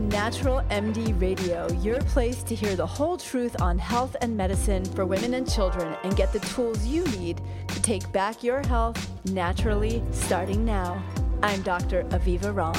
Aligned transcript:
Natural 0.00 0.62
MD 0.70 1.20
Radio, 1.20 1.70
your 1.80 2.00
place 2.02 2.42
to 2.44 2.54
hear 2.54 2.76
the 2.76 2.86
whole 2.86 3.16
truth 3.16 3.60
on 3.60 3.78
health 3.78 4.14
and 4.20 4.36
medicine 4.36 4.84
for 4.84 5.04
women 5.04 5.34
and 5.34 5.50
children 5.50 5.96
and 6.04 6.16
get 6.16 6.32
the 6.32 6.38
tools 6.40 6.84
you 6.86 7.04
need 7.06 7.40
to 7.66 7.82
take 7.82 8.10
back 8.12 8.44
your 8.44 8.64
health 8.68 9.10
naturally 9.24 10.02
starting 10.12 10.64
now. 10.64 11.02
I'm 11.42 11.62
Dr. 11.62 12.04
Aviva 12.04 12.54
Romm. 12.54 12.74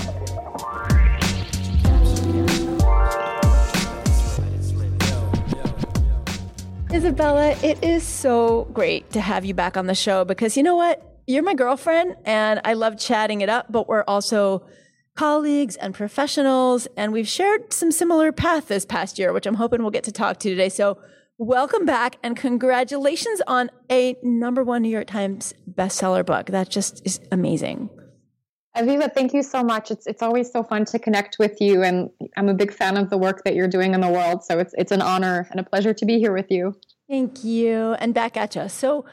Izabella, 6.89 7.61
it 7.63 7.83
is 7.83 8.04
so 8.04 8.65
great 8.73 9.11
to 9.11 9.21
have 9.21 9.45
you 9.45 9.54
back 9.54 9.77
on 9.77 9.88
the 9.88 9.95
show 9.95 10.25
because 10.25 10.57
you 10.57 10.63
know 10.63 10.75
what? 10.75 11.20
You're 11.27 11.43
my 11.43 11.54
girlfriend 11.54 12.15
and 12.25 12.61
I 12.63 12.73
love 12.73 12.97
chatting 12.97 13.42
it 13.42 13.50
up, 13.50 13.71
but 13.71 13.87
we're 13.87 14.04
also 14.07 14.65
colleagues 15.19 15.75
and 15.75 15.93
professionals, 15.93 16.87
and 16.96 17.11
we've 17.11 17.28
shared 17.28 17.73
some 17.73 17.91
similar 17.91 18.32
path 18.32 18.69
this 18.69 18.86
past 18.86 19.19
year, 19.19 19.33
which 19.33 19.45
I'm 19.45 19.55
hoping 19.55 19.82
we'll 19.82 19.92
get 19.92 20.05
to 20.05 20.14
talk 20.14 20.39
to 20.39 20.50
today. 20.50 20.69
So, 20.69 20.97
welcome 21.37 21.86
back 21.86 22.15
and 22.23 22.37
congratulations 22.37 23.42
on 23.45 23.69
a 23.92 24.15
number 24.23 24.64
one 24.64 24.82
New 24.82 24.87
York 24.87 25.07
Times 25.07 25.54
bestseller 25.69 26.25
book. 26.25 26.45
That 26.45 26.69
just 26.69 27.05
is 27.05 27.19
amazing. 27.33 27.89
Aviva, 28.78 29.14
thank 29.14 29.33
you 29.33 29.43
so 29.43 29.61
much. 29.61 29.92
It's 29.92 30.07
it's 30.07 30.21
always 30.21 30.50
so 30.54 30.64
fun 30.64 30.86
to 30.86 30.97
connect 30.97 31.36
with 31.37 31.59
you, 31.59 31.83
and 31.83 32.09
I'm 32.38 32.47
a 32.47 32.53
big 32.53 32.72
fan 32.72 32.95
of 32.95 33.09
the 33.09 33.17
work 33.17 33.44
that 33.44 33.56
you're 33.56 33.67
doing 33.67 33.94
in 33.94 34.00
the 34.00 34.08
world. 34.08 34.45
So 34.45 34.58
it's 34.58 34.73
it's 34.78 34.94
an 34.94 35.02
honor 35.02 35.50
and 35.52 35.59
a 35.59 35.64
pleasure 35.64 35.94
to 35.94 36.06
be 36.06 36.17
here 36.17 36.31
with 36.31 36.50
you. 36.50 36.73
Thank 37.09 37.44
you, 37.44 37.95
and 38.00 38.14
back 38.14 38.38
at 38.38 38.56
you. 38.56 38.70
So 38.70 39.03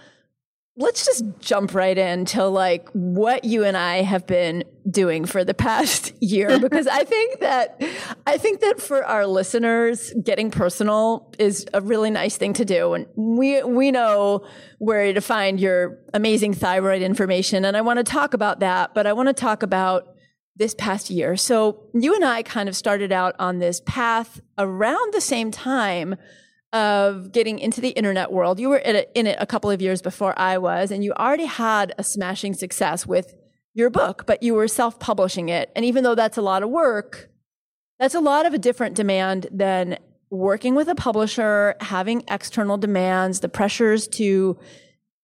let's 0.79 1.07
just 1.07 1.25
jump 1.41 1.75
right 1.75 1.97
into 1.97 2.45
like 2.45 2.89
what 2.91 3.45
you 3.45 3.65
and 3.65 3.77
I 3.77 4.03
have 4.03 4.27
been 4.27 4.63
doing 4.91 5.25
for 5.25 5.43
the 5.43 5.55
past 5.55 6.13
year 6.21 6.59
because 6.61 6.87
I 6.87 7.05
think 7.05 7.41
that 7.41 7.83
I 8.27 8.37
think 8.37 8.61
that 8.61 8.81
for 8.81 9.05
our 9.05 9.27
listeners 9.27 10.13
getting 10.23 10.51
personal 10.51 11.33
is 11.39 11.67
a 11.73 11.81
really 11.81 12.11
nice 12.11 12.37
thing 12.37 12.53
to 12.55 12.65
do 12.65 12.95
and 12.95 13.07
we 13.17 13.63
we 13.63 13.91
know 13.91 14.47
where 14.79 15.13
to 15.13 15.21
find 15.21 15.59
your 15.59 15.99
amazing 16.13 16.53
thyroid 16.53 17.03
information 17.03 17.65
and 17.65 17.77
I 17.77 17.81
want 17.81 17.99
to 17.99 18.05
talk 18.05 18.35
about 18.35 18.61
that 18.61 18.95
but 18.95 19.07
I 19.07 19.13
want 19.13 19.29
to 19.29 19.35
talk 19.35 19.63
about 19.63 20.09
this 20.59 20.75
past 20.75 21.11
year. 21.11 21.37
So 21.37 21.83
you 21.93 22.15
and 22.15 22.25
I 22.25 22.43
kind 22.43 22.67
of 22.67 22.75
started 22.75 23.13
out 23.13 23.35
on 23.39 23.59
this 23.59 23.83
path 23.85 24.41
around 24.57 25.13
the 25.13 25.21
same 25.21 25.51
time 25.51 26.17
of 26.77 27.33
getting 27.33 27.59
into 27.59 27.81
the 27.81 27.89
internet 27.89 28.31
world. 28.31 28.61
You 28.61 28.69
were 28.69 28.77
in 28.77 28.97
it, 28.97 29.11
in 29.15 29.27
it 29.27 29.39
a 29.41 29.47
couple 29.47 29.71
of 29.71 29.81
years 29.81 30.03
before 30.03 30.39
I 30.39 30.59
was, 30.59 30.91
and 30.91 31.03
you 31.03 31.15
already 31.15 31.47
had 31.47 31.95
a 31.97 32.05
smashing 32.05 32.53
success 32.53 33.07
with 33.07 33.35
your 33.73 33.89
book, 33.89 34.25
but 34.27 34.43
you 34.43 34.53
were 34.53 34.69
self 34.69 35.01
publishing 35.01 35.49
it. 35.49 35.73
And 35.75 35.87
even 35.87 36.05
though 36.05 36.15
that's 36.15 36.37
a 36.37 36.43
lot 36.43 36.63
of 36.63 36.69
work, 36.69 37.31
that's 37.99 38.15
a 38.15 38.21
lot 38.21 38.45
of 38.45 38.53
a 38.53 38.59
different 38.59 38.95
demand 38.95 39.47
than 39.51 39.97
working 40.31 40.75
with 40.75 40.89
a 40.89 40.95
publisher, 40.95 41.77
having 41.81 42.25
external 42.29 42.77
demands, 42.77 43.41
the 43.41 43.49
pressures 43.49 44.07
to 44.09 44.59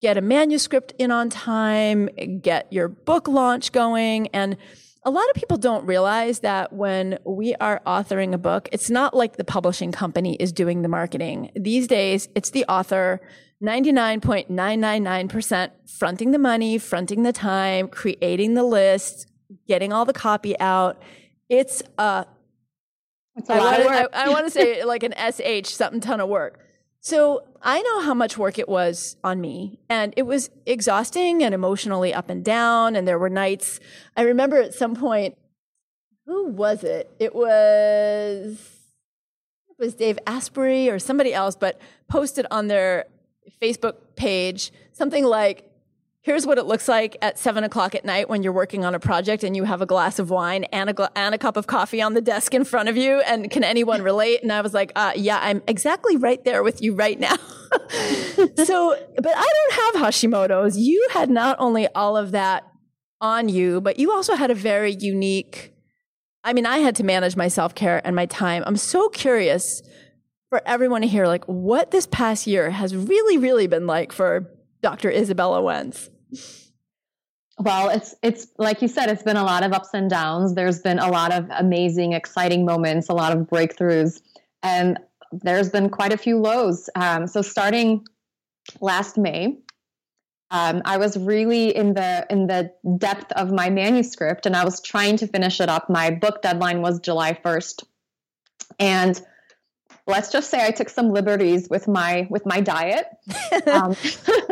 get 0.01 0.17
a 0.17 0.23
manuscript 0.23 0.95
in 0.99 1.11
on 1.11 1.29
time, 1.29 2.09
get 2.41 2.73
your 2.73 2.89
book 2.89 3.29
launch 3.29 3.73
going. 3.73 4.29
And 4.29 4.57
a 5.05 5.11
lot 5.11 5.29
of 5.31 5.35
people 5.35 5.57
don't 5.57 5.85
realize 5.85 6.41
that 6.41 6.73
when 6.73 7.19
we 7.25 7.57
are 7.57 7.81
authoring 7.87 8.35
a 8.35 8.39
book, 8.39 8.69
it's 8.71 8.89
not 8.89 9.15
like 9.15 9.37
the 9.37 9.45
publishing 9.45 9.91
company 9.91 10.37
is 10.37 10.53
doing 10.53 10.83
the 10.83 10.89
marketing. 10.89 11.51
These 11.57 11.89
days, 11.89 12.29
it's 12.35 12.51
the 12.51 12.65
author 12.67 13.21
99.999% 13.63 15.71
fronting 15.99 16.31
the 16.31 16.39
money, 16.39 16.79
fronting 16.79 17.23
the 17.23 17.33
time, 17.33 17.89
creating 17.89 18.55
the 18.55 18.65
list, 18.65 19.27
getting 19.67 19.93
all 19.93 20.05
the 20.05 20.13
copy 20.13 20.59
out. 20.61 21.03
It's 21.49 21.83
a, 21.99 22.27
it's 23.37 23.49
a 23.49 23.55
I 23.55 23.59
lot 23.59 23.65
wanna, 23.65 23.81
of 23.81 23.87
work. 23.87 24.11
I, 24.13 24.27
I 24.27 24.29
want 24.29 24.47
to 24.47 24.51
say 24.51 24.85
like 24.85 25.03
an 25.03 25.15
SH, 25.17 25.71
something 25.71 26.01
ton 26.01 26.21
of 26.21 26.29
work. 26.29 26.61
So 27.01 27.45
I 27.63 27.81
know 27.81 28.01
how 28.01 28.15
much 28.15 28.37
work 28.37 28.59
it 28.59 28.69
was 28.69 29.17
on 29.23 29.41
me 29.41 29.79
and 29.89 30.13
it 30.17 30.23
was 30.23 30.51
exhausting 30.67 31.45
and 31.45 31.55
emotionally 31.55 32.13
up 32.13 32.29
and 32.29 32.45
down. 32.45 32.97
And 32.97 33.07
there 33.07 33.19
were 33.19 33.31
nights, 33.31 33.79
I 34.17 34.23
remember 34.23 34.57
at 34.57 34.75
some 34.75 34.97
point, 34.97 35.37
who 36.27 36.49
was 36.49 36.83
it? 36.83 37.11
It 37.19 37.35
was, 37.35 38.59
it 39.69 39.77
was 39.79 39.95
Dave 39.95 40.19
Asprey 40.27 40.89
or 40.89 40.99
somebody 40.99 41.33
else, 41.33 41.55
but 41.55 41.81
posted 42.09 42.47
on 42.51 42.67
their 42.67 43.05
Facebook 43.61 43.95
page 44.17 44.73
something 44.93 45.25
like, 45.25 45.72
here's 46.23 46.47
what 46.47 46.57
it 46.57 46.67
looks 46.67 46.89
like 46.89 47.17
at 47.21 47.39
seven 47.39 47.65
o'clock 47.65 47.95
at 47.95 48.05
night 48.05 48.29
when 48.29 48.43
you're 48.43 48.53
working 48.53 48.85
on 48.85 48.95
a 48.95 49.01
project 49.01 49.43
and 49.43 49.57
you 49.57 49.65
have 49.65 49.83
a 49.83 49.87
glass 49.87 50.19
of 50.19 50.31
wine 50.31 50.65
and 50.65 50.89
a, 50.89 50.93
gla- 50.93 51.11
and 51.17 51.35
a 51.35 51.39
cup 51.39 51.57
of 51.57 51.67
coffee 51.67 52.01
on 52.01 52.15
the 52.15 52.21
desk 52.21 52.55
in 52.55 52.65
front 52.65 52.89
of 52.89 52.97
you. 52.97 53.21
And 53.23 53.51
can 53.51 53.65
anyone 53.65 54.03
relate? 54.13 54.43
And 54.43 54.53
I 54.53 54.61
was 54.61 54.73
like, 54.73 54.93
uh, 54.97 55.13
yeah, 55.17 55.39
I'm 55.43 55.63
exactly 55.67 56.17
right 56.17 56.43
there 56.45 56.63
with 56.63 56.81
you 56.81 56.95
right 56.95 57.19
now. 57.19 57.37
so, 58.65 58.97
but 59.17 59.33
I 59.37 59.53
don't 59.53 59.73
have 59.73 59.95
Hashimoto's. 60.03 60.79
You 60.79 61.09
had 61.13 61.29
not 61.29 61.57
only 61.59 61.89
all 61.89 62.17
of 62.17 62.31
that 62.31 62.65
on 63.21 63.49
you, 63.49 63.81
but 63.81 63.99
you 63.99 64.13
also 64.13 64.35
had 64.35 64.51
a 64.51 64.55
very 64.55 64.93
unique, 64.93 65.75
I 66.45 66.53
mean, 66.53 66.67
I 66.67 66.79
had 66.79 66.97
to 66.97 67.05
manage 67.05 67.37
my 67.37 67.49
self 67.49 67.75
care 67.75 68.01
and 68.05 68.15
my 68.15 68.27
time. 68.27 68.63
I'm 68.67 68.77
so 68.77 69.09
curious 69.09 69.83
for 70.51 70.61
everyone 70.67 71.01
to 71.01 71.09
hear, 71.09 71.27
like, 71.27 71.45
what 71.47 71.93
this 71.93 72.07
past 72.07 72.47
year 72.47 72.71
has 72.71 72.95
really, 72.95 73.39
really 73.39 73.67
been 73.67 73.87
like 73.87 74.13
for 74.13 74.51
Dr. 74.83 75.11
Izabella 75.11 75.63
Wentz. 75.63 76.11
Well, 77.59 77.91
it's 77.91 78.15
it's 78.23 78.49
like 78.59 78.83
you 78.83 78.89
said, 78.89 79.09
it's 79.09 79.23
been 79.23 79.37
a 79.37 79.45
lot 79.45 79.63
of 79.63 79.73
ups 79.73 79.91
and 79.93 80.09
downs. 80.09 80.55
There's 80.55 80.81
been 80.81 80.99
a 80.99 81.11
lot 81.11 81.33
of 81.33 81.47
amazing, 81.51 82.13
exciting 82.13 82.65
moments, 82.65 83.09
a 83.09 83.13
lot 83.13 83.37
of 83.37 83.47
breakthroughs, 83.47 84.21
and 84.63 84.99
there's 85.33 85.71
been 85.71 85.89
quite 85.89 86.13
a 86.13 86.17
few 86.17 86.39
lows. 86.39 86.89
Um, 86.95 87.27
so 87.27 87.43
starting 87.43 88.07
last 88.81 89.19
May, 89.19 89.59
um, 90.51 90.83
I 90.85 90.99
was 90.99 91.17
really 91.17 91.75
in 91.75 91.95
the 91.95 92.27
in 92.31 92.47
the 92.47 92.73
depth 92.99 93.33
of 93.33 93.53
my 93.53 93.71
manuscript, 93.71 94.47
and 94.47 94.57
I 94.57 94.65
was 94.65 94.81
trying 94.81 95.17
to 95.19 95.27
finish 95.27 95.61
it 95.61 95.69
up. 95.69 95.89
My 95.89 96.11
book 96.11 96.43
deadline 96.43 96.83
was 96.83 97.01
July 97.01 97.33
1st, 97.33 97.85
and 98.79 99.23
let's 100.07 100.31
just 100.31 100.51
say 100.51 100.65
I 100.65 100.71
took 100.71 100.89
some 100.89 101.11
liberties 101.11 101.69
with 101.69 101.87
my 101.89 102.27
with 102.31 102.45
my 102.45 102.61
diet. 102.61 103.07
um, 103.67 103.97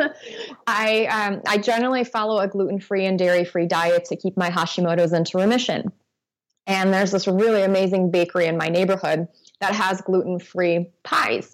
I 0.67 1.05
um, 1.05 1.41
I 1.47 1.57
generally 1.57 2.03
follow 2.03 2.39
a 2.39 2.47
gluten 2.47 2.79
free 2.79 3.05
and 3.05 3.17
dairy 3.17 3.45
free 3.45 3.67
diet 3.67 4.05
to 4.05 4.15
keep 4.15 4.37
my 4.37 4.49
Hashimoto's 4.49 5.13
into 5.13 5.37
remission. 5.37 5.91
And 6.67 6.93
there's 6.93 7.11
this 7.11 7.27
really 7.27 7.63
amazing 7.63 8.11
bakery 8.11 8.45
in 8.45 8.57
my 8.57 8.67
neighborhood 8.67 9.27
that 9.59 9.73
has 9.73 9.99
gluten 10.01 10.39
free 10.39 10.91
pies. 11.03 11.53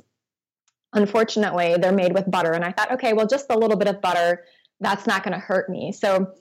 Unfortunately, 0.93 1.75
they're 1.79 1.91
made 1.91 2.13
with 2.13 2.29
butter, 2.29 2.51
and 2.51 2.63
I 2.63 2.71
thought, 2.71 2.91
okay, 2.93 3.13
well, 3.13 3.27
just 3.27 3.47
a 3.49 3.57
little 3.57 3.77
bit 3.77 3.87
of 3.87 4.01
butter, 4.01 4.45
that's 4.79 5.07
not 5.07 5.23
going 5.23 5.33
to 5.33 5.39
hurt 5.39 5.69
me. 5.69 5.91
So 5.91 6.33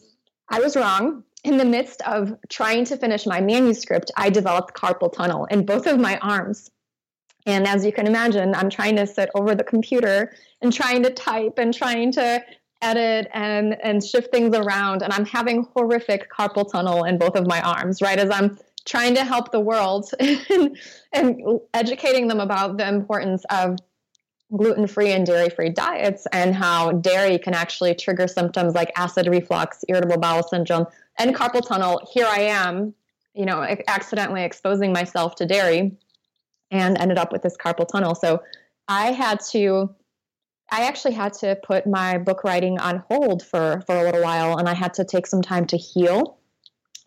I 0.48 0.60
was 0.60 0.76
wrong. 0.76 1.24
In 1.44 1.58
the 1.58 1.64
midst 1.64 2.02
of 2.02 2.36
trying 2.48 2.84
to 2.86 2.96
finish 2.96 3.24
my 3.24 3.40
manuscript, 3.40 4.10
I 4.16 4.30
developed 4.30 4.74
carpal 4.74 5.12
tunnel 5.12 5.44
in 5.46 5.64
both 5.64 5.86
of 5.86 5.98
my 5.98 6.18
arms. 6.18 6.70
And 7.46 7.66
as 7.66 7.84
you 7.84 7.92
can 7.92 8.06
imagine, 8.06 8.54
I'm 8.54 8.68
trying 8.68 8.96
to 8.96 9.06
sit 9.06 9.30
over 9.34 9.54
the 9.54 9.64
computer 9.64 10.34
and 10.60 10.72
trying 10.72 11.02
to 11.04 11.10
type 11.10 11.58
and 11.58 11.72
trying 11.72 12.12
to 12.12 12.44
edit 12.82 13.28
and 13.32 13.76
and 13.82 14.04
shift 14.04 14.30
things 14.30 14.54
around 14.54 15.02
and 15.02 15.10
I'm 15.10 15.24
having 15.24 15.66
horrific 15.74 16.30
carpal 16.30 16.70
tunnel 16.70 17.04
in 17.04 17.16
both 17.16 17.34
of 17.36 17.46
my 17.46 17.60
arms, 17.62 18.02
right? 18.02 18.18
As 18.18 18.30
I'm 18.30 18.58
trying 18.84 19.14
to 19.14 19.24
help 19.24 19.50
the 19.50 19.60
world 19.60 20.10
and, 20.20 20.78
and 21.12 21.60
educating 21.72 22.28
them 22.28 22.40
about 22.40 22.76
the 22.76 22.86
importance 22.86 23.44
of 23.50 23.78
gluten-free 24.56 25.10
and 25.10 25.26
dairy-free 25.26 25.70
diets 25.70 26.26
and 26.32 26.54
how 26.54 26.92
dairy 26.92 27.36
can 27.38 27.52
actually 27.52 27.94
trigger 27.94 28.28
symptoms 28.28 28.74
like 28.74 28.92
acid 28.96 29.26
reflux, 29.26 29.84
irritable 29.88 30.18
bowel 30.18 30.44
syndrome, 30.44 30.86
and 31.18 31.34
carpal 31.34 31.66
tunnel. 31.66 32.00
Here 32.12 32.26
I 32.28 32.42
am, 32.42 32.94
you 33.34 33.44
know, 33.44 33.66
accidentally 33.88 34.44
exposing 34.44 34.92
myself 34.92 35.34
to 35.36 35.46
dairy 35.46 35.96
and 36.76 36.98
ended 36.98 37.18
up 37.18 37.32
with 37.32 37.42
this 37.42 37.56
carpal 37.56 37.86
tunnel. 37.86 38.14
So 38.14 38.42
I 38.88 39.12
had 39.12 39.40
to 39.52 39.94
I 40.70 40.86
actually 40.86 41.14
had 41.14 41.32
to 41.34 41.56
put 41.64 41.86
my 41.86 42.18
book 42.18 42.42
writing 42.42 42.78
on 42.80 43.04
hold 43.08 43.44
for 43.44 43.82
for 43.86 43.96
a 43.96 44.02
little 44.02 44.22
while 44.22 44.58
and 44.58 44.68
I 44.68 44.74
had 44.74 44.94
to 44.94 45.04
take 45.04 45.26
some 45.26 45.42
time 45.42 45.66
to 45.66 45.76
heal. 45.76 46.38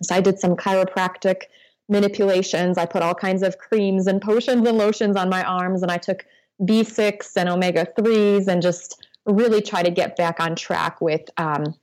So 0.01 0.16
I 0.16 0.21
did 0.21 0.39
some 0.39 0.56
chiropractic 0.56 1.44
manipulations. 1.89 2.77
I 2.77 2.86
put 2.86 3.01
all 3.01 3.16
kinds 3.16 3.44
of 3.44 3.57
creams 3.57 4.07
and 4.07 4.21
potions 4.21 4.66
and 4.68 4.77
lotions 4.77 5.16
on 5.16 5.30
my 5.30 5.44
arms 5.44 5.81
and 5.81 5.92
I 5.92 5.98
took 5.98 6.25
B6 6.62 7.36
and 7.36 7.50
omega 7.50 7.88
3s 7.98 8.48
and 8.48 8.62
just 8.62 9.06
really 9.25 9.62
try 9.62 9.83
to 9.83 9.92
get 9.92 10.16
back 10.16 10.39
on 10.39 10.56
track 10.56 11.01
with 11.01 11.30
um, 11.38 11.75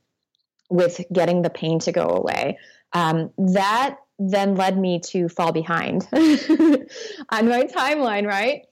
with 0.71 1.01
getting 1.13 1.43
the 1.43 1.51
pain 1.51 1.79
to 1.81 1.93
go 1.93 2.09
away. 2.09 2.59
Um, 2.93 3.31
that 3.39 3.99
then 4.19 4.55
led 4.55 4.79
me 4.79 4.99
to 4.99 5.29
fall 5.29 5.53
behind 5.53 6.09
on 6.13 7.49
my 7.49 7.65
timeline, 7.65 8.27
right? 8.27 8.67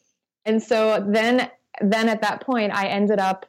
And 0.44 0.62
so 0.62 1.04
then 1.06 1.50
then 1.80 2.08
at 2.08 2.22
that 2.22 2.40
point 2.40 2.72
I 2.72 2.86
ended 2.86 3.18
up 3.18 3.46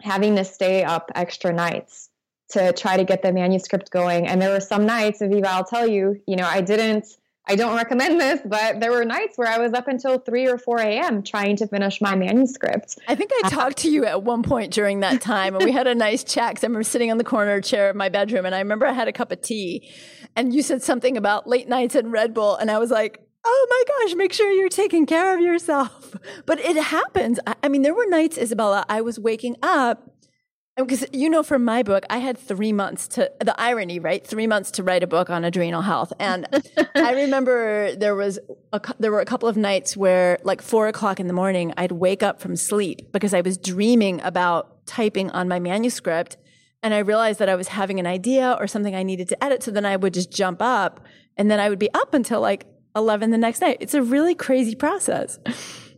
having 0.00 0.36
to 0.36 0.44
stay 0.44 0.82
up 0.82 1.10
extra 1.14 1.52
nights 1.52 2.08
to 2.50 2.72
try 2.72 2.96
to 2.96 3.04
get 3.04 3.22
the 3.22 3.32
manuscript 3.32 3.90
going. 3.90 4.26
And 4.26 4.40
there 4.40 4.50
were 4.50 4.60
some 4.60 4.86
nights, 4.86 5.20
Aviva, 5.20 5.46
I'll 5.46 5.64
tell 5.64 5.86
you, 5.86 6.20
you 6.26 6.36
know, 6.36 6.46
I 6.46 6.60
didn't 6.60 7.06
I 7.46 7.56
don't 7.56 7.76
recommend 7.76 8.20
this, 8.20 8.40
but 8.44 8.80
there 8.80 8.90
were 8.90 9.04
nights 9.04 9.36
where 9.36 9.48
I 9.48 9.58
was 9.58 9.74
up 9.74 9.86
until 9.86 10.18
3 10.18 10.46
or 10.46 10.56
4 10.56 10.78
a.m. 10.80 11.22
trying 11.22 11.56
to 11.56 11.66
finish 11.66 12.00
my 12.00 12.14
manuscript. 12.14 12.96
I 13.06 13.14
think 13.14 13.32
I 13.44 13.50
talked 13.50 13.78
to 13.78 13.90
you 13.90 14.06
at 14.06 14.22
one 14.22 14.42
point 14.42 14.72
during 14.72 15.00
that 15.00 15.20
time, 15.20 15.54
and 15.54 15.64
we 15.64 15.72
had 15.72 15.86
a 15.86 15.94
nice 15.94 16.24
chat 16.24 16.52
because 16.52 16.64
I 16.64 16.68
remember 16.68 16.84
sitting 16.84 17.10
on 17.10 17.18
the 17.18 17.24
corner 17.24 17.60
chair 17.60 17.90
of 17.90 17.96
my 17.96 18.08
bedroom, 18.08 18.46
and 18.46 18.54
I 18.54 18.60
remember 18.60 18.86
I 18.86 18.92
had 18.92 19.08
a 19.08 19.12
cup 19.12 19.30
of 19.30 19.42
tea, 19.42 19.92
and 20.34 20.54
you 20.54 20.62
said 20.62 20.82
something 20.82 21.16
about 21.16 21.46
late 21.46 21.68
nights 21.68 21.94
and 21.94 22.10
Red 22.10 22.32
Bull, 22.32 22.56
and 22.56 22.70
I 22.70 22.78
was 22.78 22.90
like, 22.90 23.20
oh 23.44 23.66
my 23.68 24.06
gosh, 24.06 24.14
make 24.14 24.32
sure 24.32 24.50
you're 24.50 24.70
taking 24.70 25.04
care 25.04 25.34
of 25.34 25.40
yourself. 25.40 26.14
But 26.46 26.60
it 26.60 26.76
happens. 26.76 27.38
I, 27.46 27.54
I 27.62 27.68
mean, 27.68 27.82
there 27.82 27.94
were 27.94 28.06
nights, 28.06 28.38
Izabella, 28.38 28.84
I 28.88 29.02
was 29.02 29.18
waking 29.18 29.56
up 29.62 30.13
because 30.76 31.04
you 31.12 31.30
know 31.30 31.42
from 31.42 31.64
my 31.64 31.82
book 31.82 32.04
i 32.10 32.18
had 32.18 32.36
three 32.36 32.72
months 32.72 33.06
to 33.06 33.30
the 33.40 33.58
irony 33.60 33.98
right? 33.98 34.26
Three 34.26 34.46
months 34.46 34.70
to 34.72 34.82
write 34.82 35.02
a 35.02 35.06
book 35.06 35.30
on 35.30 35.44
adrenal 35.44 35.82
health. 35.82 36.12
And 36.18 36.46
i 36.94 37.12
remember 37.22 37.94
there 37.94 38.14
was 38.14 38.38
a, 38.72 38.80
there 38.98 39.12
were 39.12 39.20
a 39.20 39.24
couple 39.24 39.48
of 39.48 39.56
nights 39.56 39.96
where 39.96 40.38
like 40.42 40.60
four 40.60 40.88
o'clock 40.88 41.20
in 41.20 41.26
the 41.28 41.32
morning 41.32 41.72
i'd 41.76 41.92
wake 41.92 42.22
up 42.22 42.40
from 42.40 42.56
sleep 42.56 43.12
because 43.12 43.32
i 43.34 43.40
was 43.40 43.56
dreaming 43.56 44.20
about 44.22 44.86
typing 44.86 45.30
on 45.30 45.48
my 45.48 45.58
manuscript. 45.58 46.36
And 46.82 46.92
i 46.92 46.98
realized 46.98 47.38
that 47.38 47.48
i 47.48 47.54
was 47.54 47.68
having 47.68 48.00
an 48.00 48.06
idea 48.06 48.56
or 48.58 48.66
something 48.66 48.94
i 48.94 49.02
needed 49.02 49.28
to 49.28 49.44
edit. 49.44 49.62
So 49.62 49.70
then 49.70 49.86
i 49.86 49.96
would 49.96 50.14
just 50.14 50.32
jump 50.32 50.60
up 50.60 51.04
and 51.36 51.50
then 51.50 51.60
i 51.60 51.68
would 51.68 51.78
be 51.78 51.92
up 51.94 52.14
until 52.14 52.40
like 52.40 52.66
11 52.96 53.30
the 53.30 53.38
next 53.38 53.60
night. 53.60 53.78
It's 53.80 53.94
a 53.94 54.02
really 54.02 54.34
crazy 54.34 54.76
process 54.76 55.38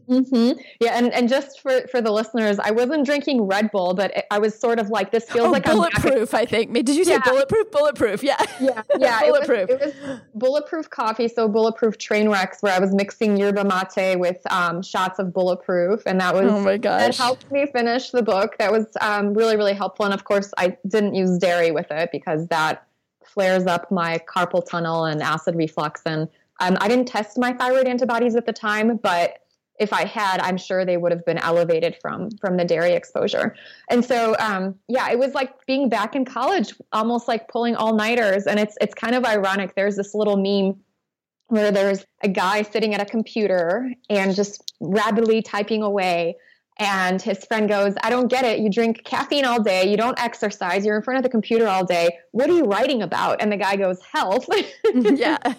Mm-hmm. 0.08 0.58
Yeah, 0.80 0.98
and, 0.98 1.12
and 1.12 1.28
just 1.28 1.60
for, 1.60 1.86
for 1.88 2.00
the 2.00 2.12
listeners, 2.12 2.58
I 2.58 2.70
wasn't 2.70 3.04
drinking 3.04 3.42
Red 3.42 3.70
Bull, 3.70 3.94
but 3.94 4.24
I 4.30 4.38
was 4.38 4.58
sort 4.58 4.78
of 4.78 4.88
like, 4.88 5.10
this 5.10 5.24
feels 5.24 5.48
oh, 5.48 5.50
like 5.50 5.64
bulletproof. 5.64 6.32
I 6.34 6.44
think. 6.44 6.72
Did 6.72 6.90
you 6.90 7.04
say 7.04 7.12
yeah. 7.12 7.22
bulletproof? 7.24 7.70
Bulletproof. 7.70 8.22
Yeah. 8.22 8.36
Yeah. 8.60 8.82
Yeah. 8.98 9.20
bulletproof. 9.20 9.70
It 9.70 9.80
was, 9.80 9.94
it 9.94 10.08
was, 10.08 10.20
bulletproof 10.34 10.90
coffee, 10.90 11.28
so 11.28 11.48
bulletproof 11.48 11.98
train 11.98 12.28
wrecks, 12.28 12.62
where 12.62 12.72
I 12.72 12.78
was 12.78 12.94
mixing 12.94 13.36
yerba 13.36 13.64
mate 13.64 14.18
with 14.18 14.38
um, 14.50 14.82
shots 14.82 15.18
of 15.18 15.32
bulletproof, 15.32 16.02
and 16.06 16.20
that 16.20 16.34
was 16.34 16.50
oh 16.50 16.60
my 16.60 16.76
gosh, 16.76 17.08
it 17.08 17.16
helped 17.16 17.50
me 17.50 17.66
finish 17.66 18.10
the 18.10 18.22
book. 18.22 18.56
That 18.58 18.72
was 18.72 18.86
um, 19.00 19.34
really 19.34 19.56
really 19.56 19.74
helpful, 19.74 20.04
and 20.04 20.14
of 20.14 20.24
course, 20.24 20.52
I 20.56 20.76
didn't 20.86 21.14
use 21.14 21.38
dairy 21.38 21.70
with 21.70 21.90
it 21.90 22.10
because 22.12 22.46
that 22.48 22.86
flares 23.24 23.66
up 23.66 23.90
my 23.90 24.20
carpal 24.28 24.64
tunnel 24.64 25.04
and 25.04 25.22
acid 25.22 25.56
reflux, 25.56 26.02
and 26.06 26.28
um, 26.60 26.76
I 26.80 26.88
didn't 26.88 27.06
test 27.06 27.38
my 27.38 27.52
thyroid 27.52 27.86
antibodies 27.86 28.36
at 28.36 28.46
the 28.46 28.52
time, 28.52 28.96
but 28.96 29.40
if 29.78 29.92
I 29.92 30.04
had, 30.04 30.40
I'm 30.40 30.56
sure 30.56 30.84
they 30.84 30.96
would 30.96 31.12
have 31.12 31.24
been 31.24 31.38
elevated 31.38 31.96
from 32.00 32.30
from 32.40 32.56
the 32.56 32.64
dairy 32.64 32.92
exposure. 32.92 33.54
And 33.90 34.04
so, 34.04 34.36
um, 34.38 34.74
yeah, 34.88 35.10
it 35.10 35.18
was 35.18 35.34
like 35.34 35.66
being 35.66 35.88
back 35.88 36.14
in 36.14 36.24
college, 36.24 36.74
almost 36.92 37.28
like 37.28 37.48
pulling 37.48 37.76
all 37.76 37.94
nighters. 37.94 38.46
And 38.46 38.58
it's 38.58 38.76
it's 38.80 38.94
kind 38.94 39.14
of 39.14 39.24
ironic. 39.24 39.74
There's 39.74 39.96
this 39.96 40.14
little 40.14 40.36
meme 40.36 40.80
where 41.48 41.70
there's 41.70 42.04
a 42.22 42.28
guy 42.28 42.62
sitting 42.62 42.94
at 42.94 43.00
a 43.00 43.04
computer 43.04 43.92
and 44.10 44.34
just 44.34 44.74
rapidly 44.80 45.42
typing 45.42 45.82
away. 45.82 46.36
And 46.78 47.22
his 47.22 47.44
friend 47.46 47.68
goes, 47.68 47.94
I 48.02 48.10
don't 48.10 48.28
get 48.28 48.44
it. 48.44 48.58
You 48.58 48.68
drink 48.68 49.04
caffeine 49.04 49.46
all 49.46 49.62
day. 49.62 49.88
You 49.88 49.96
don't 49.96 50.18
exercise. 50.20 50.84
You're 50.84 50.96
in 50.96 51.02
front 51.02 51.16
of 51.16 51.22
the 51.22 51.30
computer 51.30 51.66
all 51.66 51.86
day. 51.86 52.18
What 52.32 52.50
are 52.50 52.54
you 52.54 52.64
writing 52.64 53.00
about? 53.00 53.40
And 53.40 53.50
the 53.50 53.56
guy 53.56 53.76
goes, 53.76 54.02
health. 54.02 54.46
yeah. 54.94 55.54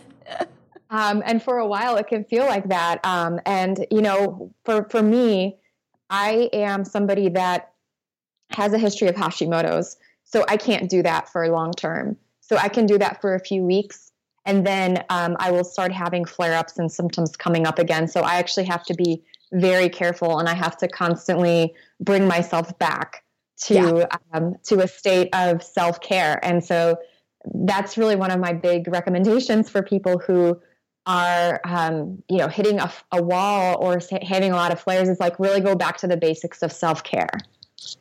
Um, 0.89 1.21
and 1.25 1.41
for 1.41 1.57
a 1.57 1.67
while, 1.67 1.97
it 1.97 2.07
can 2.07 2.23
feel 2.23 2.45
like 2.45 2.69
that. 2.69 3.05
Um, 3.05 3.39
and, 3.45 3.85
you 3.91 4.01
know, 4.01 4.53
for, 4.63 4.87
for 4.89 5.01
me, 5.01 5.57
I 6.09 6.49
am 6.53 6.85
somebody 6.85 7.29
that 7.29 7.73
has 8.51 8.73
a 8.73 8.77
history 8.77 9.07
of 9.07 9.15
Hashimoto's. 9.15 9.97
So 10.23 10.45
I 10.47 10.57
can't 10.57 10.89
do 10.89 11.03
that 11.03 11.29
for 11.29 11.47
long 11.49 11.73
term. 11.73 12.17
So 12.41 12.57
I 12.57 12.69
can 12.69 12.85
do 12.85 12.97
that 12.97 13.21
for 13.21 13.35
a 13.35 13.39
few 13.39 13.63
weeks. 13.63 14.11
And 14.45 14.65
then 14.65 15.03
um, 15.09 15.35
I 15.39 15.51
will 15.51 15.65
start 15.65 15.91
having 15.91 16.23
flare 16.23 16.53
ups 16.53 16.79
and 16.79 16.89
symptoms 16.89 17.35
coming 17.35 17.67
up 17.67 17.79
again. 17.79 18.07
So 18.07 18.21
I 18.21 18.35
actually 18.35 18.65
have 18.65 18.83
to 18.85 18.93
be 18.93 19.21
very 19.51 19.89
careful 19.89 20.39
and 20.39 20.47
I 20.47 20.53
have 20.53 20.77
to 20.77 20.87
constantly 20.87 21.73
bring 21.99 22.27
myself 22.27 22.77
back 22.79 23.23
to 23.63 23.73
yeah. 23.73 24.17
um, 24.33 24.55
to 24.63 24.81
a 24.81 24.87
state 24.87 25.29
of 25.33 25.63
self 25.63 25.99
care. 25.99 26.43
And 26.43 26.63
so 26.63 26.97
that's 27.53 27.97
really 27.97 28.15
one 28.15 28.31
of 28.31 28.39
my 28.39 28.53
big 28.53 28.87
recommendations 28.87 29.69
for 29.69 29.81
people 29.81 30.19
who 30.19 30.59
are 31.07 31.61
um, 31.63 32.21
you 32.29 32.37
know 32.37 32.47
hitting 32.47 32.79
a, 32.79 32.91
a 33.13 33.23
wall 33.23 33.77
or 33.79 33.99
having 34.21 34.51
a 34.51 34.55
lot 34.55 34.71
of 34.71 34.79
flares 34.79 35.09
is 35.09 35.19
like 35.19 35.39
really 35.39 35.61
go 35.61 35.73
back 35.73 35.97
to 35.97 36.07
the 36.07 36.17
basics 36.17 36.61
of 36.61 36.71
self-care. 36.71 37.29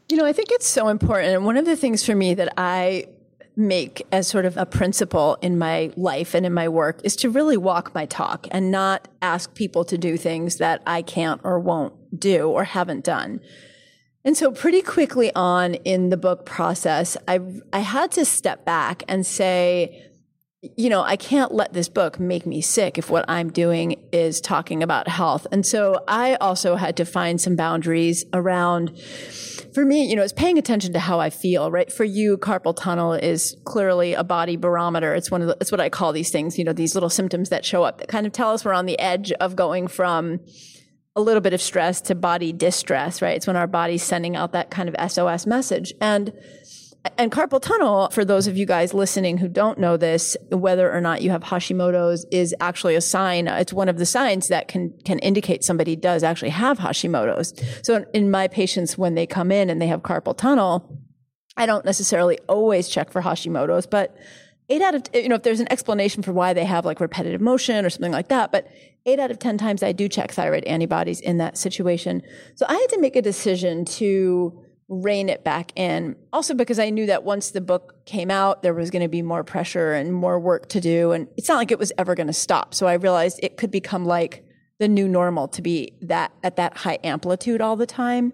You 0.09 0.17
know 0.17 0.27
i 0.27 0.33
think 0.33 0.51
it's 0.51 0.67
so 0.67 0.89
important 0.89 1.35
and 1.35 1.45
one 1.45 1.57
of 1.57 1.65
the 1.65 1.77
things 1.77 2.05
for 2.05 2.15
me 2.15 2.35
that 2.35 2.53
i 2.57 3.07
make 3.57 4.07
as 4.13 4.27
sort 4.27 4.45
of 4.45 4.57
a 4.57 4.67
principle 4.67 5.39
in 5.41 5.59
my 5.59 5.91
life 5.97 6.35
and 6.35 6.45
in 6.45 6.53
my 6.53 6.69
work 6.69 7.01
is 7.05 7.17
to 7.17 7.31
really 7.31 7.57
walk 7.57 7.95
my 7.95 8.05
talk 8.05 8.47
and 8.51 8.71
not 8.71 9.09
ask 9.23 9.55
people 9.55 9.85
to 9.85 9.97
do 9.97 10.17
things 10.17 10.57
that 10.57 10.83
i 10.87 11.01
can't 11.03 11.41
or 11.45 11.59
won't 11.59 11.95
do 12.19 12.49
or 12.49 12.65
haven't 12.65 13.05
done. 13.05 13.41
And 14.25 14.37
so 14.37 14.51
pretty 14.51 14.83
quickly 14.83 15.31
on 15.35 15.75
in 15.75 16.11
the 16.11 16.17
book 16.17 16.45
process 16.45 17.17
i 17.29 17.39
i 17.73 17.81
had 17.81 18.11
to 18.13 18.25
step 18.25 18.65
back 18.65 19.05
and 19.09 19.25
say 19.25 20.07
you 20.77 20.89
know, 20.89 21.03
I 21.03 21.17
can't 21.17 21.53
let 21.53 21.73
this 21.73 21.89
book 21.89 22.19
make 22.19 22.47
me 22.47 22.61
sick 22.61 22.99
if 22.99 23.11
what 23.11 23.25
I'm 23.29 23.51
doing 23.51 24.03
is 24.13 24.41
talking 24.41 24.83
about 24.83 25.09
health. 25.09 25.47
And 25.53 25.65
so 25.65 26.03
I 26.09 26.37
also 26.37 26.77
had 26.77 26.97
to 26.97 27.05
find 27.05 27.41
some 27.41 27.57
boundaries 27.57 28.25
around, 28.33 28.99
for 29.75 29.85
me, 29.85 30.05
you 30.05 30.17
know, 30.17 30.23
it's 30.23 30.33
paying 30.33 30.59
attention 30.59 30.93
to 30.93 30.99
how 30.99 31.21
I 31.21 31.31
feel, 31.31 31.71
right? 31.71 31.93
For 31.93 32.05
you, 32.05 32.37
carpal 32.39 32.77
tunnel 32.77 33.13
is 33.13 33.57
clearly 33.65 34.15
a 34.15 34.25
body 34.25 34.57
barometer. 34.57 35.15
It's 35.15 35.31
one 35.31 35.43
of 35.43 35.49
the, 35.49 35.57
it's 35.61 35.71
what 35.71 35.81
I 35.81 35.89
call 35.89 36.13
these 36.13 36.31
things, 36.31 36.59
you 36.59 36.65
know, 36.65 36.73
these 36.73 36.95
little 36.95 37.11
symptoms 37.11 37.49
that 37.51 37.65
show 37.65 37.83
up 37.83 37.99
that 37.99 38.09
kind 38.09 38.27
of 38.27 38.33
tell 38.33 38.51
us 38.53 38.65
we're 38.65 38.73
on 38.73 38.87
the 38.87 38.99
edge 38.99 39.33
of 39.33 39.57
going 39.57 39.89
from 39.89 40.41
a 41.17 41.21
little 41.21 41.41
bit 41.41 41.55
of 41.55 41.63
stress 41.63 42.03
to 42.03 42.15
body 42.15 42.53
distress, 42.53 43.23
right? 43.23 43.37
It's 43.37 43.47
when 43.47 43.57
our 43.57 43.67
body's 43.67 44.03
sending 44.03 44.37
out 44.37 44.53
that 44.53 44.71
kind 44.71 44.89
of 44.89 45.11
SOS 45.11 45.47
message. 45.47 45.95
And 45.99 46.33
and 47.19 47.33
carpal 47.33 47.61
tunnel, 47.61 48.09
for 48.11 48.25
those 48.25 48.47
of 48.47 48.57
you 48.57 48.67
guys 48.67 48.95
listening 48.95 49.39
who 49.39 49.49
don't 49.49 49.79
know 49.79 49.97
this, 49.97 50.37
whether 50.51 50.93
or 50.93 51.01
not 51.01 51.23
you 51.23 51.31
have 51.31 51.43
Hashimoto's 51.43 52.27
is 52.31 52.55
actually 52.61 52.95
a 52.95 53.01
sign. 53.01 53.49
It's 53.49 53.73
one 53.73 53.89
of 53.89 53.99
the 53.99 54.07
signs 54.07 54.49
that 54.49 54.69
can, 54.69 54.93
can 55.05 55.19
indicate 55.21 55.65
somebody 55.65 55.97
does 55.97 56.23
actually 56.23 56.51
have 56.51 56.79
Hashimoto's. 56.79 57.55
So 57.83 58.05
in 58.13 58.31
my 58.31 58.49
patients, 58.49 58.97
when 58.97 59.15
they 59.15 59.27
come 59.27 59.51
in 59.51 59.71
and 59.71 59.81
they 59.81 59.87
have 59.87 60.03
carpal 60.03 60.37
tunnel, 60.37 61.01
I 61.57 61.67
don't 61.67 61.85
necessarily 61.85 62.39
always 62.49 62.89
check 62.89 63.11
for 63.11 63.23
Hashimoto's, 63.23 63.87
but 63.87 64.17
eight 64.69 64.83
out 64.83 64.95
of, 64.95 65.03
you 65.15 65.29
know, 65.29 65.37
if 65.37 65.43
there's 65.43 65.61
an 65.61 65.71
explanation 65.71 66.23
for 66.23 66.33
why 66.33 66.53
they 66.53 66.65
have 66.65 66.85
like 66.85 67.01
repetitive 67.01 67.41
motion 67.41 67.85
or 67.85 67.91
something 67.91 68.13
like 68.13 68.29
that, 68.29 68.53
but 68.53 68.69
eight 69.07 69.19
out 69.19 69.31
of 69.31 69.39
10 69.39 69.59
times 69.59 69.83
I 69.83 69.93
do 69.93 70.09
check 70.09 70.33
thyroid 70.33 70.65
antibodies 70.65 71.21
in 71.21 71.39
that 71.39 71.57
situation. 71.57 72.23
So 72.57 72.67
I 72.69 72.75
had 72.75 72.89
to 72.91 73.01
make 73.01 73.17
a 73.17 73.23
decision 73.23 73.85
to, 73.85 74.63
rein 74.89 75.29
it 75.29 75.43
back 75.43 75.73
in. 75.77 76.15
Also, 76.33 76.55
because 76.55 76.79
I 76.79 76.91
knew 76.91 77.07
that 77.07 77.25
once 77.25 77.51
the 77.51 77.61
book 77.61 78.07
came 78.07 78.31
out, 78.31 78.63
there 78.63 78.75
was 78.75 78.91
going 78.91 79.03
to 79.03 79.09
be 79.09 79.23
more 79.23 79.43
pressure 79.43 79.93
and 79.93 80.13
more 80.13 80.39
work 80.39 80.69
to 80.71 80.81
do. 80.81 81.13
And 81.13 81.27
it's 81.37 81.49
not 81.49 81.57
like 81.57 81.73
it 81.73 81.79
was 81.79 81.93
ever 81.99 82.15
going 82.15 82.29
to 82.29 82.33
stop. 82.33 82.73
So 82.75 82.87
I 82.87 82.95
realized 82.95 83.41
it 83.43 83.57
could 83.57 83.71
become 83.71 84.05
like 84.05 84.45
the 84.79 84.89
new 84.89 85.09
normal 85.09 85.49
to 85.49 85.63
be 85.63 85.97
that 86.03 86.33
at 86.43 86.57
that 86.57 86.77
high 86.77 86.99
amplitude 87.03 87.61
all 87.61 87.77
the 87.77 87.87
time. 87.87 88.33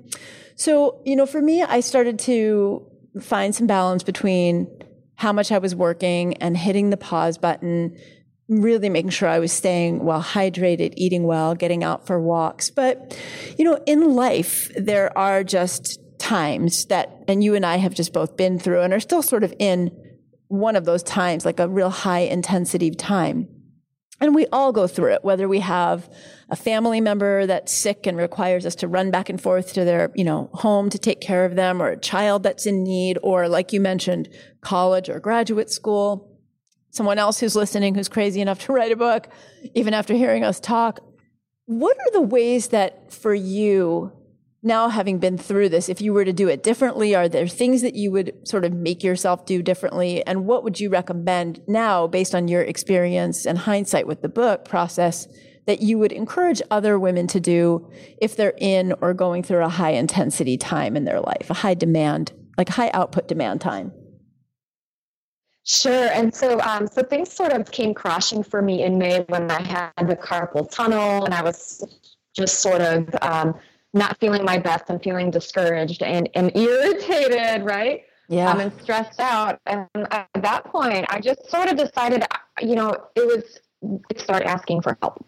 So, 0.57 1.01
you 1.05 1.17
know, 1.17 1.27
for 1.27 1.41
me, 1.41 1.63
I 1.63 1.81
started 1.81 2.19
to 2.21 2.87
find 3.21 3.55
some 3.55 3.67
balance 3.67 4.03
between 4.03 4.67
how 5.15 5.33
much 5.33 5.53
I 5.53 5.59
was 5.59 5.75
working 5.75 6.35
and 6.39 6.57
hitting 6.57 6.91
the 6.91 6.97
pause 6.97 7.39
button, 7.39 7.97
really 8.49 8.89
making 8.89 9.11
sure 9.11 9.29
I 9.29 9.39
was 9.39 9.53
staying 9.53 10.05
well 10.05 10.23
hydrated, 10.23 10.95
eating 10.97 11.23
well, 11.25 11.55
getting 11.55 11.85
out 11.85 12.07
for 12.07 12.21
walks. 12.21 12.71
But, 12.71 13.17
you 13.57 13.65
know, 13.65 13.81
in 13.87 14.15
life, 14.15 14.71
there 14.77 15.17
are 15.17 15.45
just 15.45 15.99
times 16.23 16.87
that, 16.87 17.25
and 17.27 17.43
you 17.43 17.55
and 17.55 17.67
I 17.67 17.77
have 17.77 17.95
just 17.95 18.13
both 18.13 18.37
been 18.37 18.59
through 18.59 18.81
and 18.81 18.93
are 18.93 19.01
still 19.01 19.23
sort 19.23 19.45
of 19.45 19.53
in 19.59 19.91
one 20.49 20.77
of 20.77 20.85
those 20.85 21.03
times, 21.03 21.45
like 21.45 21.59
a 21.59 21.69
real 21.69 21.91
high 21.91 22.21
intensity 22.21 22.91
time. 22.91 23.49
And 24.21 24.35
we 24.37 24.47
all 24.53 24.71
go 24.71 24.87
through 24.87 25.15
it, 25.15 25.25
whether 25.25 25.49
we 25.49 25.59
have 25.59 26.09
a 26.49 26.55
family 26.55 27.01
member 27.01 27.45
that's 27.45 27.73
sick 27.73 28.07
and 28.07 28.17
requires 28.17 28.65
us 28.65 28.77
to 28.77 28.87
run 28.87 29.11
back 29.11 29.29
and 29.29 29.41
forth 29.41 29.73
to 29.73 29.85
their, 29.85 30.13
you 30.15 30.23
know, 30.23 30.49
home 30.53 30.91
to 30.91 30.99
take 30.99 31.21
care 31.21 31.45
of 31.45 31.57
them, 31.57 31.83
or 31.83 31.89
a 31.89 31.99
child 31.99 32.45
that's 32.45 32.65
in 32.65 32.85
need, 32.85 33.19
or 33.25 33.49
like 33.49 33.73
you 33.73 33.81
mentioned, 33.81 34.29
college 34.61 35.09
or 35.09 35.19
graduate 35.19 35.71
school. 35.71 36.39
Someone 36.91 37.19
else 37.19 37.41
who's 37.41 37.57
listening 37.57 37.97
who's 37.97 38.09
crazy 38.09 38.41
enough 38.41 38.61
to 38.61 38.73
write 38.73 38.93
a 38.93 38.97
book, 38.97 39.29
even 39.75 39.93
after 39.93 40.15
hearing 40.15 40.45
us 40.45 40.61
talk. 40.61 41.01
What 41.65 41.97
are 41.97 42.13
the 42.13 42.21
ways 42.21 42.69
that 42.69 43.13
for 43.13 43.35
you 43.35 44.13
now 44.63 44.89
having 44.89 45.19
been 45.19 45.37
through 45.37 45.69
this, 45.69 45.89
if 45.89 46.01
you 46.01 46.13
were 46.13 46.25
to 46.25 46.33
do 46.33 46.49
it 46.49 46.63
differently, 46.63 47.15
are 47.15 47.29
there 47.29 47.49
things 47.49 47.83
that 47.83 47.95
you 47.95 48.13
would 48.13 48.47
sort 48.47 48.65
of 48.65 48.73
make 48.73 49.03
yourself 49.03 49.45
do 49.45 49.63
differently? 49.63 50.25
And 50.25 50.47
what 50.47 50.63
would 50.63 50.79
you 50.79 50.89
recommend 50.89 51.61
now, 51.67 52.07
based 52.07 52.35
on 52.35 52.47
your 52.47 52.63
experience 52.63 53.45
and 53.45 53.59
hindsight 53.59 54.07
with 54.07 54.23
the 54.23 54.29
book 54.29 54.65
process, 54.65 55.27
that 55.67 55.81
you 55.81 55.99
would 55.99 56.13
encourage 56.13 56.63
other 56.71 56.99
women 56.99 57.27
to 57.29 57.41
do 57.41 57.91
if 58.21 58.37
they're 58.37 58.55
in 58.59 58.95
or 59.01 59.15
going 59.15 59.43
through 59.43 59.65
a 59.65 59.69
high 59.69 59.93
intensity 59.93 60.57
time 60.57 60.97
in 60.97 61.05
their 61.05 61.21
life, 61.21 61.51
a 61.51 61.55
high 61.55 61.75
demand, 61.75 62.33
like 62.57 62.69
high 62.69 62.91
output 62.95 63.27
demand 63.29 63.61
time? 63.61 63.93
Sure. 65.65 66.09
And 66.13 66.35
so, 66.35 66.61
um, 66.61 66.89
so 66.89 67.03
things 67.03 67.33
sort 67.33 67.53
of 67.53 67.71
came 67.71 67.95
crashing 67.95 68.43
for 68.43 68.63
me 68.63 68.83
in 68.83 68.99
May 68.99 69.21
when 69.29 69.51
I 69.51 69.63
had 69.63 70.09
the 70.09 70.17
carpal 70.17 70.69
tunnel, 70.71 71.25
and 71.25 71.33
I 71.33 71.43
was 71.43 71.85
just 72.35 72.61
sort 72.61 72.81
of 72.81 73.09
um, 73.23 73.55
not 73.95 74.19
feeling 74.19 74.45
my 74.45 74.59
best 74.59 74.85
and 74.89 75.03
feeling 75.03 75.31
discouraged 75.31 76.03
and, 76.03 76.29
and 76.35 76.57
irritated, 76.57 77.65
right? 77.65 78.05
Yeah. 78.29 78.51
Um, 78.51 78.61
and 78.61 78.73
stressed 78.81 79.21
out. 79.21 79.61
And 79.67 79.87
at 80.11 80.29
that 80.35 80.65
point, 80.65 81.07
I 81.11 81.21
just 81.21 81.51
sort 81.51 81.69
of 81.69 81.77
decided, 81.77 82.25
you 82.61 82.75
know, 82.75 82.97
it 83.15 83.27
was 83.27 83.61
start 84.17 84.45
asking 84.45 84.83
for 84.83 84.97
help. 85.03 85.25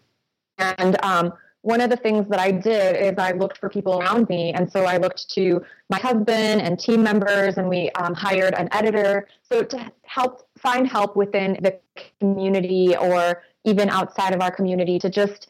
And 0.57 0.97
um, 1.03 1.33
one 1.61 1.81
of 1.81 1.89
the 1.89 1.97
things 1.97 2.27
that 2.29 2.39
I 2.39 2.51
did 2.51 2.95
is 2.95 3.13
I 3.17 3.31
looked 3.31 3.57
for 3.57 3.69
people 3.69 3.99
around 3.99 4.29
me. 4.29 4.53
And 4.53 4.71
so 4.71 4.85
I 4.85 4.97
looked 4.97 5.29
to 5.31 5.63
my 5.89 5.97
husband 5.97 6.61
and 6.61 6.79
team 6.79 7.03
members, 7.03 7.57
and 7.57 7.67
we 7.67 7.89
um, 7.91 8.13
hired 8.13 8.53
an 8.53 8.69
editor. 8.71 9.27
So 9.51 9.63
to 9.63 9.91
help 10.03 10.47
find 10.57 10.87
help 10.87 11.15
within 11.15 11.57
the 11.61 11.79
community 12.19 12.95
or 12.95 13.43
even 13.65 13.89
outside 13.89 14.33
of 14.33 14.41
our 14.41 14.51
community 14.51 14.99
to 14.99 15.09
just 15.09 15.47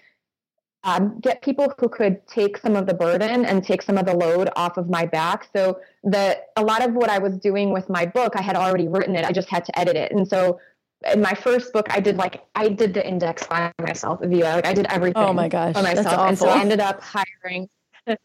um, 0.85 1.19
get 1.19 1.41
people 1.41 1.73
who 1.79 1.89
could 1.89 2.25
take 2.27 2.57
some 2.57 2.75
of 2.75 2.85
the 2.85 2.93
burden 2.93 3.43
and 3.43 3.63
take 3.63 3.81
some 3.81 3.97
of 3.97 4.05
the 4.05 4.15
load 4.15 4.49
off 4.55 4.77
of 4.77 4.87
my 4.87 5.05
back. 5.05 5.49
So 5.53 5.79
the 6.03 6.39
a 6.55 6.63
lot 6.63 6.87
of 6.87 6.93
what 6.93 7.09
I 7.09 7.17
was 7.17 7.37
doing 7.37 7.71
with 7.71 7.89
my 7.89 8.05
book, 8.05 8.33
I 8.35 8.43
had 8.43 8.55
already 8.55 8.87
written 8.87 9.15
it. 9.15 9.25
I 9.25 9.31
just 9.31 9.49
had 9.49 9.65
to 9.65 9.77
edit 9.77 9.95
it. 9.95 10.11
And 10.11 10.27
so 10.27 10.59
in 11.11 11.21
my 11.21 11.33
first 11.33 11.73
book, 11.73 11.87
I 11.89 11.99
did 11.99 12.17
like 12.17 12.43
I 12.53 12.69
did 12.69 12.93
the 12.93 13.05
index 13.05 13.47
by 13.47 13.71
myself, 13.81 14.21
Aviva. 14.21 14.55
Like 14.55 14.67
I 14.67 14.73
did 14.73 14.85
everything. 14.89 15.23
Oh 15.23 15.33
my 15.33 15.49
gosh, 15.49 15.73
by 15.73 15.81
myself, 15.81 16.19
and 16.19 16.37
so 16.37 16.49
I 16.49 16.61
ended 16.61 16.79
up 16.79 17.01
hiring. 17.01 17.67
it 18.07 18.19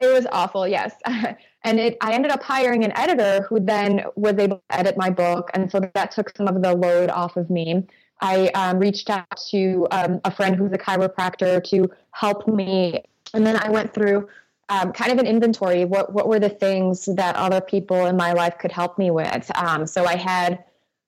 was 0.00 0.26
awful, 0.30 0.68
yes. 0.68 0.94
and 1.06 1.80
it, 1.80 1.96
I 2.00 2.12
ended 2.12 2.30
up 2.30 2.42
hiring 2.42 2.84
an 2.84 2.96
editor 2.96 3.44
who 3.48 3.58
then 3.58 4.04
was 4.14 4.34
able 4.38 4.62
to 4.70 4.78
edit 4.78 4.96
my 4.96 5.10
book, 5.10 5.50
and 5.54 5.70
so 5.70 5.80
that 5.94 6.12
took 6.12 6.34
some 6.36 6.46
of 6.46 6.62
the 6.62 6.76
load 6.76 7.10
off 7.10 7.36
of 7.36 7.50
me. 7.50 7.84
I 8.20 8.48
um, 8.48 8.78
reached 8.78 9.10
out 9.10 9.26
to 9.50 9.86
um, 9.90 10.20
a 10.24 10.30
friend 10.30 10.56
who's 10.56 10.72
a 10.72 10.78
chiropractor 10.78 11.62
to 11.64 11.90
help 12.12 12.48
me, 12.48 13.02
and 13.32 13.46
then 13.46 13.56
I 13.56 13.70
went 13.70 13.92
through 13.92 14.28
um, 14.68 14.92
kind 14.92 15.12
of 15.12 15.18
an 15.18 15.26
inventory. 15.26 15.84
What 15.84 16.12
what 16.12 16.28
were 16.28 16.38
the 16.38 16.48
things 16.48 17.06
that 17.06 17.36
other 17.36 17.60
people 17.60 18.06
in 18.06 18.16
my 18.16 18.32
life 18.32 18.58
could 18.58 18.72
help 18.72 18.98
me 18.98 19.10
with? 19.10 19.50
Um, 19.56 19.86
so 19.86 20.04
I 20.06 20.16
had 20.16 20.64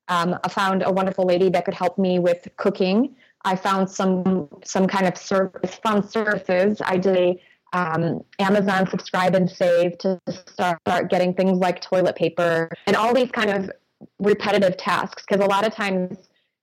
um, 0.09 0.39
I 0.45 0.49
found 0.49 0.83
a 0.85 0.91
wonderful 0.91 1.25
lady 1.25 1.49
that 1.51 1.65
could 1.65 1.75
help 1.75 1.99
me 1.99 2.19
with 2.19 2.49
cooking. 2.57 3.17
I 3.45 3.57
found 3.57 3.89
some 3.91 4.49
some 4.65 4.87
kind 4.87 5.07
of 5.07 5.17
service, 5.17 5.77
fun 5.77 6.07
services. 6.07 6.83
I 6.85 6.99
did 6.99 7.17
a 7.17 7.43
um, 7.73 8.25
Amazon 8.39 8.89
subscribe 8.89 9.35
and 9.35 9.51
save 9.51 9.99
to 9.99 10.21
start, 10.29 10.81
start 10.81 11.11
getting 11.11 11.35
things 11.35 11.59
like 11.59 11.81
toilet 11.81 12.17
paper 12.17 12.71
and 12.87 12.97
all 12.97 13.13
these 13.13 13.31
kind 13.31 13.51
of 13.51 13.71
repetitive 14.19 14.77
tasks. 14.77 15.25
Because 15.27 15.45
a 15.45 15.49
lot 15.49 15.67
of 15.67 15.75
times, 15.75 16.17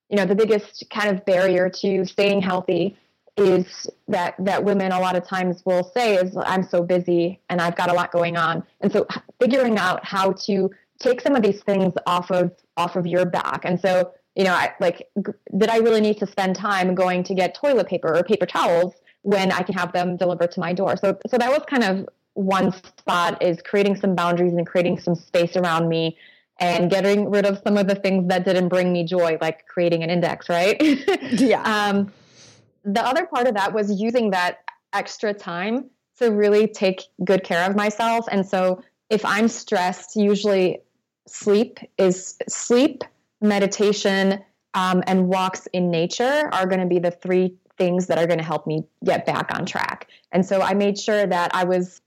you 0.10 0.18
know, 0.18 0.26
the 0.26 0.36
biggest 0.36 0.84
kind 0.90 1.16
of 1.16 1.26
barrier 1.26 1.70
to 1.70 2.06
staying 2.06 2.42
healthy 2.42 2.98
is 3.36 3.90
that 4.08 4.36
that 4.38 4.64
women 4.64 4.92
a 4.92 5.00
lot 5.00 5.16
of 5.16 5.26
times 5.28 5.64
will 5.66 5.84
say 5.96 6.16
is 6.16 6.38
I'm 6.46 6.64
so 6.64 6.84
busy 6.84 7.40
and 7.50 7.60
I've 7.60 7.76
got 7.76 7.90
a 7.90 7.94
lot 7.94 8.12
going 8.12 8.38
on. 8.38 8.64
And 8.82 8.92
so 8.92 9.08
figuring 9.42 9.78
out 9.78 10.06
how 10.06 10.34
to 10.46 10.70
take 11.00 11.22
some 11.22 11.36
of 11.36 11.42
these 11.42 11.62
things 11.64 11.94
off 12.06 12.30
of 12.32 12.52
off 12.78 12.96
of 12.96 13.08
your 13.08 13.26
back. 13.26 13.62
And 13.66 13.80
so, 13.80 14.12
you 14.36 14.44
know, 14.44 14.54
I 14.54 14.74
like 14.80 15.10
did 15.58 15.70
I 15.70 15.78
really 15.78 16.02
need 16.02 16.18
to 16.20 16.28
spend 16.28 16.56
time 16.56 16.94
going 16.94 17.24
to 17.24 17.34
get 17.34 17.56
toilet 17.56 17.88
paper 17.88 18.16
or 18.16 18.24
paper 18.24 18.46
towels 18.46 18.94
when 19.24 19.52
I 19.52 19.64
can 19.64 19.74
have 19.76 19.94
them 19.94 20.16
delivered 20.16 20.52
to 20.52 20.60
my 20.60 20.74
door? 20.74 20.96
So 20.98 21.18
so 21.28 21.38
that 21.38 21.50
was 21.50 21.64
kind 21.68 21.84
of 21.84 22.08
one 22.36 22.72
spot 22.72 23.42
is 23.42 23.62
creating 23.64 23.96
some 23.96 24.16
boundaries 24.16 24.54
and 24.54 24.66
creating 24.66 25.00
some 25.00 25.16
space 25.16 25.56
around 25.56 25.88
me 25.88 26.18
and 26.60 26.90
getting 26.90 27.30
rid 27.30 27.46
of 27.46 27.62
some 27.64 27.78
of 27.78 27.88
the 27.88 27.96
things 27.96 28.28
that 28.30 28.46
didn't 28.46 28.70
bring 28.70 28.94
me 28.94 29.04
joy, 29.04 29.38
like 29.42 29.66
creating 29.68 30.04
an 30.04 30.10
index, 30.10 30.50
right? 30.50 30.78
yeah. 31.32 31.62
Um, 31.64 32.12
the 32.84 33.06
other 33.06 33.26
part 33.26 33.48
of 33.48 33.56
that 33.56 33.74
was 33.74 34.00
using 34.00 34.32
that 34.32 34.60
extra 34.94 35.34
time 35.34 35.90
to 36.20 36.30
really 36.30 36.68
take 36.68 37.04
good 37.24 37.44
care 37.44 37.68
of 37.68 37.76
myself. 37.76 38.26
And 38.32 38.46
so 38.46 38.84
if 39.10 39.26
I'm 39.26 39.48
stressed, 39.48 40.16
usually 40.16 40.80
sleep 41.28 41.80
is 41.98 42.38
sleep, 42.48 43.04
meditation, 43.42 44.44
um, 44.74 45.04
and 45.08 45.28
walks 45.28 45.68
in 45.68 45.92
nature 45.92 46.50
are 46.52 46.66
going 46.66 46.80
to 46.80 46.88
be 46.88 47.00
the 47.00 47.12
three 47.12 47.56
things 47.78 48.08
that 48.08 48.18
are 48.18 48.28
going 48.28 48.40
to 48.40 48.46
help 48.46 48.68
me 48.68 48.84
get 49.04 49.26
back 49.26 49.52
on 49.58 49.66
track. 49.66 50.08
And 50.32 50.46
so 50.46 50.62
I 50.62 50.74
made 50.74 51.00
sure 51.00 51.26
that 51.26 51.54
I 51.54 51.64
was, 51.64 52.02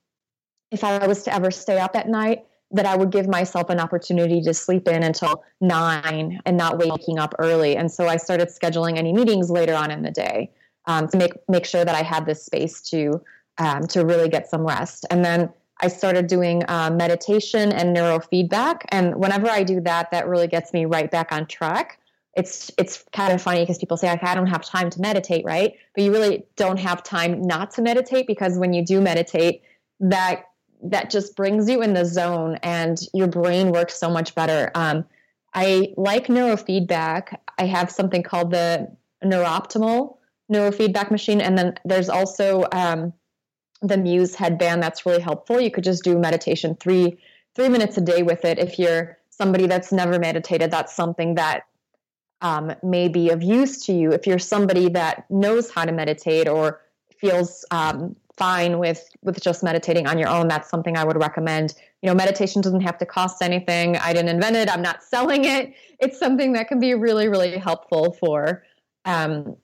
if 0.70 0.84
I 0.84 1.06
was 1.06 1.24
to 1.24 1.34
ever 1.34 1.50
stay 1.50 1.78
up 1.78 1.96
at 1.96 2.08
night, 2.08 2.44
that 2.72 2.86
I 2.86 2.96
would 2.96 3.10
give 3.10 3.28
myself 3.28 3.70
an 3.70 3.78
opportunity 3.78 4.40
to 4.42 4.52
sleep 4.52 4.88
in 4.88 5.02
until 5.02 5.44
nine 5.60 6.40
and 6.44 6.56
not 6.56 6.78
waking 6.78 7.18
up 7.18 7.34
early. 7.38 7.76
And 7.76 7.90
so 7.90 8.08
I 8.08 8.16
started 8.16 8.48
scheduling 8.48 8.98
any 8.98 9.12
meetings 9.12 9.50
later 9.50 9.74
on 9.74 9.90
in 9.90 10.02
the 10.02 10.10
day 10.10 10.50
um, 10.86 11.08
to 11.08 11.16
make 11.16 11.32
make 11.48 11.64
sure 11.64 11.84
that 11.84 11.94
I 11.94 12.02
had 12.02 12.26
this 12.26 12.44
space 12.44 12.80
to 12.90 13.20
um, 13.58 13.86
to 13.88 14.04
really 14.04 14.28
get 14.28 14.48
some 14.48 14.66
rest. 14.66 15.06
And 15.10 15.24
then 15.24 15.52
I 15.80 15.88
started 15.88 16.26
doing 16.26 16.62
uh, 16.68 16.90
meditation 16.90 17.72
and 17.72 17.94
neurofeedback. 17.94 18.82
And 18.88 19.16
whenever 19.16 19.48
I 19.48 19.62
do 19.62 19.80
that, 19.82 20.10
that 20.10 20.26
really 20.26 20.46
gets 20.48 20.72
me 20.72 20.86
right 20.86 21.10
back 21.10 21.32
on 21.32 21.46
track. 21.46 21.98
It's 22.34 22.70
it's 22.76 23.04
kind 23.12 23.32
of 23.32 23.40
funny 23.40 23.60
because 23.60 23.78
people 23.78 23.96
say 23.96 24.08
I 24.08 24.34
don't 24.34 24.46
have 24.46 24.64
time 24.64 24.90
to 24.90 25.00
meditate, 25.00 25.44
right? 25.44 25.74
But 25.94 26.04
you 26.04 26.12
really 26.12 26.44
don't 26.56 26.78
have 26.78 27.02
time 27.02 27.40
not 27.42 27.70
to 27.72 27.82
meditate 27.82 28.26
because 28.26 28.58
when 28.58 28.72
you 28.72 28.84
do 28.84 29.00
meditate, 29.00 29.62
that 30.00 30.44
that 30.82 31.10
just 31.10 31.36
brings 31.36 31.68
you 31.68 31.82
in 31.82 31.94
the 31.94 32.04
zone 32.04 32.58
and 32.62 32.98
your 33.12 33.28
brain 33.28 33.72
works 33.72 33.98
so 33.98 34.10
much 34.10 34.34
better. 34.34 34.70
Um, 34.74 35.04
I 35.54 35.94
like 35.96 36.26
neurofeedback. 36.26 37.36
I 37.58 37.66
have 37.66 37.90
something 37.90 38.22
called 38.22 38.50
the 38.50 38.94
Neuroptimal 39.24 40.16
neurofeedback 40.52 41.10
machine, 41.10 41.40
and 41.40 41.56
then 41.56 41.74
there's 41.84 42.08
also 42.08 42.64
um, 42.72 43.12
the 43.82 43.96
Muse 43.96 44.34
headband 44.34 44.82
that's 44.82 45.06
really 45.06 45.20
helpful. 45.20 45.60
You 45.60 45.70
could 45.70 45.84
just 45.84 46.04
do 46.04 46.18
meditation 46.18 46.76
three 46.78 47.18
three 47.54 47.68
minutes 47.70 47.96
a 47.96 48.02
day 48.02 48.22
with 48.22 48.44
it. 48.44 48.58
If 48.58 48.78
you're 48.78 49.18
somebody 49.30 49.66
that's 49.66 49.92
never 49.92 50.18
meditated, 50.18 50.70
that's 50.70 50.94
something 50.94 51.36
that 51.36 51.64
um, 52.42 52.74
may 52.82 53.08
be 53.08 53.30
of 53.30 53.42
use 53.42 53.86
to 53.86 53.92
you. 53.92 54.12
If 54.12 54.26
you're 54.26 54.38
somebody 54.38 54.90
that 54.90 55.28
knows 55.30 55.70
how 55.70 55.86
to 55.86 55.92
meditate 55.92 56.48
or 56.48 56.82
feels 57.18 57.64
um, 57.70 58.14
fine 58.36 58.78
with 58.78 59.08
with 59.22 59.40
just 59.40 59.62
meditating 59.62 60.06
on 60.06 60.18
your 60.18 60.28
own, 60.28 60.48
that's 60.48 60.68
something 60.68 60.96
I 60.96 61.04
would 61.04 61.16
recommend. 61.16 61.74
You 62.02 62.08
know, 62.08 62.14
meditation 62.14 62.62
doesn't 62.62 62.82
have 62.82 62.98
to 62.98 63.06
cost 63.06 63.42
anything. 63.42 63.96
I 63.96 64.12
didn't 64.12 64.28
invent 64.28 64.56
it. 64.56 64.70
I'm 64.70 64.82
not 64.82 65.02
selling 65.14 65.44
it. 65.44 65.74
It's 66.00 66.18
something 66.18 66.52
that 66.52 66.68
can 66.68 66.78
be 66.78 66.94
really, 66.94 67.28
really 67.28 67.56
helpful 67.56 68.12
for 68.12 68.64
um, 69.04 69.56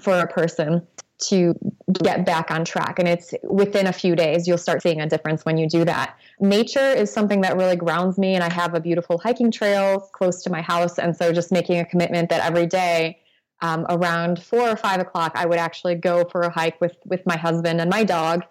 for 0.00 0.18
a 0.18 0.26
person 0.26 0.86
to 1.20 1.54
get 2.02 2.24
back 2.24 2.50
on 2.50 2.64
track. 2.64 2.98
And 2.98 3.08
it's 3.08 3.34
within 3.42 3.86
a 3.86 3.92
few 3.92 4.14
days, 4.14 4.46
you'll 4.46 4.58
start 4.58 4.82
seeing 4.82 5.00
a 5.00 5.08
difference 5.08 5.44
when 5.44 5.56
you 5.56 5.68
do 5.68 5.84
that. 5.84 6.16
Nature 6.38 6.90
is 6.90 7.12
something 7.12 7.40
that 7.40 7.56
really 7.56 7.74
grounds 7.74 8.18
me, 8.18 8.34
and 8.34 8.44
I 8.44 8.52
have 8.52 8.74
a 8.74 8.80
beautiful 8.80 9.18
hiking 9.18 9.50
trail 9.50 10.00
close 10.12 10.42
to 10.44 10.50
my 10.50 10.62
house. 10.62 10.98
And 10.98 11.16
so 11.16 11.32
just 11.32 11.50
making 11.50 11.78
a 11.78 11.84
commitment 11.84 12.28
that 12.30 12.44
every 12.44 12.66
day, 12.66 13.18
um, 13.60 13.86
around 13.88 14.42
four 14.42 14.68
or 14.68 14.76
five 14.76 15.00
o'clock, 15.00 15.32
I 15.34 15.46
would 15.46 15.58
actually 15.58 15.96
go 15.96 16.24
for 16.24 16.42
a 16.42 16.50
hike 16.50 16.80
with 16.80 16.96
with 17.04 17.24
my 17.26 17.36
husband 17.36 17.80
and 17.80 17.90
my 17.90 18.04
dog, 18.04 18.44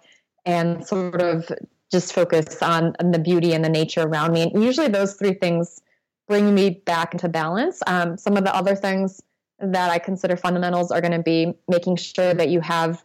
and 0.44 0.86
sort 0.86 1.20
of 1.20 1.50
just 1.90 2.12
focus 2.12 2.62
on, 2.62 2.94
on 3.00 3.12
the 3.12 3.18
beauty 3.18 3.54
and 3.54 3.64
the 3.64 3.68
nature 3.68 4.02
around 4.02 4.32
me. 4.32 4.42
And 4.42 4.62
usually, 4.62 4.88
those 4.88 5.14
three 5.14 5.34
things 5.34 5.80
bring 6.26 6.54
me 6.54 6.70
back 6.70 7.14
into 7.14 7.28
balance. 7.28 7.80
Um, 7.86 8.18
some 8.18 8.36
of 8.36 8.44
the 8.44 8.54
other 8.54 8.74
things 8.74 9.22
that 9.58 9.90
I 9.90 9.98
consider 9.98 10.36
fundamentals 10.36 10.92
are 10.92 11.00
going 11.00 11.12
to 11.12 11.22
be 11.22 11.54
making 11.66 11.96
sure 11.96 12.34
that 12.34 12.48
you 12.50 12.60
have 12.60 13.02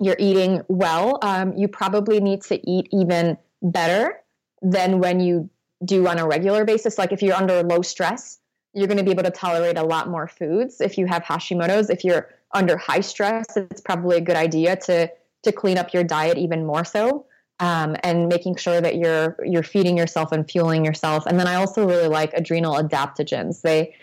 you're 0.00 0.16
eating 0.18 0.62
well. 0.68 1.18
Um, 1.22 1.56
you 1.56 1.68
probably 1.68 2.20
need 2.20 2.42
to 2.44 2.68
eat 2.68 2.88
even 2.92 3.38
better 3.62 4.20
than 4.62 4.98
when 4.98 5.20
you 5.20 5.48
do 5.84 6.06
on 6.08 6.18
a 6.18 6.26
regular 6.26 6.64
basis. 6.64 6.98
Like 6.98 7.12
if 7.12 7.22
you're 7.22 7.34
under 7.34 7.62
low 7.62 7.82
stress, 7.82 8.40
you're 8.74 8.86
going 8.88 8.98
to 8.98 9.04
be 9.04 9.10
able 9.10 9.22
to 9.22 9.30
tolerate 9.30 9.78
a 9.78 9.82
lot 9.82 10.08
more 10.08 10.28
foods. 10.28 10.80
If 10.80 10.98
you 10.98 11.06
have 11.06 11.22
Hashimoto's, 11.22 11.90
if 11.90 12.04
you're 12.04 12.28
under 12.52 12.76
high 12.76 13.00
stress, 13.00 13.56
it's 13.56 13.80
probably 13.80 14.16
a 14.16 14.20
good 14.20 14.36
idea 14.36 14.76
to 14.76 15.10
to 15.44 15.52
clean 15.52 15.76
up 15.76 15.92
your 15.92 16.04
diet 16.04 16.38
even 16.38 16.64
more 16.66 16.84
so. 16.84 17.26
Um, 17.60 17.96
and 18.02 18.28
making 18.28 18.56
sure 18.56 18.80
that 18.80 18.96
you're 18.96 19.36
you're 19.44 19.62
feeding 19.62 19.96
yourself 19.96 20.32
and 20.32 20.48
fueling 20.50 20.84
yourself. 20.84 21.24
And 21.26 21.38
then 21.38 21.46
I 21.46 21.54
also 21.54 21.86
really 21.86 22.08
like 22.08 22.32
adrenal 22.34 22.74
adaptogens. 22.74 23.62
They 23.62 23.94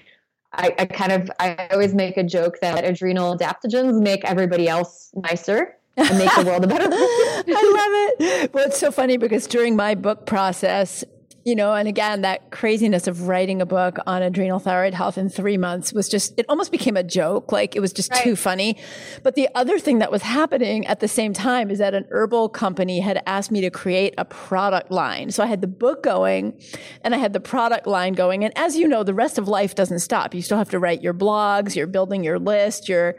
I, 0.54 0.74
I, 0.80 0.86
kind 0.86 1.12
of 1.12 1.32
I 1.40 1.68
always 1.72 1.94
make 1.94 2.18
a 2.18 2.24
joke 2.24 2.60
that 2.62 2.84
adrenal 2.84 3.38
adaptogens 3.38 4.02
make 4.02 4.24
everybody 4.26 4.68
else 4.68 5.12
nicer 5.16 5.78
and 5.98 6.18
make 6.18 6.34
the 6.36 6.46
world 6.46 6.64
a 6.64 6.68
better 6.68 6.88
place. 6.88 7.00
I 7.48 8.14
love 8.18 8.20
it. 8.20 8.54
Well, 8.54 8.68
it's 8.68 8.80
so 8.80 8.92
funny 8.92 9.18
because 9.18 9.48
during 9.48 9.76
my 9.76 9.96
book 9.96 10.26
process, 10.26 11.04
you 11.44 11.56
know, 11.56 11.74
and 11.74 11.88
again, 11.88 12.22
that 12.22 12.52
craziness 12.52 13.08
of 13.08 13.28
writing 13.28 13.62
a 13.62 13.66
book 13.66 13.98
on 14.06 14.22
adrenal 14.22 14.60
thyroid 14.60 14.94
health 14.94 15.18
in 15.18 15.30
three 15.30 15.58
months 15.58 15.92
was 15.92 16.08
just, 16.08 16.38
it 16.38 16.46
almost 16.48 16.72
became 16.72 16.96
a 16.96 17.04
joke. 17.04 17.52
Like 17.52 17.76
it 17.76 17.80
was 17.80 17.92
just 17.94 18.12
right. 18.12 18.24
too 18.24 18.36
funny. 18.36 18.78
But 19.24 19.36
the 19.36 19.50
other 19.56 19.80
thing 19.80 20.00
that 20.00 20.12
was 20.12 20.22
happening 20.22 20.86
at 20.86 21.00
the 21.00 21.08
same 21.08 21.34
time 21.34 21.72
is 21.72 21.80
that 21.80 21.94
an 21.94 22.06
herbal 22.12 22.50
company 22.50 23.00
had 23.00 23.24
asked 23.26 23.52
me 23.52 23.62
to 23.62 23.72
create 23.72 24.14
a 24.18 24.26
product 24.26 24.92
line. 24.92 25.32
So 25.32 25.44
I 25.44 25.48
had 25.48 25.62
the 25.62 25.68
book 25.68 26.04
going 26.04 26.62
and 27.04 27.16
I 27.16 27.18
had 27.18 27.34
the 27.34 27.40
product 27.40 27.88
line 27.88 28.14
going. 28.14 28.44
And 28.44 28.56
as 28.56 28.76
you 28.76 28.88
know, 28.88 29.04
the 29.04 29.14
rest 29.14 29.38
of 29.38 29.48
life 29.48 29.74
doesn't 29.74 30.00
stop. 30.00 30.36
You 30.36 30.42
still 30.44 30.58
have 30.58 30.70
to 30.70 30.80
write 30.80 31.02
your 31.02 31.14
blogs, 31.14 31.76
you're 31.76 31.88
building 31.88 32.24
your 32.24 32.38
list, 32.38 32.88
you're 32.88 33.16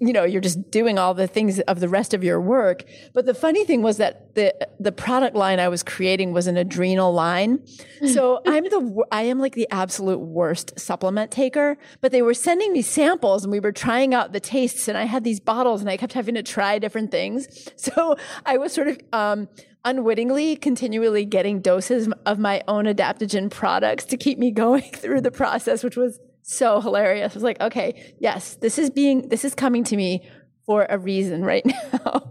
you 0.00 0.12
know 0.12 0.24
you're 0.24 0.40
just 0.40 0.70
doing 0.70 0.98
all 0.98 1.14
the 1.14 1.26
things 1.26 1.60
of 1.60 1.80
the 1.80 1.88
rest 1.88 2.12
of 2.14 2.24
your 2.24 2.40
work. 2.40 2.84
But 3.12 3.26
the 3.26 3.34
funny 3.34 3.64
thing 3.64 3.82
was 3.82 3.96
that 3.98 4.34
the 4.34 4.54
the 4.80 4.92
product 4.92 5.36
line 5.36 5.58
i 5.60 5.68
was 5.68 5.82
creating 5.82 6.32
was 6.32 6.46
an 6.46 6.56
adrenal 6.56 7.12
line. 7.12 7.60
So 8.06 8.40
i'm 8.46 8.64
the 8.64 9.04
i 9.10 9.22
am 9.22 9.38
like 9.38 9.54
the 9.54 9.66
absolute 9.70 10.18
worst 10.18 10.78
supplement 10.78 11.30
taker 11.30 11.78
but 12.00 12.12
they 12.12 12.20
were 12.20 12.34
sending 12.34 12.72
me 12.72 12.82
samples 12.82 13.42
and 13.42 13.50
we 13.50 13.58
were 13.58 13.72
trying 13.72 14.12
out 14.12 14.32
the 14.32 14.40
tastes 14.40 14.86
and 14.86 14.98
i 14.98 15.04
had 15.04 15.24
these 15.24 15.40
bottles 15.40 15.80
and 15.80 15.88
i 15.88 15.96
kept 15.96 16.12
having 16.12 16.34
to 16.34 16.42
try 16.42 16.78
different 16.78 17.10
things. 17.10 17.46
So 17.76 18.16
i 18.44 18.58
was 18.58 18.72
sort 18.72 18.88
of 18.88 18.98
um, 19.12 19.48
unwittingly 19.84 20.56
continually 20.56 21.24
getting 21.24 21.60
doses 21.60 22.08
of 22.26 22.38
my 22.38 22.62
own 22.68 22.84
adaptogen 22.84 23.50
products 23.50 24.04
to 24.06 24.16
keep 24.16 24.38
me 24.38 24.50
going 24.64 24.90
through 24.92 25.22
the 25.22 25.30
process 25.30 25.82
which 25.82 25.96
was 25.96 26.20
so 26.46 26.80
hilarious. 26.80 27.32
I 27.32 27.34
was 27.34 27.42
like, 27.42 27.60
okay, 27.60 28.14
yes, 28.20 28.54
this 28.54 28.78
is 28.78 28.88
being, 28.88 29.28
this 29.28 29.44
is 29.44 29.54
coming 29.54 29.82
to 29.84 29.96
me 29.96 30.26
for 30.64 30.86
a 30.88 30.96
reason 30.96 31.44
right 31.44 31.66
now. 31.92 32.30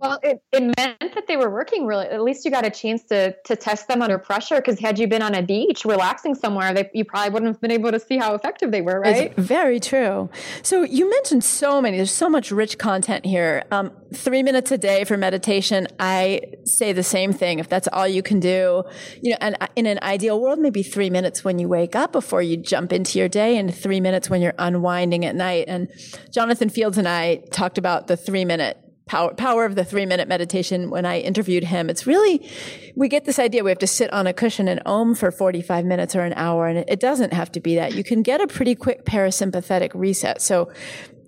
Well, 0.00 0.18
it, 0.22 0.42
it 0.52 0.62
meant 0.78 1.14
that 1.14 1.26
they 1.26 1.36
were 1.36 1.50
working 1.50 1.84
really. 1.84 2.06
At 2.06 2.22
least 2.22 2.44
you 2.44 2.50
got 2.50 2.64
a 2.64 2.70
chance 2.70 3.04
to 3.04 3.34
to 3.44 3.56
test 3.56 3.88
them 3.88 4.00
under 4.00 4.18
pressure. 4.18 4.56
Because 4.56 4.78
had 4.78 4.98
you 4.98 5.06
been 5.06 5.22
on 5.22 5.34
a 5.34 5.42
beach 5.42 5.84
relaxing 5.84 6.34
somewhere, 6.34 6.72
they, 6.72 6.88
you 6.94 7.04
probably 7.04 7.30
wouldn't 7.30 7.52
have 7.52 7.60
been 7.60 7.70
able 7.70 7.92
to 7.92 8.00
see 8.00 8.16
how 8.16 8.34
effective 8.34 8.70
they 8.70 8.80
were. 8.80 9.00
Right? 9.00 9.32
It's 9.36 9.46
very 9.46 9.78
true. 9.78 10.30
So 10.62 10.82
you 10.82 11.08
mentioned 11.10 11.44
so 11.44 11.82
many. 11.82 11.98
There's 11.98 12.10
so 12.10 12.28
much 12.28 12.50
rich 12.50 12.78
content 12.78 13.26
here. 13.26 13.64
Um, 13.70 13.92
three 14.14 14.42
minutes 14.42 14.70
a 14.70 14.78
day 14.78 15.04
for 15.04 15.16
meditation. 15.16 15.86
I 15.98 16.42
say 16.64 16.92
the 16.92 17.02
same 17.02 17.32
thing. 17.32 17.58
If 17.58 17.68
that's 17.68 17.88
all 17.92 18.08
you 18.08 18.22
can 18.22 18.40
do, 18.40 18.84
you 19.22 19.32
know, 19.32 19.38
and 19.40 19.56
in 19.76 19.86
an 19.86 19.98
ideal 20.02 20.40
world, 20.40 20.58
maybe 20.58 20.82
three 20.82 21.10
minutes 21.10 21.44
when 21.44 21.58
you 21.58 21.68
wake 21.68 21.94
up 21.94 22.12
before 22.12 22.42
you 22.42 22.56
jump 22.56 22.92
into 22.92 23.18
your 23.18 23.28
day, 23.28 23.58
and 23.58 23.74
three 23.74 24.00
minutes 24.00 24.30
when 24.30 24.40
you're 24.40 24.54
unwinding 24.58 25.24
at 25.24 25.34
night. 25.34 25.66
And 25.68 25.88
Jonathan 26.32 26.70
Fields 26.70 26.96
and 26.96 27.06
I 27.06 27.42
talked 27.50 27.76
about 27.76 28.06
the 28.06 28.16
three 28.16 28.44
minute 28.44 28.78
power, 29.10 29.34
power 29.34 29.64
of 29.64 29.74
the 29.74 29.84
three 29.84 30.06
minute 30.06 30.28
meditation 30.28 30.88
when 30.88 31.04
I 31.04 31.18
interviewed 31.18 31.64
him. 31.64 31.90
It's 31.90 32.06
really, 32.06 32.48
we 32.94 33.08
get 33.08 33.24
this 33.24 33.40
idea 33.40 33.64
we 33.64 33.72
have 33.72 33.78
to 33.80 33.86
sit 33.88 34.12
on 34.12 34.28
a 34.28 34.32
cushion 34.32 34.68
and 34.68 34.80
om 34.86 35.16
for 35.16 35.32
45 35.32 35.84
minutes 35.84 36.14
or 36.14 36.20
an 36.20 36.32
hour. 36.34 36.68
And 36.68 36.84
it 36.88 37.00
doesn't 37.00 37.32
have 37.32 37.50
to 37.52 37.60
be 37.60 37.74
that. 37.74 37.92
You 37.94 38.04
can 38.04 38.22
get 38.22 38.40
a 38.40 38.46
pretty 38.46 38.76
quick 38.76 39.04
parasympathetic 39.04 39.90
reset. 39.94 40.40
So, 40.40 40.70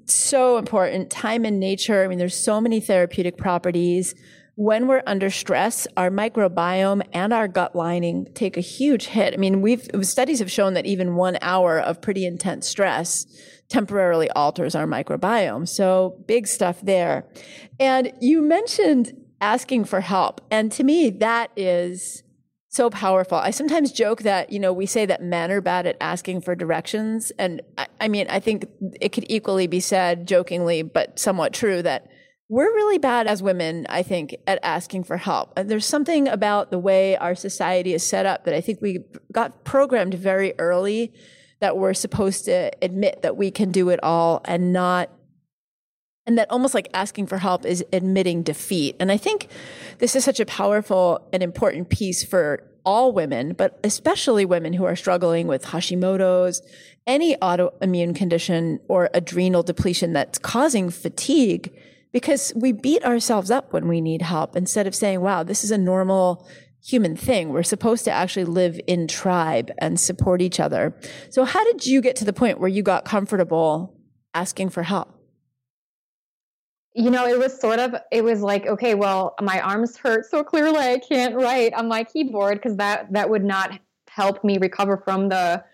so 0.05 0.59
important. 0.59 1.11
Time 1.11 1.45
in 1.45 1.59
nature. 1.59 2.05
I 2.05 2.07
mean, 2.07 2.19
there's 2.19 2.37
so 2.37 2.61
many 2.61 2.79
therapeutic 2.79 3.37
properties. 3.37 4.15
When 4.55 4.87
we're 4.87 5.03
under 5.05 5.29
stress, 5.29 5.89
our 5.97 6.09
microbiome 6.09 7.03
and 7.13 7.33
our 7.33 7.49
gut 7.49 7.75
lining 7.75 8.29
take 8.35 8.57
a 8.57 8.61
huge 8.61 9.07
hit. 9.07 9.35
I 9.35 9.39
mean, 9.39 9.61
we've 9.61 9.89
studies 10.03 10.39
have 10.39 10.53
shown 10.53 10.75
that 10.75 10.87
even 10.87 11.17
one 11.17 11.37
hour 11.41 11.81
of 11.81 12.01
pretty 12.01 12.27
intense 12.27 12.69
stress 12.69 13.27
temporarily 13.73 14.31
alters 14.33 14.75
our 14.75 14.87
microbiome. 14.87 15.67
So 15.67 16.23
big 16.27 16.47
stuff 16.47 16.79
there. 16.83 17.25
And 17.81 18.13
you 18.21 18.43
mentioned 18.43 19.17
asking 19.41 19.87
for 19.87 20.01
help. 20.01 20.43
And 20.51 20.71
to 20.73 20.85
me, 20.85 21.09
that 21.09 21.51
is 21.57 22.23
so 22.69 22.91
powerful. 22.91 23.39
I 23.39 23.51
sometimes 23.51 23.91
joke 23.91 24.23
that, 24.23 24.53
you 24.53 24.61
know, 24.61 24.75
we 24.75 24.85
say 24.85 25.07
that 25.07 25.23
men 25.23 25.51
are 25.51 25.63
bad 25.63 25.87
at 25.87 25.97
asking 26.03 26.43
for 26.43 26.55
directions. 26.55 27.33
And 27.39 27.63
I, 27.79 27.87
I 27.99 28.09
mean, 28.09 28.27
I 28.29 28.41
think 28.41 28.67
it 29.01 29.11
could 29.13 29.25
equally 29.29 29.67
be 29.67 29.81
said 29.81 30.29
jokingly, 30.29 30.83
but 30.83 31.19
somewhat 31.19 31.55
true 31.55 31.81
that 31.81 32.09
we're 32.51 32.75
really 32.75 32.99
bad 32.99 33.27
as 33.27 33.43
women, 33.43 33.87
I 33.89 34.03
think, 34.03 34.37
at 34.47 34.59
asking 34.63 35.05
for 35.05 35.17
help. 35.17 35.55
And 35.57 35.71
there's 35.71 35.87
something 35.87 36.29
about 36.29 36.71
the 36.71 36.79
way 36.79 37.17
our 37.17 37.35
society 37.35 37.95
is 37.95 38.07
set 38.07 38.27
up 38.27 38.45
that 38.45 38.55
I 38.55 38.61
think 38.61 38.83
we 38.83 38.99
got 39.33 39.65
programmed 39.65 40.13
very 40.13 40.53
early 40.59 41.15
that 41.63 41.77
we're 41.77 41.95
supposed 41.95 42.45
to 42.47 42.73
admit 42.83 43.23
that 43.23 43.37
we 43.37 43.53
can 43.53 43.71
do 43.71 43.89
it 43.89 44.01
all 44.03 44.43
and 44.45 44.73
not 44.73 45.09
and 46.27 46.37
that 46.37 46.51
almost 46.51 46.75
like 46.75 46.89
asking 46.93 47.27
for 47.27 47.39
help 47.39 47.65
is 47.65 47.85
admitting 47.93 48.43
defeat. 48.43 48.97
And 49.01 49.11
I 49.11 49.17
think 49.17 49.49
this 49.99 50.15
is 50.15 50.25
such 50.25 50.39
a 50.39 50.47
powerful 50.47 51.27
and 51.33 51.43
important 51.43 51.89
piece 51.89 52.25
for 52.25 52.63
all 52.85 53.13
women, 53.13 53.55
but 53.55 53.79
especially 53.85 54.45
women 54.45 54.73
who 54.73 54.85
are 54.85 54.97
struggling 54.97 55.47
with 55.47 55.67
Hashimoto's, 55.67 56.63
any 57.07 57.37
autoimmune 57.37 58.15
condition 58.15 58.81
or 58.89 59.09
adrenal 59.15 59.63
depletion 59.63 60.13
that's 60.13 60.39
causing 60.39 60.91
fatigue 60.91 61.73
because 62.13 62.53
we 62.57 62.73
beat 62.73 63.05
ourselves 63.05 63.51
up 63.51 63.73
when 63.73 63.89
we 63.89 64.01
need 64.01 64.23
help 64.23 64.57
instead 64.57 64.87
of 64.87 64.95
saying, 64.95 65.21
wow, 65.21 65.43
this 65.43 65.65
is 65.65 65.71
a 65.71 65.79
normal 65.79 66.47
human 66.85 67.17
thing. 67.17 67.51
We're 67.51 67.63
supposed 67.63 68.05
to 68.05 68.11
actually 68.11 68.45
live 68.45 68.81
in 68.87 69.07
tribe 69.07 69.71
and 69.79 69.99
support 69.99 70.43
each 70.43 70.59
other. 70.59 70.95
So 71.31 71.45
how 71.45 71.65
did 71.65 71.87
you 71.87 72.01
get 72.01 72.17
to 72.17 72.25
the 72.25 72.33
point 72.33 72.59
where 72.59 72.69
you 72.69 72.83
got 72.83 73.05
comfortable 73.05 73.95
asking 74.35 74.71
for 74.71 74.83
help? 74.83 75.15
You 76.95 77.11
know, 77.11 77.27
it 77.27 77.39
was 77.39 77.59
sort 77.59 77.79
of 77.79 77.95
it 78.11 78.23
was 78.23 78.43
like, 78.43 78.67
okay, 78.67 78.95
well, 78.95 79.35
my 79.41 79.61
arms 79.61 79.97
hurt 79.97 80.27
so 80.27 80.45
clearly 80.45 80.79
I 80.79 80.99
can't 80.99 81.35
write 81.37 81.73
on 81.73 81.89
my 81.89 82.05
keyboard 82.05 82.57
because 82.57 82.77
that 82.77 83.13
that 83.13 83.31
would 83.31 83.45
not 83.45 83.79
help 84.09 84.45
me 84.45 84.59
recover 84.59 84.99
from 84.99 85.29
the 85.29 85.65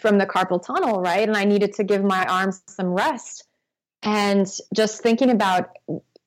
from 0.00 0.18
the 0.18 0.26
carpal 0.26 0.64
tunnel, 0.64 1.00
right? 1.00 1.26
And 1.26 1.36
I 1.36 1.44
needed 1.44 1.74
to 1.74 1.84
give 1.84 2.04
my 2.04 2.24
arms 2.26 2.62
some 2.68 2.88
rest. 2.88 3.46
And 4.02 4.46
just 4.74 5.02
thinking 5.02 5.30
about 5.30 5.70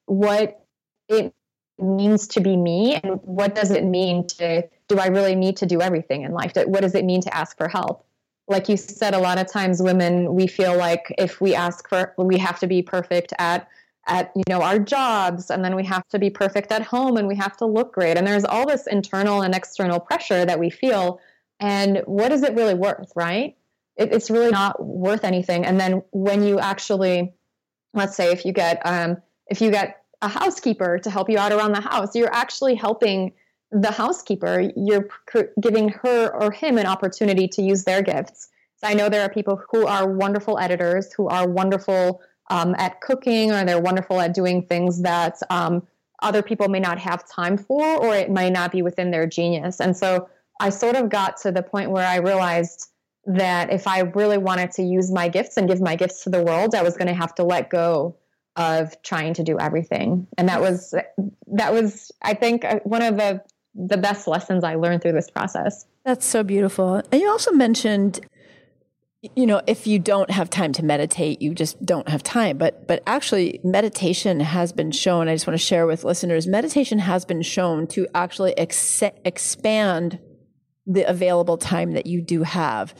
what 0.06 0.66
it 1.10 1.34
means 1.80 2.28
to 2.28 2.42
be 2.42 2.56
me 2.56 2.96
and 2.96 3.20
what 3.24 3.56
does 3.56 3.72
it 3.72 3.84
mean 3.84 4.28
to 4.28 4.68
do 4.88 5.00
I 5.00 5.08
really 5.08 5.36
need 5.36 5.58
to 5.58 5.66
do 5.66 5.82
everything 5.82 6.24
in 6.24 6.32
life? 6.32 6.54
What 6.56 6.82
does 6.82 6.96
it 6.96 7.06
mean 7.06 7.22
to 7.22 7.36
ask 7.36 7.58
for 7.58 7.68
help? 7.68 8.06
Like 8.48 8.68
you 8.70 8.78
said, 8.78 9.14
a 9.14 9.20
lot 9.20 9.40
of 9.40 9.52
times 9.52 9.82
women, 9.82 10.36
we 10.36 10.48
feel 10.48 10.78
like 10.78 11.14
if 11.18 11.40
we 11.40 11.56
ask 11.56 11.88
for, 11.88 12.14
we 12.18 12.38
have 12.38 12.60
to 12.60 12.68
be 12.68 12.82
perfect 12.82 13.34
at 13.40 13.68
at 14.06 14.32
you 14.36 14.44
know 14.50 14.62
our 14.62 14.80
jobs 14.80 15.50
and 15.50 15.64
then 15.64 15.76
we 15.76 15.84
have 15.86 16.08
to 16.10 16.20
be 16.20 16.30
perfect 16.30 16.72
at 16.72 16.82
home 16.82 17.16
and 17.16 17.28
we 17.28 17.36
have 17.36 17.56
to 17.56 17.66
look 17.66 17.94
great 17.94 18.18
and 18.18 18.28
there's 18.28 18.44
all 18.44 18.68
this 18.68 18.86
internal 18.88 19.42
and 19.42 19.56
external 19.56 20.00
pressure 20.00 20.46
that 20.46 20.60
we 20.60 20.70
feel 20.70 21.22
and 21.62 22.02
what 22.06 22.32
is 22.32 22.44
it 22.44 22.54
really 22.54 22.74
worth 22.74 23.14
right 23.16 23.56
it, 23.96 24.12
it's 24.12 24.30
really 24.30 24.52
not 24.52 24.84
worth 24.84 25.24
anything 25.24 25.66
and 25.66 25.80
then 25.80 26.04
when 26.12 26.44
you 26.44 26.60
actually 26.60 27.34
let's 27.94 28.16
say 28.16 28.32
if 28.32 28.46
you 28.46 28.52
get 28.52 28.82
um, 28.86 29.16
if 29.48 29.62
you 29.62 29.72
get 29.72 30.03
a 30.24 30.28
housekeeper 30.30 30.98
to 31.00 31.10
help 31.10 31.30
you 31.30 31.38
out 31.38 31.52
around 31.52 31.74
the 31.74 31.82
house. 31.82 32.16
You're 32.16 32.34
actually 32.34 32.76
helping 32.76 33.34
the 33.72 33.92
housekeeper. 33.92 34.72
You're 34.76 35.10
giving 35.62 35.90
her 35.90 36.34
or 36.34 36.52
him 36.52 36.78
an 36.78 36.86
opportunity 36.86 37.48
to 37.50 37.62
use 37.62 37.84
their 37.84 38.02
gifts. 38.02 38.48
So 38.78 38.88
I 38.88 38.94
know 38.94 39.10
there 39.10 39.22
are 39.22 39.30
people 39.30 39.62
who 39.72 39.86
are 39.86 40.10
wonderful 40.10 40.58
editors, 40.58 41.12
who 41.12 41.28
are 41.28 41.48
wonderful 41.48 42.22
um, 42.50 42.74
at 42.78 43.02
cooking, 43.02 43.52
or 43.52 43.66
they're 43.66 43.82
wonderful 43.82 44.20
at 44.22 44.34
doing 44.34 44.66
things 44.66 45.02
that 45.02 45.38
um, 45.50 45.86
other 46.22 46.42
people 46.42 46.70
may 46.70 46.80
not 46.80 47.00
have 47.00 47.28
time 47.28 47.58
for, 47.58 47.84
or 47.84 48.16
it 48.16 48.32
might 48.32 48.54
not 48.54 48.72
be 48.72 48.82
within 48.82 49.12
their 49.12 49.28
genius. 49.28 49.82
And 49.82 49.96
so 49.96 50.30
I 50.62 50.70
sort 50.70 50.96
of 50.96 51.10
got 51.10 51.38
to 51.42 51.52
the 51.52 51.64
point 51.64 51.92
where 51.92 52.08
I 52.08 52.18
realized 52.18 52.88
that 53.26 53.72
if 53.72 53.88
I 53.88 54.00
really 54.02 54.38
wanted 54.38 54.72
to 54.74 54.84
use 54.84 55.12
my 55.12 55.28
gifts 55.28 55.58
and 55.58 55.68
give 55.68 55.82
my 55.82 55.96
gifts 55.96 56.24
to 56.24 56.30
the 56.30 56.44
world, 56.44 56.76
I 56.76 56.84
was 56.84 56.96
going 56.96 57.08
to 57.08 57.14
have 57.14 57.36
to 57.36 57.44
let 57.44 57.70
go 57.70 58.16
of 58.56 59.02
trying 59.02 59.34
to 59.36 59.44
do 59.44 59.60
everything. 59.60 60.28
And 60.38 60.50
that 60.50 60.62
was 60.62 60.94
that 61.54 61.74
was 61.74 62.12
i 62.22 62.34
think 62.34 62.66
uh, 62.66 62.80
one 62.84 63.02
of 63.02 63.18
the 63.18 63.42
the 63.76 63.98
best 63.98 64.28
lessons 64.28 64.64
i 64.64 64.76
learned 64.76 65.02
through 65.02 65.14
this 65.14 65.30
process. 65.30 65.86
That's 66.06 66.26
so 66.26 66.44
beautiful. 66.44 67.02
And 67.12 67.22
you 67.22 67.30
also 67.30 67.52
mentioned 67.52 68.20
you 69.36 69.46
know 69.46 69.62
if 69.68 69.88
you 69.88 70.00
don't 70.00 70.30
have 70.32 70.50
time 70.50 70.74
to 70.74 70.84
meditate 70.84 71.42
you 71.42 71.54
just 71.56 71.84
don't 71.86 72.10
have 72.10 72.22
time. 72.24 72.58
But 72.58 72.88
but 72.88 73.02
actually 73.08 73.60
meditation 73.64 74.40
has 74.42 74.72
been 74.72 74.92
shown 74.92 75.28
i 75.28 75.36
just 75.36 75.48
want 75.48 75.60
to 75.60 75.66
share 75.66 75.88
with 75.88 76.04
listeners 76.04 76.46
meditation 76.46 77.00
has 77.00 77.26
been 77.26 77.42
shown 77.42 77.88
to 77.88 78.08
actually 78.14 78.58
ex- 78.58 79.02
expand 79.24 80.20
the 80.86 81.04
available 81.10 81.58
time 81.58 81.94
that 81.94 82.06
you 82.06 82.22
do 82.22 82.44
have. 82.44 82.94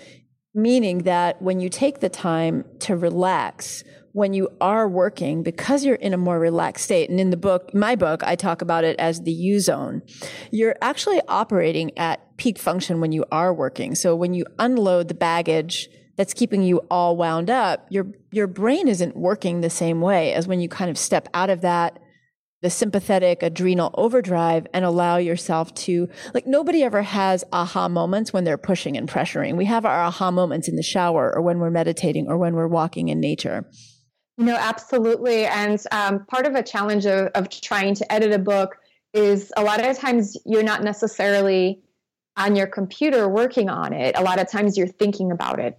Meaning 0.56 1.00
that 1.00 1.42
when 1.42 1.60
you 1.60 1.68
take 1.68 2.00
the 2.00 2.10
time 2.10 2.64
to 2.80 2.96
relax 2.96 3.84
when 4.14 4.34
you 4.34 4.48
are 4.62 4.88
working, 4.88 5.42
because 5.44 5.84
you're 5.84 5.96
in 5.96 6.14
a 6.14 6.18
more 6.18 6.40
relaxed 6.40 6.86
state, 6.86 7.10
and 7.10 7.20
in 7.20 7.32
the 7.32 7.38
book, 7.38 7.74
my 7.74 7.96
book, 7.96 8.24
I 8.24 8.36
talk 8.36 8.62
about 8.62 8.84
it 8.84 8.98
as 9.00 9.22
the 9.22 9.32
U 9.32 9.60
zone, 9.60 10.04
you're 10.52 10.76
actually 10.82 11.20
operating 11.28 11.98
at 11.98 12.38
peak 12.38 12.60
function 12.60 13.02
when 13.02 13.12
you 13.12 13.26
are 13.32 13.54
working. 13.54 13.96
So 13.96 14.16
when 14.16 14.34
you 14.34 14.46
unload 14.60 15.08
the 15.08 15.16
baggage 15.16 15.90
that's 16.16 16.34
keeping 16.34 16.62
you 16.62 16.78
all 16.92 17.18
wound 17.18 17.50
up, 17.50 17.88
your, 17.90 18.06
your 18.32 18.46
brain 18.46 18.88
isn't 18.88 19.18
working 19.18 19.62
the 19.62 19.70
same 19.70 20.00
way 20.00 20.34
as 20.34 20.48
when 20.48 20.60
you 20.60 20.70
kind 20.70 20.92
of 20.92 20.98
step 20.98 21.28
out 21.34 21.50
of 21.50 21.62
that 21.62 22.00
the 22.62 22.70
sympathetic 22.70 23.44
adrenal 23.44 23.92
overdrive 23.96 24.66
and 24.74 24.86
allow 24.86 25.18
yourself 25.18 25.74
to 25.76 26.08
like 26.34 26.48
nobody 26.48 26.82
ever 26.82 27.02
has 27.02 27.44
aha 27.52 27.90
moments 27.90 28.32
when 28.32 28.46
they're 28.46 28.58
pushing 28.58 28.96
and 28.96 29.10
pressuring. 29.10 29.58
We 29.58 29.66
have 29.66 29.86
our 29.86 30.02
aha 30.02 30.32
moments 30.32 30.70
in 30.70 30.78
the 30.78 30.82
shower 30.82 31.36
or 31.36 31.42
when 31.42 31.60
we're 31.60 31.70
meditating 31.70 32.28
or 32.30 32.38
when 32.38 32.56
we're 32.56 32.70
walking 32.70 33.10
in 33.10 33.20
nature. 33.20 33.66
Know, 34.38 34.58
absolutely. 34.60 35.46
And 35.46 35.82
um, 35.92 36.26
part 36.26 36.48
of 36.48 36.56
a 36.56 36.64
challenge 36.64 37.06
of, 37.06 37.28
of 37.36 37.50
trying 37.50 37.94
to 37.96 38.12
edit 38.12 38.32
a 38.32 38.40
book 38.40 38.78
is 39.14 39.52
a 39.56 39.64
lot 39.64 39.86
of 39.86 39.98
times 39.98 40.36
you're 40.46 40.64
not 40.64 40.84
necessarily 40.84 41.80
on 42.36 42.56
your 42.56 42.66
computer 42.66 43.30
working 43.30 43.70
on 43.70 43.94
it. 43.94 44.18
A 44.18 44.24
lot 44.24 44.40
of 44.40 44.50
times 44.50 44.76
you're 44.76 44.88
thinking 44.88 45.32
about 45.32 45.60
it 45.60 45.78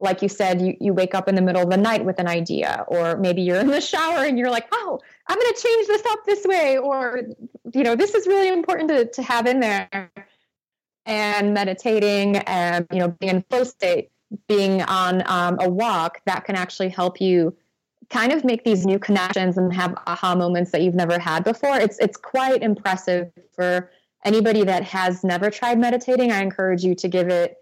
like 0.00 0.20
you 0.22 0.28
said, 0.28 0.60
you, 0.60 0.76
you 0.80 0.92
wake 0.92 1.14
up 1.14 1.28
in 1.28 1.34
the 1.34 1.42
middle 1.42 1.62
of 1.62 1.70
the 1.70 1.76
night 1.76 2.04
with 2.04 2.18
an 2.18 2.28
idea, 2.28 2.84
or 2.88 3.16
maybe 3.16 3.42
you're 3.42 3.58
in 3.58 3.68
the 3.68 3.80
shower 3.80 4.24
and 4.24 4.38
you're 4.38 4.50
like, 4.50 4.66
oh, 4.72 5.00
I'm 5.26 5.38
going 5.38 5.54
to 5.54 5.60
change 5.60 5.86
this 5.86 6.02
up 6.10 6.18
this 6.26 6.44
way, 6.44 6.78
or, 6.78 7.22
you 7.72 7.82
know, 7.82 7.96
this 7.96 8.14
is 8.14 8.26
really 8.26 8.48
important 8.48 8.90
to, 8.90 9.06
to 9.06 9.22
have 9.22 9.46
in 9.46 9.60
there. 9.60 10.10
And 11.06 11.54
meditating 11.54 12.38
and, 12.38 12.84
you 12.90 12.98
know, 12.98 13.08
being 13.08 13.36
in 13.36 13.42
flow 13.48 13.62
state, 13.62 14.10
being 14.48 14.82
on 14.82 15.22
um, 15.26 15.56
a 15.60 15.70
walk, 15.70 16.20
that 16.26 16.44
can 16.44 16.56
actually 16.56 16.88
help 16.88 17.20
you 17.20 17.56
kind 18.10 18.32
of 18.32 18.44
make 18.44 18.64
these 18.64 18.86
new 18.86 18.98
connections 18.98 19.58
and 19.58 19.72
have 19.72 19.94
aha 20.06 20.34
moments 20.34 20.70
that 20.70 20.82
you've 20.82 20.94
never 20.94 21.18
had 21.18 21.44
before. 21.44 21.76
It's, 21.76 21.98
it's 21.98 22.16
quite 22.16 22.62
impressive 22.62 23.32
for 23.52 23.90
anybody 24.24 24.64
that 24.64 24.82
has 24.82 25.24
never 25.24 25.50
tried 25.50 25.78
meditating. 25.78 26.32
I 26.32 26.42
encourage 26.42 26.84
you 26.84 26.94
to 26.96 27.08
give 27.08 27.28
it 27.28 27.56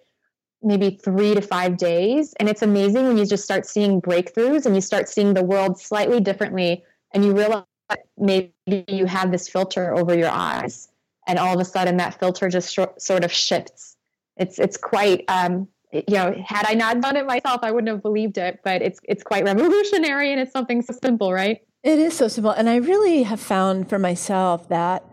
maybe 0.63 0.99
three 1.03 1.35
to 1.35 1.43
five 1.43 1.77
days. 1.77 2.35
And 2.41 2.49
it's 2.49 2.63
amazing 2.63 3.07
when 3.07 3.19
you 3.19 3.27
just 3.27 3.45
start 3.45 3.67
seeing 3.67 4.01
breakthroughs 4.01 4.67
and 4.67 4.75
you 4.75 4.81
start 4.81 5.09
seeing 5.09 5.35
the 5.35 5.45
world 5.45 5.79
slightly 5.79 6.21
differently 6.21 6.83
and 7.13 7.25
you 7.25 7.37
realize 7.37 7.65
maybe 8.17 8.53
you 8.89 9.05
have 9.05 9.31
this 9.31 9.49
filter 9.49 9.95
over 9.95 10.17
your 10.17 10.31
eyes 10.31 10.89
and 11.27 11.39
all 11.39 11.55
of 11.55 11.61
a 11.61 11.65
sudden 11.65 11.99
that 11.99 12.19
filter 12.19 12.49
just 12.49 12.73
sh- 12.73 12.99
sort 12.99 13.25
of 13.25 13.33
shifts. 13.33 13.97
It's, 14.37 14.59
it's 14.59 14.79
quite, 14.79 15.25
um, 15.29 15.69
you 15.95 16.17
know, 16.17 16.35
had 16.45 16.67
I 16.67 16.75
not 16.75 17.01
done 17.01 17.17
it 17.17 17.27
myself, 17.27 17.61
I 17.63 17.71
wouldn't 17.71 17.89
have 17.89 18.03
believed 18.03 18.39
it, 18.39 18.61
but 18.65 18.83
it's, 18.83 18.99
it's 19.05 19.23
quite 19.23 19.45
revolutionary 19.45 20.33
and 20.33 20.41
it's 20.41 20.53
something 20.53 20.83
so 20.83 20.95
simple, 21.03 21.33
right? 21.33 21.61
It 21.83 21.99
is 21.99 22.17
so 22.17 22.29
simple. 22.29 22.51
And 22.51 22.69
I 22.69 22.77
really 22.77 23.23
have 23.25 23.41
found 23.41 23.89
for 23.89 23.99
myself 23.99 24.69
that 24.69 25.05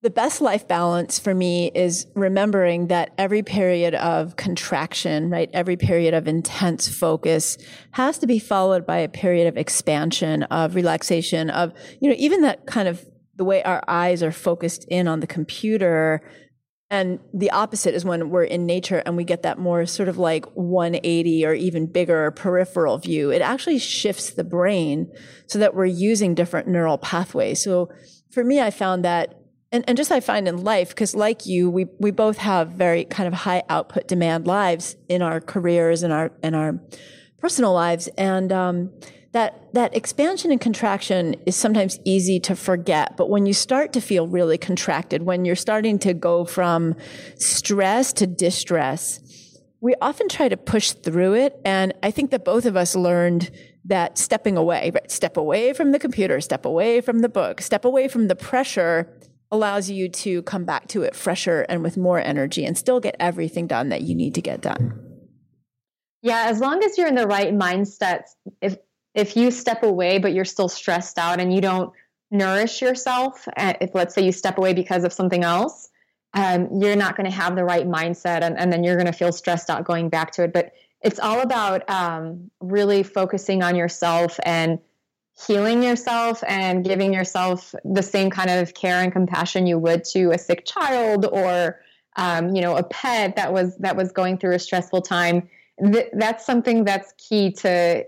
the 0.00 0.10
best 0.10 0.40
life 0.40 0.68
balance 0.68 1.18
for 1.18 1.34
me 1.34 1.72
is 1.74 2.06
remembering 2.14 2.86
that 2.86 3.12
every 3.18 3.42
period 3.42 3.94
of 3.96 4.36
contraction, 4.36 5.28
right, 5.28 5.50
every 5.52 5.76
period 5.76 6.14
of 6.14 6.28
intense 6.28 6.88
focus 6.88 7.58
has 7.92 8.18
to 8.18 8.26
be 8.26 8.38
followed 8.38 8.86
by 8.86 8.98
a 8.98 9.08
period 9.08 9.48
of 9.48 9.56
expansion, 9.56 10.44
of 10.44 10.76
relaxation, 10.76 11.50
of, 11.50 11.72
you 12.00 12.08
know, 12.08 12.16
even 12.16 12.42
that 12.42 12.64
kind 12.66 12.86
of 12.86 13.04
the 13.34 13.44
way 13.44 13.62
our 13.64 13.82
eyes 13.88 14.22
are 14.22 14.32
focused 14.32 14.84
in 14.88 15.08
on 15.08 15.20
the 15.20 15.26
computer. 15.26 16.22
And 16.90 17.20
the 17.34 17.50
opposite 17.50 17.94
is 17.94 18.04
when 18.04 18.30
we're 18.30 18.44
in 18.44 18.64
nature 18.64 19.02
and 19.04 19.16
we 19.16 19.24
get 19.24 19.42
that 19.42 19.58
more 19.58 19.84
sort 19.84 20.08
of 20.08 20.16
like 20.16 20.46
180 20.56 21.44
or 21.44 21.52
even 21.52 21.86
bigger 21.86 22.30
peripheral 22.30 22.96
view. 22.96 23.30
It 23.30 23.42
actually 23.42 23.78
shifts 23.78 24.30
the 24.30 24.44
brain 24.44 25.12
so 25.46 25.58
that 25.58 25.74
we're 25.74 25.84
using 25.84 26.34
different 26.34 26.66
neural 26.66 26.96
pathways. 26.96 27.62
So 27.62 27.90
for 28.30 28.42
me, 28.42 28.60
I 28.60 28.70
found 28.70 29.04
that 29.04 29.34
and, 29.70 29.84
and 29.86 29.98
just 29.98 30.10
I 30.10 30.20
find 30.20 30.48
in 30.48 30.64
life, 30.64 30.88
because 30.88 31.14
like 31.14 31.44
you, 31.44 31.68
we, 31.68 31.86
we 31.98 32.10
both 32.10 32.38
have 32.38 32.70
very 32.70 33.04
kind 33.04 33.26
of 33.26 33.34
high 33.34 33.62
output 33.68 34.08
demand 34.08 34.46
lives 34.46 34.96
in 35.08 35.20
our 35.20 35.40
careers 35.42 36.02
and 36.02 36.10
our, 36.10 36.32
in 36.42 36.54
our 36.54 36.80
personal 37.38 37.74
lives. 37.74 38.08
And, 38.16 38.50
um, 38.50 38.92
that, 39.32 39.72
that 39.74 39.94
expansion 39.94 40.50
and 40.50 40.60
contraction 40.60 41.34
is 41.44 41.54
sometimes 41.54 41.98
easy 42.04 42.40
to 42.40 42.56
forget. 42.56 43.16
But 43.16 43.28
when 43.28 43.46
you 43.46 43.52
start 43.52 43.92
to 43.92 44.00
feel 44.00 44.26
really 44.26 44.58
contracted, 44.58 45.22
when 45.22 45.44
you're 45.44 45.56
starting 45.56 45.98
to 46.00 46.14
go 46.14 46.44
from 46.44 46.96
stress 47.36 48.12
to 48.14 48.26
distress, 48.26 49.20
we 49.80 49.94
often 50.00 50.28
try 50.28 50.48
to 50.48 50.56
push 50.56 50.92
through 50.92 51.34
it. 51.34 51.60
And 51.64 51.92
I 52.02 52.10
think 52.10 52.30
that 52.30 52.44
both 52.44 52.64
of 52.64 52.76
us 52.76 52.96
learned 52.96 53.50
that 53.84 54.18
stepping 54.18 54.56
away, 54.56 54.90
right? 54.94 55.10
Step 55.10 55.36
away 55.36 55.72
from 55.72 55.92
the 55.92 55.98
computer, 55.98 56.40
step 56.40 56.64
away 56.64 57.00
from 57.00 57.20
the 57.20 57.28
book, 57.28 57.60
step 57.60 57.84
away 57.84 58.08
from 58.08 58.28
the 58.28 58.36
pressure 58.36 59.12
allows 59.50 59.88
you 59.88 60.08
to 60.10 60.42
come 60.42 60.64
back 60.64 60.88
to 60.88 61.02
it 61.02 61.14
fresher 61.14 61.64
and 61.68 61.82
with 61.82 61.96
more 61.96 62.20
energy 62.20 62.64
and 62.64 62.76
still 62.76 63.00
get 63.00 63.16
everything 63.18 63.66
done 63.66 63.88
that 63.88 64.02
you 64.02 64.14
need 64.14 64.34
to 64.34 64.42
get 64.42 64.60
done. 64.60 65.00
Yeah, 66.20 66.44
as 66.46 66.60
long 66.60 66.82
as 66.82 66.98
you're 66.98 67.06
in 67.06 67.14
the 67.14 67.26
right 67.26 67.54
mindset, 67.54 68.24
if 68.60 68.76
if 69.18 69.36
you 69.36 69.50
step 69.50 69.82
away 69.82 70.18
but 70.18 70.32
you're 70.32 70.44
still 70.44 70.68
stressed 70.68 71.18
out 71.18 71.40
and 71.40 71.52
you 71.52 71.60
don't 71.60 71.92
nourish 72.30 72.80
yourself, 72.80 73.48
eh, 73.56 73.74
if 73.80 73.92
let's 73.92 74.14
say 74.14 74.22
you 74.22 74.30
step 74.30 74.58
away 74.58 74.72
because 74.72 75.02
of 75.02 75.12
something 75.12 75.42
else, 75.42 75.90
um, 76.34 76.68
you're 76.80 76.94
not 76.94 77.16
going 77.16 77.28
to 77.28 77.34
have 77.34 77.56
the 77.56 77.64
right 77.64 77.86
mindset 77.88 78.42
and, 78.42 78.56
and 78.56 78.72
then 78.72 78.84
you're 78.84 78.94
going 78.94 79.06
to 79.06 79.12
feel 79.12 79.32
stressed 79.32 79.70
out 79.70 79.82
going 79.84 80.08
back 80.08 80.30
to 80.30 80.44
it. 80.44 80.52
But 80.52 80.72
it's 81.02 81.18
all 81.18 81.40
about 81.40 81.88
um, 81.90 82.48
really 82.60 83.02
focusing 83.02 83.60
on 83.62 83.74
yourself 83.74 84.38
and 84.44 84.78
healing 85.46 85.82
yourself 85.82 86.44
and 86.46 86.84
giving 86.84 87.12
yourself 87.12 87.74
the 87.84 88.02
same 88.02 88.30
kind 88.30 88.50
of 88.50 88.74
care 88.74 89.02
and 89.02 89.12
compassion 89.12 89.66
you 89.66 89.78
would 89.78 90.04
to 90.04 90.30
a 90.30 90.38
sick 90.38 90.64
child 90.64 91.26
or 91.26 91.80
um, 92.16 92.54
you 92.54 92.60
know 92.60 92.76
a 92.76 92.82
pet 92.82 93.36
that 93.36 93.52
was 93.52 93.76
that 93.78 93.96
was 93.96 94.10
going 94.10 94.36
through 94.36 94.54
a 94.54 94.58
stressful 94.58 95.00
time 95.00 95.48
Th- 95.80 96.08
that's 96.14 96.44
something 96.44 96.84
that's 96.84 97.14
key 97.18 97.52
to 97.52 98.04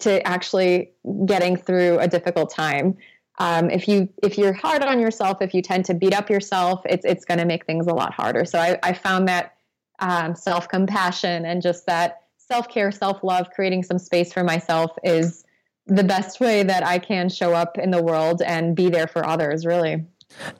to 0.00 0.26
actually 0.26 0.90
getting 1.26 1.56
through 1.56 1.98
a 1.98 2.08
difficult 2.08 2.50
time 2.50 2.96
um, 3.40 3.70
if 3.70 3.86
you 3.86 4.08
if 4.22 4.36
you're 4.36 4.52
hard 4.52 4.82
on 4.82 4.98
yourself 5.00 5.40
if 5.40 5.54
you 5.54 5.62
tend 5.62 5.84
to 5.84 5.94
beat 5.94 6.14
up 6.14 6.28
yourself 6.28 6.80
it's 6.84 7.04
it's 7.04 7.24
going 7.24 7.38
to 7.38 7.44
make 7.44 7.66
things 7.66 7.86
a 7.86 7.94
lot 7.94 8.12
harder 8.12 8.44
so 8.44 8.58
i, 8.58 8.78
I 8.82 8.92
found 8.92 9.28
that 9.28 9.54
um, 10.00 10.34
self-compassion 10.34 11.44
and 11.44 11.60
just 11.60 11.86
that 11.86 12.22
self-care 12.36 12.90
self-love 12.90 13.50
creating 13.54 13.82
some 13.82 13.98
space 13.98 14.32
for 14.32 14.44
myself 14.44 14.92
is 15.02 15.44
the 15.88 16.04
best 16.04 16.38
way 16.38 16.62
that 16.62 16.86
I 16.86 16.98
can 16.98 17.28
show 17.28 17.54
up 17.54 17.78
in 17.78 17.90
the 17.90 18.02
world 18.02 18.42
and 18.42 18.76
be 18.76 18.90
there 18.90 19.06
for 19.06 19.24
others, 19.26 19.64
really. 19.64 20.04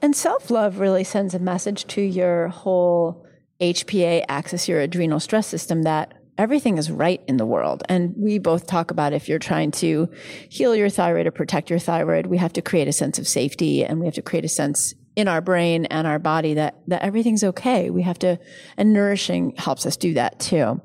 And 0.01 0.15
self 0.15 0.49
love 0.49 0.79
really 0.79 1.03
sends 1.03 1.33
a 1.33 1.39
message 1.39 1.85
to 1.87 2.01
your 2.01 2.47
whole 2.47 3.25
HPA 3.61 4.25
axis, 4.27 4.67
your 4.67 4.79
adrenal 4.81 5.19
stress 5.19 5.45
system, 5.45 5.83
that 5.83 6.13
everything 6.39 6.77
is 6.77 6.89
right 6.89 7.21
in 7.27 7.35
the 7.35 7.45
world. 7.45 7.83
And 7.89 8.15
we 8.17 8.39
both 8.39 8.65
talk 8.65 8.91
about 8.91 9.11
if 9.11 9.27
you're 9.27 9.39
trying 9.39 9.71
to 9.71 10.09
heal 10.47 10.73
your 10.73 10.89
thyroid 10.89 11.27
or 11.27 11.31
protect 11.31 11.69
your 11.69 11.79
thyroid, 11.79 12.27
we 12.27 12.37
have 12.37 12.53
to 12.53 12.61
create 12.61 12.87
a 12.87 12.93
sense 12.93 13.19
of 13.19 13.27
safety 13.27 13.83
and 13.83 13.99
we 13.99 14.05
have 14.07 14.15
to 14.15 14.21
create 14.21 14.45
a 14.45 14.49
sense 14.49 14.95
in 15.17 15.27
our 15.27 15.41
brain 15.41 15.85
and 15.87 16.07
our 16.07 16.17
body 16.17 16.53
that, 16.53 16.79
that 16.87 17.01
everything's 17.01 17.43
okay. 17.43 17.89
We 17.89 18.03
have 18.03 18.17
to, 18.19 18.39
and 18.77 18.93
nourishing 18.93 19.53
helps 19.57 19.85
us 19.85 19.97
do 19.97 20.13
that 20.13 20.39
too. 20.39 20.81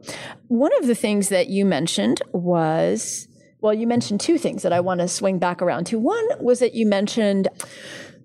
One 0.48 0.76
of 0.80 0.88
the 0.88 0.94
things 0.96 1.28
that 1.28 1.46
you 1.46 1.64
mentioned 1.64 2.20
was 2.32 3.28
well, 3.60 3.72
you 3.72 3.86
mentioned 3.86 4.20
two 4.20 4.36
things 4.36 4.62
that 4.62 4.74
I 4.74 4.80
want 4.80 5.00
to 5.00 5.08
swing 5.08 5.38
back 5.38 5.62
around 5.62 5.86
to. 5.86 5.98
One 5.98 6.26
was 6.38 6.58
that 6.58 6.74
you 6.74 6.86
mentioned 6.86 7.48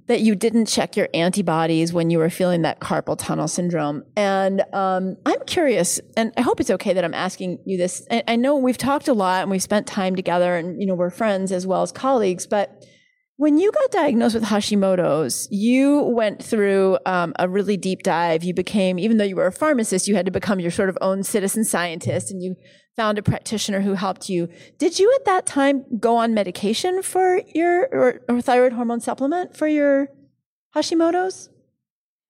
that 0.09 0.21
you 0.21 0.33
didn't 0.33 0.65
check 0.65 0.97
your 0.97 1.07
antibodies 1.13 1.93
when 1.93 2.09
you 2.09 2.17
were 2.17 2.31
feeling 2.31 2.63
that 2.63 2.79
carpal 2.79 3.15
tunnel 3.15 3.47
syndrome. 3.47 4.03
And 4.17 4.63
um, 4.73 5.15
I'm 5.23 5.39
curious, 5.45 6.01
and 6.17 6.33
I 6.35 6.41
hope 6.41 6.59
it's 6.59 6.71
okay 6.71 6.93
that 6.93 7.05
I'm 7.05 7.13
asking 7.13 7.59
you 7.63 7.77
this. 7.77 8.05
I, 8.09 8.23
I 8.27 8.35
know 8.35 8.55
we've 8.55 8.77
talked 8.77 9.07
a 9.07 9.13
lot 9.13 9.43
and 9.43 9.51
we've 9.51 9.61
spent 9.61 9.85
time 9.85 10.15
together, 10.15 10.55
and 10.55 10.81
you 10.81 10.87
know 10.87 10.95
we're 10.95 11.11
friends 11.11 11.51
as 11.51 11.67
well 11.67 11.83
as 11.83 11.91
colleagues, 11.91 12.47
but 12.47 12.83
when 13.35 13.57
you 13.57 13.71
got 13.71 13.91
diagnosed 13.91 14.33
with 14.35 14.43
Hashimoto's, 14.43 15.47
you 15.49 16.01
went 16.01 16.43
through 16.43 16.97
um, 17.05 17.31
a 17.39 17.47
really 17.47 17.77
deep 17.77 18.03
dive. 18.03 18.43
You 18.43 18.53
became, 18.53 18.99
even 18.99 19.15
though 19.15 19.23
you 19.23 19.37
were 19.37 19.47
a 19.47 19.51
pharmacist, 19.51 20.09
you 20.09 20.15
had 20.15 20.25
to 20.25 20.31
become 20.31 20.59
your 20.59 20.71
sort 20.71 20.89
of 20.89 20.97
own 21.01 21.23
citizen 21.23 21.63
scientist, 21.63 22.31
and 22.31 22.41
you 22.41 22.55
found 22.99 23.17
a 23.17 23.23
practitioner 23.23 23.79
who 23.79 23.93
helped 23.93 24.27
you. 24.27 24.49
Did 24.77 24.99
you 24.99 25.09
at 25.15 25.23
that 25.23 25.45
time 25.45 25.85
go 26.01 26.17
on 26.17 26.33
medication 26.33 27.01
for 27.01 27.41
your 27.55 27.83
or, 27.93 28.21
or 28.27 28.41
thyroid 28.41 28.73
hormone 28.73 28.99
supplement 28.99 29.55
for 29.55 29.69
your 29.69 30.09
Hashimoto's? 30.75 31.49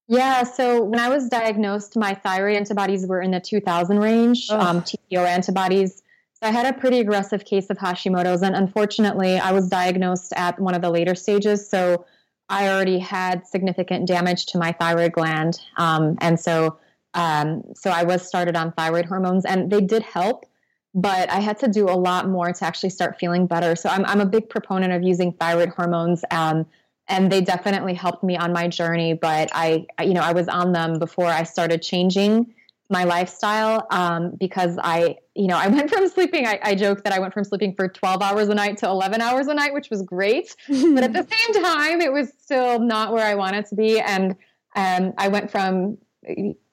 Yeah, 0.08 0.44
so 0.44 0.84
when 0.84 1.00
I 1.00 1.10
was 1.10 1.28
diagnosed, 1.28 1.98
my 1.98 2.14
thyroid 2.14 2.56
antibodies 2.56 3.08
were 3.08 3.20
in 3.20 3.32
the 3.32 3.40
2000 3.40 3.98
range, 3.98 4.46
oh. 4.52 4.60
um, 4.60 4.82
TPO 4.84 5.26
antibodies. 5.26 6.04
So 6.34 6.48
I 6.48 6.52
had 6.52 6.68
a 6.68 6.78
pretty 6.78 7.00
aggressive 7.00 7.46
case 7.46 7.72
of 7.72 7.80
Hashimoto's, 7.80 8.44
and 8.44 8.56
unfortunately, 8.56 9.40
I 9.40 9.52
was 9.52 9.70
diagnosed 9.70 10.34
at 10.36 10.60
one 10.60 10.76
of 10.76 10.84
the 10.84 10.92
later 10.92 11.16
stages. 11.16 11.68
So 11.68 12.06
I 12.48 12.70
already 12.70 13.00
had 13.00 13.48
significant 13.48 14.08
damage 14.08 14.46
to 14.48 14.60
my 14.60 14.72
thyroid 14.74 15.14
gland, 15.14 15.60
um, 15.78 16.16
and 16.22 16.40
so 16.40 16.78
um, 17.14 17.64
so 17.76 17.90
I 17.90 18.04
was 18.04 18.28
started 18.28 18.56
on 18.56 18.72
thyroid 18.74 19.06
hormones, 19.06 19.46
and 19.46 19.72
they 19.72 19.82
did 19.82 20.04
help, 20.04 20.46
but 20.94 21.30
I 21.30 21.40
had 21.40 21.60
to 21.60 21.68
do 21.68 21.86
a 21.90 21.98
lot 21.98 22.28
more 22.28 22.52
to 22.52 22.66
actually 22.66 22.90
start 22.90 23.20
feeling 23.20 23.48
better. 23.48 23.76
So 23.76 23.90
I'm 23.90 24.06
I'm 24.06 24.22
a 24.22 24.26
big 24.26 24.50
proponent 24.50 24.94
of 24.94 25.04
using 25.04 25.34
thyroid 25.34 25.70
hormones. 25.70 26.24
Um, 26.32 26.66
and 27.12 27.32
they 27.32 27.42
definitely 27.42 27.96
helped 27.96 28.24
me 28.24 28.38
on 28.38 28.54
my 28.54 28.68
journey 28.68 29.14
but 29.14 29.50
I, 29.52 29.88
you 30.00 30.14
know 30.14 30.22
i 30.22 30.32
was 30.32 30.48
on 30.48 30.74
them 30.74 31.00
before 31.00 31.26
i 31.26 31.42
started 31.42 31.82
changing 31.82 32.54
my 32.90 33.04
lifestyle 33.04 33.86
um, 33.92 34.32
because 34.40 34.78
I, 34.82 35.18
you 35.36 35.48
know, 35.48 35.58
I 35.58 35.68
went 35.68 35.90
from 35.92 36.08
sleeping. 36.10 36.48
I, 36.48 36.60
I 36.64 36.76
joke 36.76 37.04
that 37.04 37.14
I 37.14 37.20
went 37.20 37.34
from 37.34 37.44
sleeping 37.44 37.76
for 37.76 37.88
12 37.88 38.22
hours 38.22 38.50
a 38.50 38.56
night 38.56 38.78
to 38.80 38.88
11 38.88 39.22
hours 39.22 39.48
a 39.48 39.54
night, 39.54 39.74
which 39.74 39.90
was 39.90 40.02
great. 40.02 40.56
but 40.68 41.04
at 41.04 41.14
the 41.14 41.28
same 41.30 41.64
time, 41.64 42.02
it 42.02 42.12
was 42.12 42.34
still 42.40 42.80
not 42.80 43.14
where 43.14 43.26
I 43.26 43.36
wanted 43.36 43.68
to 43.68 43.76
be. 43.76 44.00
And 44.00 44.36
um, 44.76 45.14
I 45.18 45.28
went 45.28 45.52
from, 45.52 45.98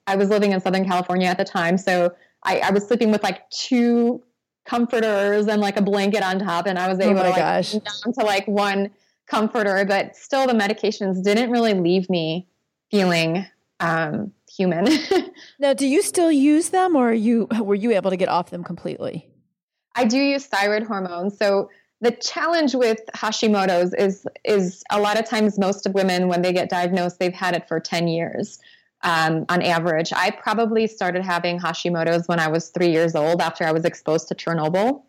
I 0.07 0.15
was 0.15 0.29
living 0.29 0.53
in 0.53 0.59
Southern 0.59 0.85
California 0.85 1.27
at 1.27 1.37
the 1.37 1.45
time, 1.45 1.77
so 1.77 2.13
I, 2.47 2.59
I 2.59 2.71
was 2.71 2.87
sleeping 2.87 3.11
with 3.11 3.21
like 3.23 3.47
two 3.49 4.23
comforters 4.65 5.47
and 5.47 5.61
like 5.61 5.77
a 5.77 5.81
blanket 5.81 6.23
on 6.23 6.39
top, 6.39 6.65
and 6.65 6.79
I 6.79 6.87
was 6.87 6.99
oh 6.99 7.03
able 7.03 7.19
oh 7.19 7.23
to 7.23 7.29
like 7.29 7.35
gosh. 7.35 7.71
down 7.73 8.13
to 8.19 8.25
like 8.25 8.47
one 8.47 8.89
comforter. 9.27 9.85
But 9.85 10.15
still, 10.15 10.47
the 10.47 10.53
medications 10.53 11.23
didn't 11.23 11.51
really 11.51 11.73
leave 11.73 12.09
me 12.09 12.47
feeling 12.89 13.45
um, 13.81 14.31
human. 14.49 14.87
now, 15.59 15.73
do 15.73 15.85
you 15.85 16.01
still 16.01 16.31
use 16.31 16.69
them, 16.69 16.95
or 16.95 17.13
you 17.13 17.47
were 17.59 17.75
you 17.75 17.91
able 17.91 18.09
to 18.09 18.17
get 18.17 18.29
off 18.29 18.49
them 18.49 18.63
completely? 18.63 19.29
I 19.95 20.05
do 20.05 20.17
use 20.17 20.45
thyroid 20.45 20.83
hormones. 20.83 21.37
So 21.37 21.69
the 21.99 22.11
challenge 22.11 22.75
with 22.75 23.01
Hashimoto's 23.13 23.93
is 23.93 24.25
is 24.45 24.83
a 24.89 25.01
lot 25.01 25.19
of 25.19 25.25
times 25.25 25.59
most 25.59 25.85
of 25.85 25.93
women 25.93 26.29
when 26.29 26.41
they 26.41 26.53
get 26.53 26.69
diagnosed, 26.69 27.19
they've 27.19 27.33
had 27.33 27.55
it 27.55 27.67
for 27.67 27.81
ten 27.81 28.07
years. 28.07 28.59
Um, 29.07 29.45
on 29.47 29.61
average, 29.61 30.11
I 30.13 30.31
probably 30.31 30.85
started 30.85 31.23
having 31.23 31.57
Hashimoto's 31.59 32.27
when 32.27 32.41
I 32.41 32.49
was 32.49 32.69
three 32.69 32.91
years 32.91 33.15
old 33.15 33.41
after 33.41 33.63
I 33.63 33.71
was 33.71 33.85
exposed 33.85 34.27
to 34.27 34.35
Chernobyl. 34.35 35.03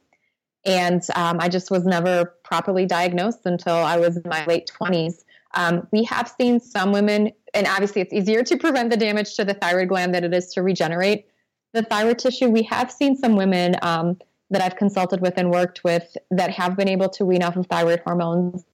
And 0.64 1.02
um, 1.16 1.38
I 1.40 1.48
just 1.48 1.70
was 1.70 1.84
never 1.84 2.37
properly 2.44 2.87
diagnosed 2.87 3.40
until 3.44 3.74
I 3.74 3.96
was 3.96 4.16
in 4.16 4.22
my 4.26 4.44
late 4.46 4.70
20s. 4.80 5.24
Um, 5.54 5.88
we 5.90 6.04
have 6.04 6.32
seen 6.40 6.61
some 6.61 6.92
women 6.92 7.32
and 7.54 7.66
obviously 7.66 8.00
it's 8.00 8.12
easier 8.12 8.44
to 8.44 8.56
prevent 8.64 8.90
the 8.90 8.96
damage 8.96 9.34
to 9.34 9.44
the 9.44 9.54
thyroid 9.54 9.88
gland 9.88 10.14
than 10.14 10.22
it 10.22 10.32
is 10.32 10.52
to 10.54 10.62
regenerate 10.62 11.26
the 11.72 11.82
thyroid 11.82 12.20
tissue. 12.20 12.48
We 12.48 12.62
have 12.64 12.92
seen 12.92 13.16
some 13.16 13.34
women 13.34 13.74
um, 13.82 14.16
that 14.50 14.62
I've 14.62 14.76
consulted 14.76 15.20
with 15.20 15.34
and 15.37 15.50
worked 15.50 15.82
with 15.82 16.16
that 16.30 16.50
have 16.50 16.76
been 16.76 16.88
able 16.88 17.08
to 17.11 17.24
wean 17.24 17.42
off 17.42 17.56
of 17.56 17.66
thyroid 17.66 18.00
hormones, 18.06 18.64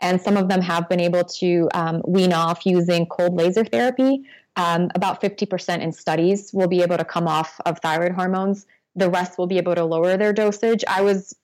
and 0.00 0.20
some 0.20 0.36
of 0.36 0.48
them 0.48 0.60
have 0.60 0.88
been 0.88 1.00
able 1.00 1.24
to 1.24 1.68
um, 1.74 2.02
wean 2.06 2.32
off 2.32 2.64
using 2.64 3.06
cold 3.06 3.34
laser 3.34 3.64
therapy. 3.64 4.24
Um, 4.56 4.90
about 4.94 5.20
50% 5.20 5.80
in 5.80 5.92
studies 5.92 6.50
will 6.52 6.68
be 6.68 6.82
able 6.82 6.96
to 6.96 7.04
come 7.04 7.28
off 7.28 7.60
of 7.66 7.78
thyroid 7.80 8.12
hormones. 8.12 8.66
The 8.94 9.10
rest 9.10 9.36
will 9.36 9.46
be 9.46 9.58
able 9.58 9.74
to 9.74 9.84
lower 9.84 10.16
their 10.16 10.32
dosage. 10.32 10.82
I 10.88 11.02
was 11.02 11.36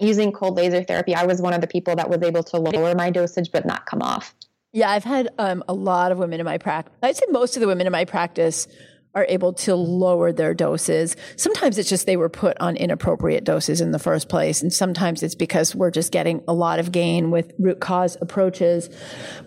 using 0.00 0.32
cold 0.32 0.56
laser 0.56 0.82
therapy. 0.82 1.14
I 1.14 1.26
was 1.26 1.40
one 1.40 1.52
of 1.52 1.60
the 1.60 1.66
people 1.66 1.96
that 1.96 2.10
was 2.10 2.22
able 2.22 2.42
to 2.44 2.58
lower 2.58 2.94
my 2.94 3.10
dosage 3.10 3.52
but 3.52 3.64
not 3.64 3.86
come 3.86 4.02
off. 4.02 4.34
Yeah, 4.72 4.90
I've 4.90 5.04
had 5.04 5.28
um, 5.38 5.64
a 5.68 5.74
lot 5.74 6.12
of 6.12 6.18
women 6.18 6.40
in 6.40 6.46
my 6.46 6.58
practice. 6.58 6.94
I'd 7.02 7.16
say 7.16 7.26
most 7.28 7.56
of 7.56 7.60
the 7.60 7.66
women 7.66 7.86
in 7.86 7.92
my 7.92 8.04
practice 8.04 8.68
are 9.14 9.26
able 9.28 9.52
to 9.52 9.74
lower 9.74 10.32
their 10.32 10.54
doses. 10.54 11.16
Sometimes 11.36 11.78
it's 11.78 11.88
just 11.88 12.06
they 12.06 12.16
were 12.16 12.28
put 12.28 12.56
on 12.60 12.76
inappropriate 12.76 13.42
doses 13.42 13.80
in 13.80 13.90
the 13.90 13.98
first 13.98 14.28
place. 14.28 14.62
And 14.62 14.72
sometimes 14.72 15.22
it's 15.22 15.34
because 15.34 15.74
we're 15.74 15.90
just 15.90 16.12
getting 16.12 16.42
a 16.46 16.54
lot 16.54 16.78
of 16.78 16.92
gain 16.92 17.32
with 17.32 17.52
root 17.58 17.80
cause 17.80 18.16
approaches. 18.20 18.88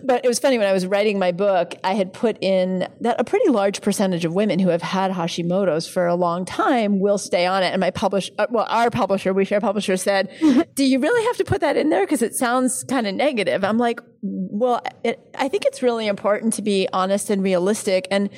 But 0.02 0.24
it 0.24 0.28
was 0.28 0.38
funny 0.38 0.58
when 0.58 0.66
I 0.66 0.72
was 0.72 0.86
writing 0.86 1.18
my 1.18 1.32
book, 1.32 1.74
I 1.82 1.94
had 1.94 2.12
put 2.12 2.36
in 2.42 2.86
that 3.00 3.18
a 3.18 3.24
pretty 3.24 3.48
large 3.48 3.80
percentage 3.80 4.26
of 4.26 4.34
women 4.34 4.58
who 4.58 4.68
have 4.68 4.82
had 4.82 5.10
Hashimoto's 5.12 5.88
for 5.88 6.06
a 6.06 6.14
long 6.14 6.44
time 6.44 7.00
will 7.00 7.18
stay 7.18 7.46
on 7.46 7.62
it. 7.62 7.72
And 7.72 7.80
my 7.80 7.90
publish, 7.90 8.30
uh, 8.38 8.46
well, 8.50 8.66
our 8.68 8.90
publisher, 8.90 9.32
We 9.32 9.46
Share 9.46 9.60
Publisher 9.60 9.96
said, 9.96 10.30
do 10.74 10.84
you 10.84 10.98
really 10.98 11.24
have 11.26 11.38
to 11.38 11.44
put 11.44 11.62
that 11.62 11.78
in 11.78 11.88
there? 11.88 12.04
Because 12.04 12.20
it 12.20 12.34
sounds 12.34 12.84
kind 12.84 13.06
of 13.06 13.14
negative. 13.14 13.64
I'm 13.64 13.78
like, 13.78 14.00
well, 14.26 14.82
it, 15.04 15.20
I 15.34 15.48
think 15.48 15.66
it's 15.66 15.82
really 15.82 16.06
important 16.06 16.54
to 16.54 16.62
be 16.62 16.88
honest 16.92 17.28
and 17.28 17.42
realistic. 17.42 18.08
And 18.10 18.30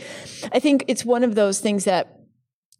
I 0.52 0.58
think 0.58 0.84
it's 0.88 1.04
one 1.04 1.22
of 1.22 1.36
those 1.36 1.60
things 1.60 1.84
that 1.84 2.22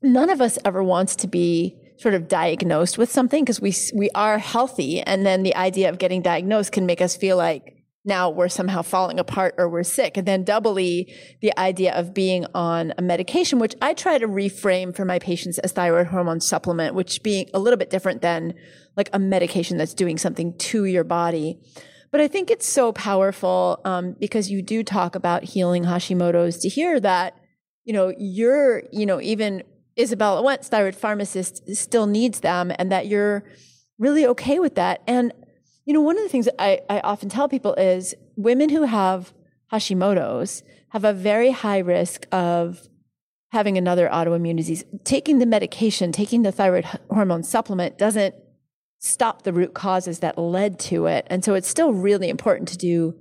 none 0.03 0.29
of 0.29 0.41
us 0.41 0.59
ever 0.65 0.83
wants 0.83 1.15
to 1.17 1.29
be 1.29 1.77
sort 1.99 2.15
of 2.15 2.27
diagnosed 2.27 2.99
with 2.99 3.11
something 3.11 3.45
because 3.45 3.61
we, 3.61 3.73
we 3.95 4.11
are 4.15 4.39
healthy. 4.39 5.01
And 5.01 5.25
then 5.25 5.45
the 5.45 5.55
idea 5.55 5.89
of 5.89 5.99
getting 5.99 6.21
diagnosed 6.21 6.73
can 6.73 6.85
make 6.85 7.01
us 7.01 7.17
feel 7.17 7.37
like 7.37 7.75
now 8.05 8.29
we're 8.29 8.49
somehow 8.49 8.83
falling 8.83 9.21
apart 9.21 9.55
or 9.57 9.69
we're 9.69 9.85
sick. 9.85 10.17
And 10.17 10.27
then 10.27 10.43
doubly 10.43 11.15
the 11.41 11.57
idea 11.59 11.95
of 11.95 12.13
being 12.13 12.45
on 12.55 12.93
a 12.99 13.03
medication, 13.03 13.61
which 13.61 13.75
I 13.81 13.95
try 13.95 14.19
to 14.19 14.27
reframe 14.27 14.95
for 14.95 15.05
my 15.05 15.21
patients 15.21 15.59
as 15.59 15.73
thyroid 15.73 16.09
hormone 16.09 16.41
supplement, 16.41 16.97
which 16.97 17.23
being 17.23 17.49
a 17.55 17.61
little 17.61 17.77
bit 17.77 17.91
different 17.91 18.21
than 18.21 18.55
like 18.97 19.11
a 19.13 19.19
medication 19.21 19.77
that's 19.77 19.95
doing 19.95 20.19
something 20.19 20.59
to 20.59 20.85
your 20.85 21.05
body. 21.05 21.61
But 22.17 22.23
I 22.23 22.29
think 22.29 22.51
it's 22.51 22.65
so 22.65 22.93
powerful 22.93 23.79
um, 23.85 24.17
because 24.19 24.51
you 24.51 24.63
do 24.63 24.83
talk 24.83 25.17
about 25.17 25.45
healing 25.45 25.85
Hashimoto's 25.85 26.57
to 26.61 26.69
hear 26.71 26.99
that, 27.01 27.39
you 27.85 27.93
know, 27.93 28.11
you're, 28.17 28.85
you 28.91 29.05
know, 29.05 29.21
even 29.21 29.63
Izabella 29.99 30.43
Wentz, 30.43 30.67
thyroid 30.67 30.97
pharmacist, 30.97 31.77
still 31.77 32.07
needs 32.07 32.41
them 32.41 32.73
and 32.79 32.91
that 32.91 33.07
you're 33.07 33.45
really 33.99 34.27
okay 34.29 34.59
with 34.59 34.77
that. 34.77 35.03
And, 35.07 35.31
you 35.85 35.93
know, 35.93 36.01
one 36.01 36.17
of 36.17 36.23
the 36.23 36.31
things 36.31 36.47
that 36.47 36.55
I, 36.59 36.81
I 36.89 37.01
often 37.01 37.29
tell 37.29 37.51
people 37.51 37.75
is 37.75 38.15
women 38.35 38.71
who 38.71 38.85
have 38.85 39.35
Hashimoto's 39.71 40.63
have 40.93 41.05
a 41.05 41.13
very 41.13 41.51
high 41.51 41.81
risk 41.81 42.27
of 42.33 42.89
having 43.51 43.77
another 43.77 44.09
autoimmune 44.09 44.57
disease. 44.57 44.85
Taking 45.05 45.39
the 45.39 45.45
medication, 45.45 46.13
taking 46.13 46.45
the 46.45 46.53
thyroid 46.53 46.87
hormone 47.11 47.43
supplement 47.43 47.99
doesn't 47.99 48.35
stop 48.99 49.43
the 49.43 49.53
root 49.53 49.75
causes 49.75 50.21
that 50.21 50.39
led 50.39 50.79
to 50.79 51.07
it. 51.07 51.27
And 51.29 51.45
so 51.45 51.55
it's 51.55 51.69
still 51.69 51.93
really 51.93 52.29
important 52.29 52.69
to 52.69 52.79
do 52.79 53.15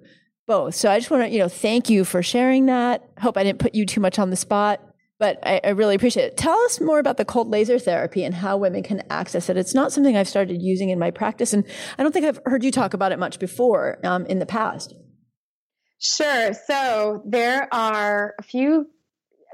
both. 0.48 0.76
So 0.76 0.90
I 0.90 1.00
just 1.00 1.12
want 1.12 1.24
to, 1.24 1.30
you 1.30 1.40
know, 1.40 1.50
thank 1.50 1.90
you 1.90 2.06
for 2.06 2.22
sharing 2.22 2.68
that. 2.68 3.08
Hope 3.20 3.38
I 3.38 3.44
didn't 3.44 3.60
put 3.60 3.76
you 3.76 3.86
too 3.86 4.00
much 4.00 4.20
on 4.20 4.30
the 4.30 4.36
spot, 4.36 4.80
but 5.20 5.40
I, 5.44 5.60
I, 5.64 5.70
really 5.70 5.96
appreciate 5.96 6.26
it. 6.26 6.38
Tell 6.38 6.58
us 6.64 6.80
more 6.80 7.00
about 7.00 7.18
the 7.18 7.26
cold 7.26 7.48
laser 7.48 7.80
therapy 7.80 8.24
and 8.24 8.36
how 8.36 8.58
women 8.58 8.84
can 8.84 9.02
access 9.10 9.50
it. 9.50 9.58
It's 9.58 9.74
not 9.74 9.92
something 9.92 10.16
I've 10.16 10.28
started 10.28 10.62
using 10.62 10.90
in 10.90 11.00
my 11.00 11.10
practice, 11.10 11.54
and 11.54 11.66
I 11.98 12.04
don't 12.04 12.12
think 12.12 12.26
I've 12.26 12.40
heard 12.46 12.64
you 12.64 12.72
talk 12.72 12.94
about 12.94 13.12
it 13.12 13.20
much 13.20 13.40
before 13.40 14.00
um, 14.04 14.26
in 14.28 14.40
the 14.40 14.46
past. 14.46 14.94
Sure. 16.00 16.54
So 16.54 17.24
there 17.26 17.74
are 17.74 18.36
a 18.38 18.44
few. 18.44 18.88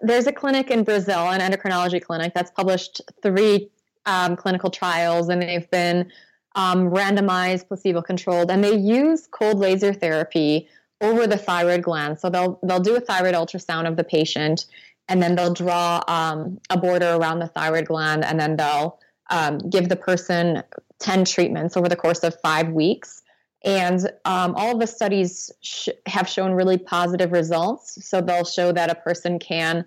There's 0.01 0.27
a 0.27 0.33
clinic 0.33 0.71
in 0.71 0.83
Brazil, 0.83 1.29
an 1.29 1.39
endocrinology 1.39 2.01
clinic 2.01 2.33
that's 2.33 2.51
published 2.51 3.01
three 3.21 3.69
um, 4.05 4.35
clinical 4.35 4.69
trials 4.69 5.29
and 5.29 5.41
they've 5.41 5.69
been 5.69 6.11
um, 6.55 6.89
randomized, 6.89 7.67
placebo 7.67 8.01
controlled, 8.01 8.51
and 8.51 8.63
they 8.63 8.75
use 8.75 9.27
cold 9.27 9.57
laser 9.59 9.93
therapy 9.93 10.67
over 10.99 11.25
the 11.25 11.37
thyroid 11.37 11.83
gland. 11.83 12.19
So 12.19 12.29
they'll 12.29 12.59
they'll 12.63 12.79
do 12.79 12.95
a 12.95 12.99
thyroid 12.99 13.33
ultrasound 13.33 13.87
of 13.87 13.95
the 13.95 14.03
patient, 14.03 14.65
and 15.07 15.21
then 15.21 15.35
they'll 15.35 15.53
draw 15.53 16.03
um, 16.07 16.59
a 16.69 16.77
border 16.77 17.13
around 17.13 17.39
the 17.39 17.47
thyroid 17.47 17.87
gland, 17.87 18.23
and 18.25 18.39
then 18.39 18.57
they'll 18.57 18.99
um, 19.29 19.57
give 19.69 19.89
the 19.89 19.95
person 19.95 20.63
ten 20.99 21.25
treatments 21.25 21.77
over 21.77 21.87
the 21.87 21.95
course 21.95 22.23
of 22.23 22.39
five 22.41 22.69
weeks. 22.69 23.23
And 23.63 24.11
um, 24.25 24.55
all 24.55 24.73
of 24.73 24.79
the 24.79 24.87
studies 24.87 25.51
sh- 25.61 25.89
have 26.07 26.27
shown 26.27 26.53
really 26.53 26.79
positive 26.79 27.31
results. 27.31 28.03
So 28.03 28.19
they'll 28.19 28.43
show 28.43 28.71
that 28.71 28.89
a 28.89 28.95
person 28.95 29.37
can 29.37 29.85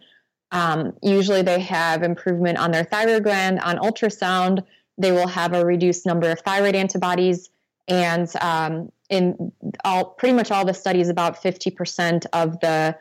um, 0.55 0.93
usually, 1.03 1.43
they 1.43 1.59
have 1.59 2.05
improvement 2.05 2.59
on 2.59 2.71
their 2.71 2.85
thyroid 2.85 3.25
gland 3.25 3.59
on 3.59 3.77
ultrasound. 3.79 4.65
They 4.97 5.11
will 5.11 5.27
have 5.27 5.53
a 5.53 5.67
reduced 5.67 6.07
number 6.07 6.31
of 6.31 6.39
thyroid 6.43 6.77
antibodies, 6.77 7.51
and 7.89 8.31
um, 8.41 8.93
in 9.11 9.51
all 9.85 10.05
pretty 10.05 10.33
much 10.33 10.53
all 10.53 10.65
the 10.65 10.73
studies, 10.73 11.09
about 11.09 11.43
50% 11.43 12.27
of 12.33 12.61
the 12.61 12.97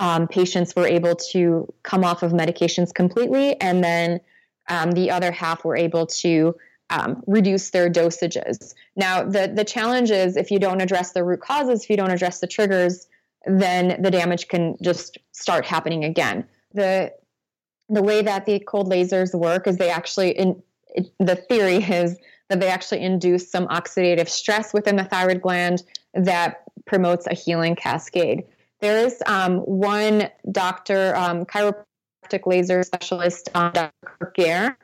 um, 0.00 0.26
patients 0.26 0.74
were 0.74 0.86
able 0.86 1.14
to 1.32 1.70
come 1.82 2.02
off 2.02 2.22
of 2.22 2.32
medications 2.32 2.94
completely, 2.94 3.60
and 3.60 3.84
then 3.84 4.18
um, 4.68 4.92
the 4.92 5.10
other 5.10 5.30
half 5.30 5.66
were 5.66 5.76
able 5.76 6.06
to 6.06 6.56
um, 6.88 7.22
reduce 7.26 7.70
their 7.70 7.90
dosages. 7.90 8.72
Now, 8.96 9.22
the 9.22 9.52
the 9.54 9.64
challenge 9.64 10.10
is 10.10 10.34
if 10.34 10.50
you 10.50 10.58
don't 10.58 10.80
address 10.80 11.12
the 11.12 11.24
root 11.24 11.40
causes, 11.40 11.84
if 11.84 11.90
you 11.90 11.98
don't 11.98 12.10
address 12.10 12.40
the 12.40 12.46
triggers, 12.46 13.06
then 13.44 14.00
the 14.00 14.10
damage 14.10 14.48
can 14.48 14.78
just 14.80 15.18
start 15.32 15.66
happening 15.66 16.02
again 16.02 16.46
the 16.72 17.12
the 17.88 18.02
way 18.02 18.22
that 18.22 18.46
the 18.46 18.58
cold 18.58 18.90
lasers 18.90 19.32
work 19.32 19.66
is 19.66 19.76
they 19.76 19.90
actually 19.90 20.30
in 20.30 20.62
it, 20.88 21.12
the 21.18 21.36
theory 21.36 21.76
is 21.76 22.18
that 22.48 22.60
they 22.60 22.68
actually 22.68 23.02
induce 23.02 23.50
some 23.50 23.66
oxidative 23.68 24.28
stress 24.28 24.72
within 24.72 24.96
the 24.96 25.04
thyroid 25.04 25.42
gland 25.42 25.82
that 26.14 26.62
promotes 26.86 27.26
a 27.26 27.34
healing 27.34 27.74
cascade. 27.74 28.44
There 28.80 29.04
is 29.04 29.22
um, 29.26 29.58
one 29.58 30.28
doctor, 30.52 31.14
um, 31.16 31.44
chiropractic 31.44 32.46
laser 32.46 32.82
specialist, 32.82 33.48
um, 33.54 33.72
Dr. 33.72 33.92
Kirk 34.04 34.34
Gair 34.36 34.78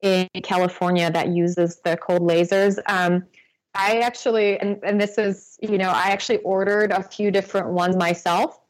in 0.00 0.28
California, 0.42 1.10
that 1.10 1.28
uses 1.28 1.80
the 1.84 1.96
cold 1.96 2.22
lasers. 2.22 2.78
Um, 2.86 3.24
I 3.74 3.98
actually, 3.98 4.58
and, 4.58 4.78
and 4.84 5.00
this 5.00 5.18
is, 5.18 5.58
you 5.60 5.78
know, 5.78 5.90
I 5.90 6.08
actually 6.08 6.38
ordered 6.38 6.92
a 6.92 7.02
few 7.02 7.30
different 7.30 7.68
ones 7.68 7.96
myself 7.96 8.60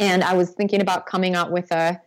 and 0.00 0.24
I 0.24 0.34
was 0.34 0.50
thinking 0.50 0.80
about 0.80 1.06
coming 1.06 1.34
out 1.34 1.52
with 1.52 1.70
a 1.70 2.00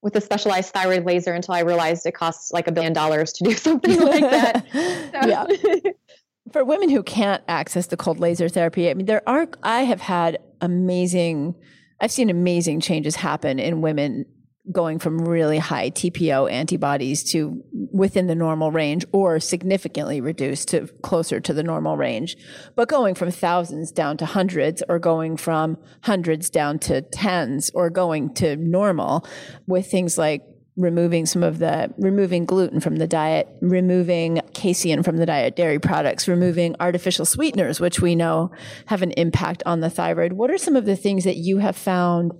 with 0.00 0.14
a 0.14 0.20
specialized 0.20 0.72
thyroid 0.72 1.04
laser 1.04 1.32
until 1.32 1.54
I 1.54 1.60
realized 1.60 2.06
it 2.06 2.12
costs 2.12 2.52
like 2.52 2.68
a 2.68 2.72
billion 2.72 2.92
dollars 2.92 3.32
to 3.32 3.44
do 3.44 3.52
something 3.54 3.98
like 4.00 4.20
that. 4.20 4.66
So. 5.20 5.28
yeah. 5.28 5.46
For 6.52 6.64
women 6.64 6.88
who 6.88 7.02
can't 7.02 7.42
access 7.48 7.88
the 7.88 7.96
cold 7.96 8.20
laser 8.20 8.48
therapy, 8.48 8.88
I 8.88 8.94
mean, 8.94 9.06
there 9.06 9.28
are, 9.28 9.48
I 9.62 9.82
have 9.82 10.00
had 10.00 10.38
amazing, 10.60 11.54
I've 12.00 12.12
seen 12.12 12.30
amazing 12.30 12.80
changes 12.80 13.16
happen 13.16 13.58
in 13.58 13.80
women 13.82 14.24
going 14.70 14.98
from 14.98 15.18
really 15.18 15.58
high 15.58 15.90
TPO 15.90 16.50
antibodies 16.50 17.24
to 17.32 17.62
within 17.92 18.26
the 18.26 18.34
normal 18.34 18.70
range 18.70 19.04
or 19.12 19.40
significantly 19.40 20.20
reduced 20.20 20.68
to 20.68 20.86
closer 21.02 21.40
to 21.40 21.52
the 21.52 21.62
normal 21.62 21.96
range. 21.96 22.36
But 22.76 22.88
going 22.88 23.14
from 23.14 23.30
thousands 23.30 23.90
down 23.90 24.16
to 24.18 24.26
hundreds 24.26 24.82
or 24.88 24.98
going 24.98 25.36
from 25.36 25.78
hundreds 26.02 26.50
down 26.50 26.78
to 26.80 27.02
tens 27.02 27.70
or 27.74 27.90
going 27.90 28.34
to 28.34 28.56
normal 28.56 29.26
with 29.66 29.90
things 29.90 30.18
like 30.18 30.42
removing 30.76 31.26
some 31.26 31.42
of 31.42 31.58
the 31.58 31.92
removing 31.98 32.44
gluten 32.46 32.78
from 32.78 32.96
the 32.96 33.06
diet, 33.06 33.48
removing 33.60 34.40
casein 34.54 35.02
from 35.02 35.16
the 35.16 35.26
diet, 35.26 35.56
dairy 35.56 35.80
products, 35.80 36.28
removing 36.28 36.76
artificial 36.78 37.24
sweeteners, 37.24 37.80
which 37.80 38.00
we 38.00 38.14
know 38.14 38.50
have 38.86 39.02
an 39.02 39.10
impact 39.12 39.62
on 39.66 39.80
the 39.80 39.90
thyroid. 39.90 40.34
What 40.34 40.50
are 40.50 40.58
some 40.58 40.76
of 40.76 40.84
the 40.84 40.96
things 40.96 41.24
that 41.24 41.36
you 41.36 41.58
have 41.58 41.76
found 41.76 42.32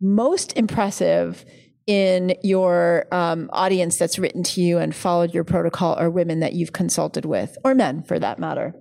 most 0.00 0.56
impressive 0.56 1.44
in 1.88 2.34
your 2.42 3.06
um, 3.10 3.48
audience 3.50 3.96
that's 3.96 4.18
written 4.18 4.42
to 4.42 4.60
you 4.60 4.76
and 4.78 4.94
followed 4.94 5.32
your 5.32 5.42
protocol, 5.42 5.98
or 5.98 6.10
women 6.10 6.40
that 6.40 6.52
you've 6.52 6.72
consulted 6.72 7.24
with, 7.24 7.56
or 7.64 7.74
men 7.74 8.02
for 8.02 8.18
that 8.18 8.38
matter? 8.38 8.74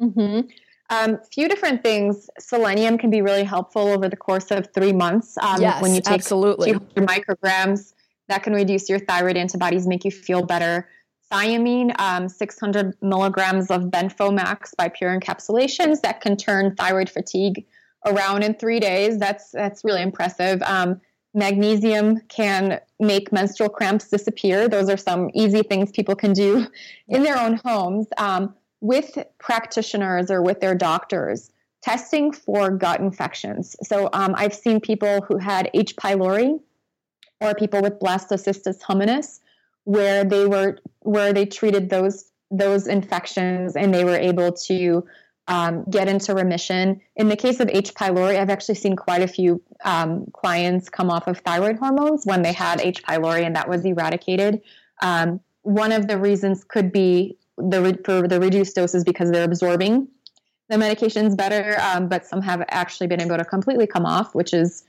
Mm-hmm. 0.00 0.48
Um, 0.90 1.18
few 1.32 1.48
different 1.48 1.82
things. 1.82 2.30
Selenium 2.38 2.98
can 2.98 3.10
be 3.10 3.20
really 3.20 3.42
helpful 3.42 3.88
over 3.88 4.08
the 4.08 4.16
course 4.16 4.52
of 4.52 4.68
three 4.72 4.92
months. 4.92 5.36
Um, 5.42 5.60
yes, 5.60 5.82
when 5.82 5.92
you 5.92 6.00
take 6.00 6.14
absolutely. 6.14 6.72
200 6.72 7.08
micrograms 7.08 7.94
that 8.28 8.44
can 8.44 8.52
reduce 8.52 8.88
your 8.88 9.00
thyroid 9.00 9.36
antibodies, 9.36 9.88
make 9.88 10.04
you 10.04 10.12
feel 10.12 10.44
better. 10.44 10.88
Thiamine, 11.32 11.98
um, 12.00 12.28
600 12.28 12.96
milligrams 13.02 13.70
of 13.70 13.82
Benfomax 13.82 14.76
by 14.76 14.88
Pure 14.88 15.18
Encapsulations, 15.18 16.00
that 16.02 16.20
can 16.20 16.36
turn 16.36 16.76
thyroid 16.76 17.10
fatigue 17.10 17.66
around 18.06 18.44
in 18.44 18.54
three 18.54 18.78
days. 18.78 19.18
That's 19.18 19.50
that's 19.50 19.84
really 19.84 20.02
impressive. 20.02 20.62
Um, 20.62 21.00
magnesium 21.34 22.20
can 22.28 22.80
make 22.98 23.32
menstrual 23.32 23.68
cramps 23.68 24.08
disappear. 24.08 24.68
Those 24.68 24.88
are 24.88 24.96
some 24.96 25.30
easy 25.34 25.62
things 25.62 25.90
people 25.90 26.14
can 26.14 26.32
do 26.32 26.66
in 27.08 27.22
their 27.22 27.38
own 27.38 27.60
homes 27.64 28.08
um, 28.18 28.54
with 28.80 29.18
practitioners 29.38 30.30
or 30.30 30.42
with 30.42 30.60
their 30.60 30.74
doctors. 30.74 31.50
Testing 31.82 32.30
for 32.32 32.70
gut 32.70 33.00
infections. 33.00 33.74
So 33.82 34.10
um, 34.12 34.34
I've 34.36 34.54
seen 34.54 34.80
people 34.80 35.22
who 35.22 35.38
had 35.38 35.70
H. 35.72 35.96
pylori 35.96 36.60
or 37.40 37.54
people 37.54 37.80
with 37.80 37.98
blastocystis 37.98 38.82
hominis, 38.82 39.40
where 39.84 40.24
they 40.24 40.46
were 40.46 40.78
where 41.00 41.32
they 41.32 41.46
treated 41.46 41.88
those 41.88 42.30
those 42.50 42.86
infections 42.86 43.76
and 43.76 43.94
they 43.94 44.04
were 44.04 44.16
able 44.16 44.52
to 44.52 45.06
um, 45.50 45.84
get 45.90 46.08
into 46.08 46.32
remission. 46.32 47.00
In 47.16 47.28
the 47.28 47.36
case 47.36 47.58
of 47.58 47.68
H. 47.68 47.92
pylori, 47.92 48.38
I've 48.38 48.50
actually 48.50 48.76
seen 48.76 48.94
quite 48.94 49.20
a 49.20 49.26
few 49.26 49.60
um, 49.84 50.26
clients 50.32 50.88
come 50.88 51.10
off 51.10 51.26
of 51.26 51.38
thyroid 51.38 51.76
hormones 51.76 52.24
when 52.24 52.42
they 52.42 52.52
had 52.52 52.80
H. 52.80 53.02
pylori 53.02 53.44
and 53.44 53.56
that 53.56 53.68
was 53.68 53.84
eradicated. 53.84 54.62
Um, 55.02 55.40
one 55.62 55.90
of 55.90 56.06
the 56.06 56.16
reasons 56.18 56.62
could 56.62 56.92
be 56.92 57.36
the 57.58 57.98
for 58.04 58.28
the 58.28 58.40
reduced 58.40 58.76
doses 58.76 59.02
because 59.02 59.32
they're 59.32 59.44
absorbing 59.44 60.06
the 60.68 60.76
medications 60.76 61.36
better, 61.36 61.76
um, 61.80 62.08
but 62.08 62.24
some 62.24 62.40
have 62.42 62.64
actually 62.68 63.08
been 63.08 63.20
able 63.20 63.36
to 63.36 63.44
completely 63.44 63.88
come 63.88 64.06
off, 64.06 64.36
which 64.36 64.54
is 64.54 64.84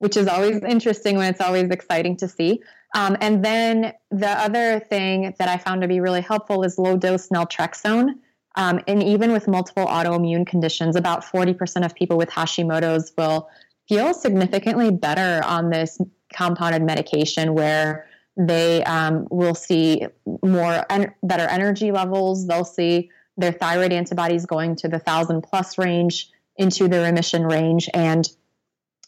which 0.00 0.16
is 0.16 0.26
always 0.26 0.60
interesting 0.64 1.18
when 1.18 1.30
it's 1.30 1.40
always 1.40 1.70
exciting 1.70 2.16
to 2.16 2.26
see. 2.26 2.60
Um, 2.96 3.16
and 3.20 3.44
then 3.44 3.92
the 4.10 4.28
other 4.28 4.80
thing 4.80 5.34
that 5.38 5.48
I 5.48 5.56
found 5.58 5.82
to 5.82 5.88
be 5.88 6.00
really 6.00 6.22
helpful 6.22 6.64
is 6.64 6.78
low 6.78 6.96
dose 6.96 7.28
naltrexone. 7.28 8.16
Um, 8.56 8.80
and 8.86 9.02
even 9.02 9.32
with 9.32 9.46
multiple 9.46 9.86
autoimmune 9.86 10.46
conditions, 10.46 10.96
about 10.96 11.24
40% 11.24 11.84
of 11.84 11.94
people 11.94 12.16
with 12.16 12.30
Hashimoto's 12.30 13.12
will 13.16 13.48
feel 13.88 14.12
significantly 14.12 14.90
better 14.90 15.42
on 15.44 15.70
this 15.70 15.98
compounded 16.32 16.82
medication 16.82 17.54
where 17.54 18.06
they 18.36 18.82
um, 18.84 19.26
will 19.30 19.54
see 19.54 20.06
more 20.42 20.84
en- 20.90 21.14
better 21.22 21.48
energy 21.48 21.92
levels. 21.92 22.46
They'll 22.46 22.64
see 22.64 23.10
their 23.36 23.52
thyroid 23.52 23.92
antibodies 23.92 24.46
going 24.46 24.76
to 24.76 24.88
the 24.88 24.98
thousand 24.98 25.42
plus 25.42 25.78
range 25.78 26.30
into 26.56 26.88
the 26.88 27.00
remission 27.00 27.44
range. 27.44 27.88
And 27.94 28.28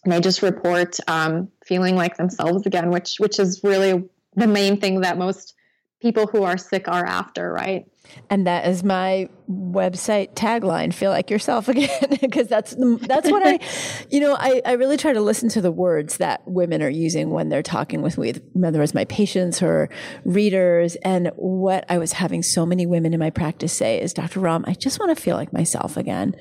they 0.05 0.21
just 0.21 0.43
report 0.43 0.99
um, 1.07 1.49
feeling 1.65 1.97
like 1.97 2.17
themselves 2.17 2.67
again, 2.67 2.91
which 2.91 3.17
which 3.19 3.39
is 3.39 3.61
really 3.63 4.09
the 4.35 4.47
main 4.47 4.81
thing 4.81 5.03
that 5.03 5.19
most 5.19 5.55
people 6.01 6.27
who 6.27 6.43
are 6.43 6.59
sick 6.59 6.89
are 6.89 7.05
after, 7.05 7.53
right? 7.53 7.87
And 8.29 8.47
that 8.47 8.67
is 8.67 8.83
my 8.83 9.29
website 9.51 10.35
tagline, 10.35 10.93
feel 10.93 11.11
like 11.11 11.31
yourself 11.31 11.69
again. 11.69 11.88
because 12.21 12.49
that's, 12.49 12.75
that's 12.79 13.31
what 13.31 13.47
I, 13.47 13.59
you 14.11 14.21
know, 14.21 14.37
I, 14.38 14.61
I 14.65 14.73
really 14.73 14.97
try 14.97 15.12
to 15.12 15.21
listen 15.21 15.49
to 15.51 15.61
the 15.61 15.71
words 15.71 16.19
that 16.19 16.43
women 16.47 16.83
are 16.83 16.91
using 16.91 17.31
when 17.31 17.49
they're 17.49 17.62
talking 17.62 18.03
with 18.03 18.19
me, 18.19 18.35
whether 18.53 18.83
it's 18.83 18.95
my 18.95 19.05
patients 19.07 19.62
or 19.62 19.88
readers. 20.25 20.97
And 20.97 21.31
what 21.37 21.85
I 21.88 21.99
was 21.99 22.12
having 22.12 22.43
so 22.43 22.67
many 22.67 22.87
women 22.87 23.15
in 23.15 23.21
my 23.21 23.31
practice 23.31 23.73
say 23.73 24.01
is, 24.01 24.12
Dr. 24.12 24.41
Romm, 24.41 24.65
I 24.67 24.75
just 24.75 24.99
want 24.99 25.17
to 25.17 25.23
feel 25.23 25.37
like 25.37 25.53
myself 25.53 25.97
again. 25.97 26.35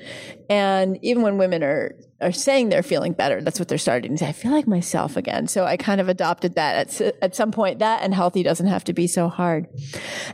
And 0.50 0.98
even 1.02 1.22
when 1.22 1.38
women 1.38 1.62
are 1.62 1.94
are 2.22 2.32
saying 2.32 2.68
they're 2.68 2.82
feeling 2.82 3.12
better. 3.12 3.42
That's 3.42 3.58
what 3.58 3.68
they're 3.68 3.78
starting 3.78 4.12
to 4.12 4.18
say. 4.18 4.28
I 4.28 4.32
feel 4.32 4.52
like 4.52 4.66
myself 4.66 5.16
again. 5.16 5.48
So 5.48 5.64
I 5.64 5.76
kind 5.76 6.00
of 6.00 6.08
adopted 6.08 6.54
that 6.54 7.00
at, 7.00 7.14
at 7.20 7.36
some 7.36 7.50
point. 7.50 7.80
That 7.80 8.02
and 8.02 8.14
healthy 8.14 8.42
doesn't 8.42 8.68
have 8.68 8.84
to 8.84 8.92
be 8.92 9.06
so 9.06 9.28
hard. 9.28 9.66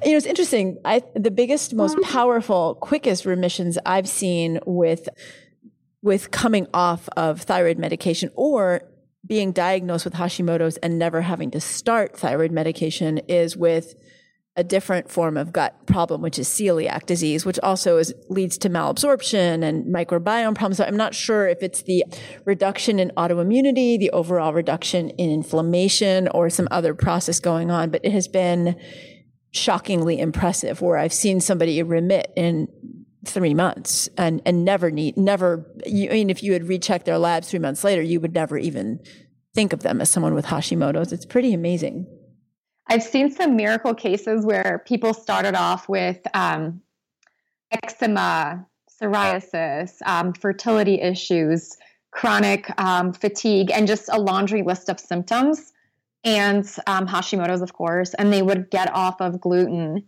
You 0.05 0.13
know, 0.13 0.17
it's 0.17 0.27
interesting. 0.27 0.79
I, 0.85 1.03
the 1.19 1.31
biggest, 1.31 1.75
most 1.75 1.97
mm-hmm. 1.97 2.11
powerful, 2.11 2.77
quickest 2.77 3.25
remissions 3.27 3.79
I've 3.85 4.09
seen 4.09 4.61
with, 4.67 5.09
with 6.03 6.31
coming 6.31 6.67
off 6.73 7.09
of 7.17 7.43
thyroid 7.43 7.79
medication 7.79 8.31
or 8.35 8.83
being 9.27 9.53
diagnosed 9.53 10.05
with 10.05 10.15
Hashimoto's 10.15 10.77
and 10.79 10.99
never 10.99 11.23
having 11.23 11.51
to 11.51 11.61
start 11.61 12.17
thyroid 12.17 12.53
medication 12.53 13.19
is 13.29 13.57
with 13.57 13.95
a 14.57 14.65
different 14.65 15.09
form 15.09 15.37
of 15.37 15.53
gut 15.53 15.87
problem, 15.87 16.21
which 16.21 16.37
is 16.37 16.49
celiac 16.49 17.07
disease, 17.07 17.47
which 17.47 17.61
also 17.61 17.97
is, 17.97 18.13
leads 18.29 18.59
to 18.59 18.69
malabsorption 18.69 19.63
and 19.63 19.87
microbiome 19.87 20.57
problems. 20.57 20.79
So 20.79 20.85
I'm 20.85 20.97
not 20.97 21.15
sure 21.15 21.47
if 21.47 21.63
it's 21.63 21.83
the 21.83 22.05
reduction 22.45 22.99
in 22.99 23.13
autoimmunity, 23.17 24.01
the 24.01 24.11
overall 24.11 24.53
reduction 24.53 25.11
in 25.11 25.31
inflammation, 25.31 26.27
or 26.29 26.51
some 26.51 26.67
other 26.73 26.93
process 26.93 27.39
going 27.39 27.71
on, 27.71 27.91
but 27.91 28.05
it 28.05 28.11
has 28.11 28.27
been 28.27 28.75
shockingly 29.51 30.19
impressive 30.21 30.81
where 30.81 30.99
I've 30.99 31.13
seen 31.13 31.41
somebody 31.41 31.83
remit 31.83 32.33
in 32.37 32.69
three 33.25 33.55
months 33.55 34.09
and, 34.17 34.41
and 34.45 34.65
never 34.65 34.91
need, 34.91 35.17
never, 35.17 35.67
you, 35.87 36.09
I 36.11 36.15
mean, 36.15 36.31
if 36.31 36.43
you 36.43 36.53
had 36.53 36.69
rechecked 36.69 37.07
their 37.07 37.19
labs 37.19 37.51
three 37.51 37.59
months 37.59 37.85
later, 37.85 38.03
you 38.03 38.21
would 38.21 38.35
never 38.35 38.59
even 38.59 39.01
think 39.55 39.73
of 39.73 39.83
them 39.83 40.01
as 40.01 40.11
someone 40.11 40.35
with 40.35 40.47
Hashimoto's. 40.47 41.13
It's 41.13 41.27
pretty 41.27 41.53
amazing. 41.53 42.07
I've 42.87 43.03
seen 43.03 43.31
some 43.31 43.57
miracle 43.57 43.95
cases 43.95 44.47
where 44.47 44.83
people 44.87 45.13
started 45.13 45.55
off 45.55 45.89
with 45.89 46.21
um, 46.33 46.81
eczema, 47.71 48.67
psoriasis, 49.01 50.01
um, 50.07 50.33
fertility 50.33 51.01
issues, 51.01 51.77
chronic 52.13 52.71
um, 52.81 53.13
fatigue, 53.13 53.71
and 53.71 53.87
just 53.87 54.09
a 54.11 54.19
laundry 54.19 54.63
list 54.63 54.89
of 54.89 54.99
symptoms, 54.99 55.73
and 56.25 56.65
um, 56.87 57.07
Hashimoto's, 57.07 57.63
of 57.63 57.73
course, 57.73 58.15
and 58.15 58.33
they 58.33 58.43
would 58.43 58.71
get 58.71 58.93
off 58.95 59.21
of 59.21 59.41
gluten. 59.41 60.05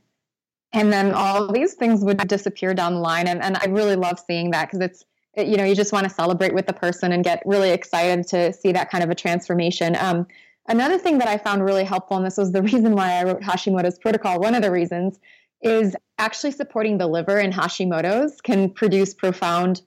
And 0.73 0.92
then 0.92 1.12
all 1.12 1.53
these 1.53 1.75
things 1.75 2.05
would 2.05 2.18
disappear 2.29 2.75
down 2.75 2.94
the 2.94 3.01
line. 3.01 3.27
And, 3.27 3.42
and 3.42 3.57
I 3.57 3.66
really 3.66 3.96
love 3.96 4.20
seeing 4.25 4.53
that 4.53 4.66
because 4.68 4.81
it's, 4.81 5.05
it, 5.35 5.46
you 5.49 5.57
know, 5.57 5.64
you 5.64 5.75
just 5.75 5.92
want 5.92 6.05
to 6.05 6.11
celebrate 6.11 6.55
with 6.55 6.66
the 6.66 6.73
person 6.73 7.12
and 7.12 7.25
get 7.25 7.42
really 7.44 7.70
excited 7.70 8.27
to 8.29 8.53
see 8.53 8.73
that 8.73 8.90
kind 8.90 9.03
of 9.03 9.11
a 9.11 9.14
transformation. 9.14 9.96
Um, 9.96 10.27
Another 10.70 10.99
thing 10.99 11.18
that 11.18 11.27
I 11.27 11.37
found 11.37 11.64
really 11.64 11.83
helpful, 11.83 12.16
and 12.16 12.25
this 12.25 12.37
was 12.37 12.53
the 12.53 12.62
reason 12.73 12.94
why 12.94 13.14
I 13.14 13.25
wrote 13.25 13.40
Hashimoto's 13.40 13.99
protocol, 13.99 14.38
one 14.38 14.55
of 14.55 14.62
the 14.62 14.70
reasons 14.70 15.18
is 15.62 15.96
actually 16.18 16.53
supporting 16.53 16.96
the 16.96 17.09
liver 17.09 17.38
in 17.38 17.51
Hashimoto's 17.51 18.40
can 18.40 18.70
produce 18.70 19.12
profound 19.12 19.83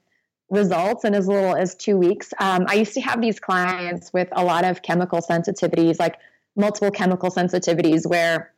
results 0.54 1.04
in 1.04 1.14
as 1.14 1.28
little 1.28 1.54
as 1.54 1.74
two 1.74 1.96
weeks. 1.96 2.32
Um, 2.38 2.64
I 2.68 2.74
used 2.74 2.94
to 2.94 3.00
have 3.00 3.20
these 3.20 3.38
clients 3.38 4.12
with 4.12 4.28
a 4.32 4.44
lot 4.44 4.64
of 4.64 4.82
chemical 4.82 5.20
sensitivities, 5.20 5.98
like 5.98 6.16
multiple 6.56 6.90
chemical 6.90 7.30
sensitivities, 7.30 8.06
where 8.08 8.52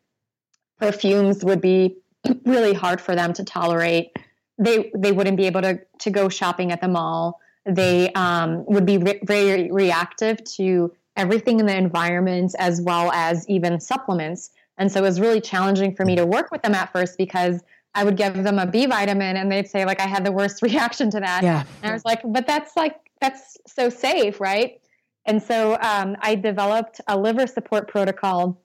perfumes 0.78 1.44
would 1.44 1.60
be 1.60 1.96
really 2.44 2.74
hard 2.74 3.00
for 3.00 3.14
them 3.14 3.32
to 3.34 3.44
tolerate. 3.44 4.16
They 4.58 4.90
they 4.94 5.12
wouldn't 5.12 5.36
be 5.36 5.46
able 5.46 5.62
to 5.62 5.80
to 6.00 6.10
go 6.10 6.28
shopping 6.28 6.72
at 6.72 6.80
the 6.80 6.88
mall. 6.88 7.40
They 7.64 8.12
um, 8.12 8.64
would 8.66 8.86
be 8.86 8.98
re- 8.98 9.20
very 9.24 9.70
reactive 9.72 10.42
to 10.56 10.92
everything 11.16 11.60
in 11.60 11.66
the 11.66 11.76
environment 11.76 12.54
as 12.58 12.80
well 12.80 13.10
as 13.12 13.48
even 13.48 13.80
supplements. 13.80 14.50
And 14.78 14.92
so 14.92 15.00
it 15.00 15.02
was 15.02 15.20
really 15.20 15.40
challenging 15.40 15.94
for 15.94 16.04
me 16.04 16.16
to 16.16 16.26
work 16.26 16.50
with 16.50 16.62
them 16.62 16.74
at 16.74 16.92
first 16.92 17.16
because 17.16 17.62
I 17.96 18.04
would 18.04 18.16
give 18.16 18.34
them 18.44 18.58
a 18.58 18.66
B 18.66 18.84
vitamin 18.84 19.36
and 19.38 19.50
they'd 19.50 19.66
say 19.66 19.86
like 19.86 20.00
I 20.00 20.06
had 20.06 20.24
the 20.24 20.30
worst 20.30 20.62
reaction 20.68 21.10
to 21.10 21.20
that. 21.20 21.42
Yeah. 21.42 21.64
And 21.82 21.90
I 21.90 21.94
was 21.94 22.04
like, 22.04 22.20
but 22.24 22.46
that's 22.46 22.76
like 22.76 22.96
that's 23.20 23.56
so 23.66 23.88
safe, 23.88 24.38
right? 24.38 24.80
And 25.24 25.42
so 25.42 25.78
um, 25.80 26.16
I 26.20 26.36
developed 26.36 27.00
a 27.08 27.18
liver 27.18 27.46
support 27.46 27.88
protocol 27.88 28.62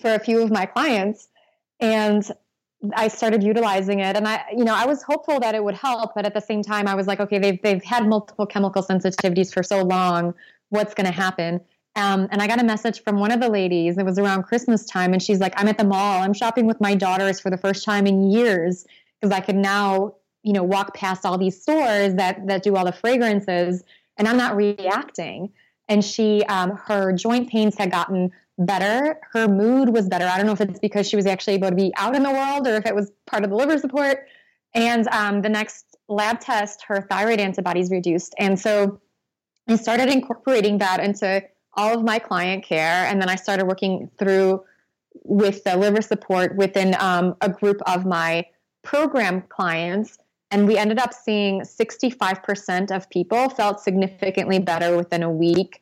for 0.00 0.14
a 0.14 0.18
few 0.18 0.40
of 0.40 0.50
my 0.50 0.64
clients, 0.64 1.28
and 1.80 2.30
I 2.96 3.08
started 3.08 3.42
utilizing 3.42 4.00
it. 4.00 4.16
And 4.16 4.26
I, 4.26 4.44
you 4.56 4.64
know, 4.64 4.74
I 4.74 4.86
was 4.86 5.02
hopeful 5.02 5.38
that 5.40 5.54
it 5.54 5.62
would 5.62 5.74
help, 5.74 6.14
but 6.14 6.24
at 6.24 6.32
the 6.32 6.40
same 6.40 6.62
time, 6.62 6.88
I 6.88 6.94
was 6.94 7.06
like, 7.06 7.20
okay, 7.20 7.38
they've 7.38 7.60
they've 7.60 7.84
had 7.84 8.06
multiple 8.06 8.46
chemical 8.46 8.82
sensitivities 8.82 9.52
for 9.52 9.62
so 9.62 9.82
long. 9.82 10.34
What's 10.70 10.94
going 10.94 11.06
to 11.06 11.12
happen? 11.12 11.60
Um, 11.94 12.28
and 12.30 12.40
I 12.40 12.46
got 12.46 12.60
a 12.60 12.64
message 12.64 13.02
from 13.02 13.18
one 13.18 13.30
of 13.30 13.40
the 13.40 13.48
ladies. 13.48 13.98
It 13.98 14.04
was 14.04 14.18
around 14.18 14.44
Christmas 14.44 14.86
time, 14.86 15.12
and 15.12 15.22
she's 15.22 15.40
like, 15.40 15.52
"I'm 15.56 15.68
at 15.68 15.78
the 15.78 15.84
mall. 15.84 16.22
I'm 16.22 16.32
shopping 16.32 16.66
with 16.66 16.80
my 16.80 16.94
daughters 16.94 17.38
for 17.38 17.50
the 17.50 17.58
first 17.58 17.84
time 17.84 18.06
in 18.06 18.30
years 18.30 18.86
because 19.20 19.34
I 19.34 19.40
can 19.40 19.60
now, 19.60 20.14
you 20.42 20.52
know, 20.52 20.62
walk 20.62 20.94
past 20.94 21.26
all 21.26 21.36
these 21.36 21.60
stores 21.60 22.14
that 22.14 22.46
that 22.46 22.62
do 22.62 22.76
all 22.76 22.84
the 22.84 22.92
fragrances, 22.92 23.82
and 24.16 24.26
I'm 24.26 24.38
not 24.38 24.56
reacting." 24.56 25.52
And 25.88 26.02
she, 26.02 26.42
um, 26.44 26.78
her 26.86 27.12
joint 27.12 27.50
pains 27.50 27.76
had 27.76 27.90
gotten 27.90 28.30
better. 28.58 29.18
Her 29.32 29.48
mood 29.48 29.90
was 29.90 30.08
better. 30.08 30.26
I 30.26 30.36
don't 30.36 30.46
know 30.46 30.52
if 30.52 30.60
it's 30.60 30.78
because 30.78 31.08
she 31.08 31.16
was 31.16 31.26
actually 31.26 31.54
able 31.54 31.68
to 31.68 31.74
be 31.74 31.92
out 31.96 32.14
in 32.14 32.22
the 32.22 32.30
world 32.30 32.66
or 32.66 32.76
if 32.76 32.86
it 32.86 32.94
was 32.94 33.10
part 33.26 33.44
of 33.44 33.50
the 33.50 33.56
liver 33.56 33.78
support. 33.78 34.26
And 34.74 35.06
um, 35.08 35.42
the 35.42 35.48
next 35.48 35.96
lab 36.08 36.40
test, 36.40 36.84
her 36.88 37.02
thyroid 37.02 37.40
antibodies 37.40 37.90
reduced. 37.90 38.34
And 38.38 38.58
so 38.58 39.00
I 39.68 39.76
started 39.76 40.08
incorporating 40.08 40.78
that 40.78 41.00
into 41.00 41.42
all 41.74 41.96
of 41.96 42.04
my 42.04 42.18
client 42.18 42.64
care. 42.64 43.06
And 43.06 43.20
then 43.20 43.28
I 43.28 43.36
started 43.36 43.66
working 43.66 44.10
through 44.18 44.62
with 45.24 45.64
the 45.64 45.76
liver 45.76 46.02
support 46.02 46.56
within 46.56 46.94
um, 46.98 47.36
a 47.40 47.48
group 47.48 47.80
of 47.86 48.04
my 48.04 48.46
program 48.82 49.42
clients. 49.42 50.18
And 50.50 50.66
we 50.66 50.76
ended 50.76 50.98
up 50.98 51.14
seeing 51.14 51.62
65% 51.62 52.94
of 52.94 53.08
people 53.08 53.48
felt 53.48 53.80
significantly 53.80 54.58
better 54.58 54.96
within 54.96 55.22
a 55.22 55.30
week 55.30 55.80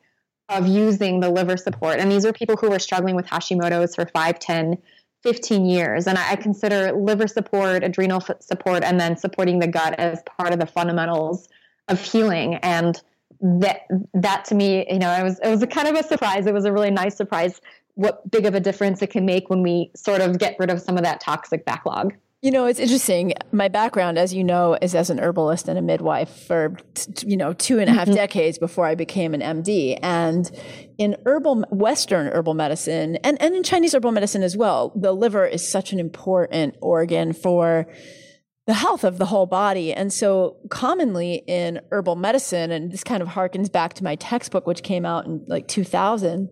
of 0.49 0.67
using 0.67 1.19
the 1.19 1.29
liver 1.29 1.57
support. 1.57 1.99
And 1.99 2.11
these 2.11 2.25
are 2.25 2.33
people 2.33 2.57
who 2.57 2.69
were 2.69 2.79
struggling 2.79 3.15
with 3.15 3.25
Hashimoto's 3.25 3.95
for 3.95 4.05
5, 4.05 4.39
10, 4.39 4.77
15 5.23 5.65
years. 5.65 6.07
And 6.07 6.17
I, 6.17 6.35
consider 6.35 6.91
liver 6.93 7.27
support, 7.27 7.83
adrenal 7.83 8.21
support, 8.39 8.83
and 8.83 8.99
then 8.99 9.17
supporting 9.17 9.59
the 9.59 9.67
gut 9.67 9.95
as 9.97 10.21
part 10.37 10.53
of 10.53 10.59
the 10.59 10.65
fundamentals 10.65 11.47
of 11.87 12.01
healing. 12.01 12.55
And 12.55 13.01
that 13.41 13.81
that 14.13 14.45
to 14.45 14.55
me, 14.55 14.85
you 14.89 14.99
know, 14.99 15.11
it 15.11 15.23
was 15.23 15.39
it 15.39 15.49
was 15.49 15.61
a 15.61 15.67
kind 15.67 15.87
of 15.87 15.95
a 15.95 16.03
surprise. 16.03 16.45
It 16.45 16.53
was 16.53 16.65
a 16.65 16.71
really 16.71 16.91
nice 16.91 17.15
surprise 17.15 17.59
what 17.95 18.29
big 18.31 18.45
of 18.45 18.55
a 18.55 18.59
difference 18.59 19.01
it 19.01 19.07
can 19.07 19.25
make 19.25 19.49
when 19.49 19.61
we 19.61 19.91
sort 19.95 20.21
of 20.21 20.39
get 20.39 20.55
rid 20.59 20.69
of 20.69 20.81
some 20.81 20.97
of 20.97 21.03
that 21.03 21.19
toxic 21.19 21.65
backlog. 21.65 22.13
You 22.41 22.49
know, 22.49 22.65
it's 22.65 22.79
interesting. 22.79 23.33
My 23.51 23.67
background, 23.67 24.17
as 24.17 24.33
you 24.33 24.43
know, 24.43 24.75
is 24.81 24.95
as 24.95 25.11
an 25.11 25.19
herbalist 25.19 25.67
and 25.67 25.77
a 25.77 25.81
midwife 25.81 26.47
for, 26.47 26.75
you 27.23 27.37
know, 27.37 27.53
two 27.53 27.77
and 27.77 27.87
a 27.87 27.93
half 27.93 28.07
mm-hmm. 28.07 28.15
decades 28.15 28.57
before 28.57 28.87
I 28.87 28.95
became 28.95 29.35
an 29.35 29.41
MD. 29.41 29.99
And 30.01 30.49
in 30.97 31.17
herbal, 31.27 31.65
Western 31.69 32.25
herbal 32.25 32.55
medicine 32.55 33.17
and, 33.17 33.39
and 33.39 33.53
in 33.53 33.61
Chinese 33.61 33.93
herbal 33.93 34.11
medicine 34.11 34.41
as 34.41 34.57
well, 34.57 34.91
the 34.95 35.11
liver 35.11 35.45
is 35.45 35.67
such 35.67 35.93
an 35.93 35.99
important 35.99 36.77
organ 36.81 37.33
for 37.33 37.85
the 38.67 38.73
health 38.73 39.03
of 39.03 39.17
the 39.17 39.25
whole 39.25 39.45
body. 39.45 39.93
And 39.93 40.13
so 40.13 40.57
commonly 40.69 41.43
in 41.47 41.81
herbal 41.91 42.15
medicine, 42.15 42.71
and 42.71 42.91
this 42.91 43.03
kind 43.03 43.21
of 43.21 43.29
harkens 43.29 43.71
back 43.71 43.93
to 43.95 44.03
my 44.03 44.15
textbook, 44.15 44.67
which 44.67 44.83
came 44.83 45.05
out 45.05 45.25
in 45.25 45.43
like 45.47 45.67
2000, 45.67 46.49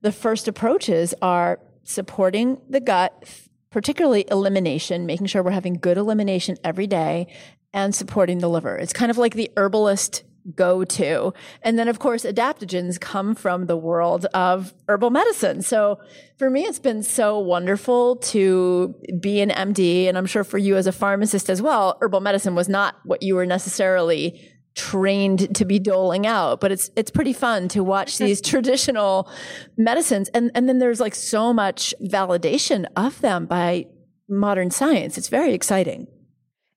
the 0.00 0.12
first 0.12 0.48
approaches 0.48 1.14
are 1.20 1.60
supporting 1.84 2.60
the 2.68 2.80
gut 2.80 3.24
particularly 3.72 4.26
elimination, 4.30 5.06
making 5.06 5.26
sure 5.26 5.42
we're 5.42 5.50
having 5.50 5.74
good 5.74 5.96
elimination 5.96 6.56
every 6.62 6.86
day 6.86 7.26
and 7.72 7.94
supporting 7.94 8.38
the 8.38 8.48
liver. 8.48 8.76
It's 8.76 8.92
kind 8.92 9.10
of 9.10 9.18
like 9.18 9.34
the 9.34 9.50
herbalist 9.56 10.24
go 10.54 10.84
to. 10.84 11.32
And 11.62 11.78
then, 11.78 11.88
of 11.88 11.98
course, 11.98 12.24
adaptogens 12.24 13.00
come 13.00 13.34
from 13.34 13.66
the 13.66 13.76
world 13.76 14.26
of 14.34 14.74
herbal 14.88 15.10
medicine. 15.10 15.62
So 15.62 16.00
for 16.36 16.50
me, 16.50 16.64
it's 16.64 16.78
been 16.78 17.02
so 17.02 17.38
wonderful 17.38 18.16
to 18.16 18.94
be 19.20 19.40
an 19.40 19.50
MD. 19.50 20.08
And 20.08 20.18
I'm 20.18 20.26
sure 20.26 20.44
for 20.44 20.58
you 20.58 20.76
as 20.76 20.86
a 20.86 20.92
pharmacist 20.92 21.48
as 21.48 21.62
well, 21.62 21.98
herbal 22.00 22.20
medicine 22.20 22.54
was 22.54 22.68
not 22.68 22.96
what 23.04 23.22
you 23.22 23.34
were 23.34 23.46
necessarily 23.46 24.40
trained 24.74 25.54
to 25.54 25.66
be 25.66 25.78
doling 25.78 26.26
out 26.26 26.58
but 26.58 26.72
it's 26.72 26.90
it's 26.96 27.10
pretty 27.10 27.34
fun 27.34 27.68
to 27.68 27.84
watch 27.84 28.16
these 28.16 28.40
traditional 28.50 29.30
medicines 29.76 30.30
and 30.30 30.50
and 30.54 30.66
then 30.66 30.78
there's 30.78 30.98
like 30.98 31.14
so 31.14 31.52
much 31.52 31.92
validation 32.02 32.86
of 32.96 33.20
them 33.20 33.44
by 33.44 33.84
modern 34.30 34.70
science 34.70 35.18
it's 35.18 35.28
very 35.28 35.52
exciting 35.52 36.06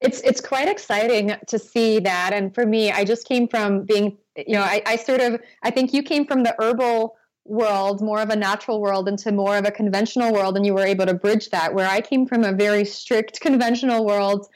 it's 0.05 0.21
it's 0.21 0.41
quite 0.41 0.67
exciting 0.67 1.35
to 1.47 1.57
see 1.57 1.99
that 1.99 2.31
and 2.33 2.53
for 2.53 2.65
me 2.65 2.91
i 2.91 3.03
just 3.03 3.27
came 3.27 3.47
from 3.47 3.83
being 3.83 4.17
you 4.35 4.53
know 4.55 4.61
i, 4.61 4.81
I 4.85 4.95
sort 4.95 5.21
of 5.21 5.41
i 5.63 5.71
think 5.71 5.93
you 5.93 6.03
came 6.03 6.25
from 6.25 6.43
the 6.43 6.55
herbal 6.59 7.15
world 7.45 8.01
more 8.01 8.21
of 8.21 8.29
a 8.29 8.35
natural 8.35 8.81
world 8.81 9.07
into 9.07 9.31
more 9.31 9.57
of 9.57 9.65
a 9.65 9.71
conventional 9.71 10.33
world 10.33 10.57
and 10.57 10.65
you 10.65 10.73
were 10.73 10.85
able 10.85 11.05
to 11.05 11.13
bridge 11.13 11.49
that 11.49 11.73
where 11.73 11.87
i 11.87 12.01
came 12.01 12.25
from 12.25 12.43
a 12.43 12.51
very 12.51 12.85
strict 12.85 13.39
conventional 13.47 14.05
world 14.05 14.47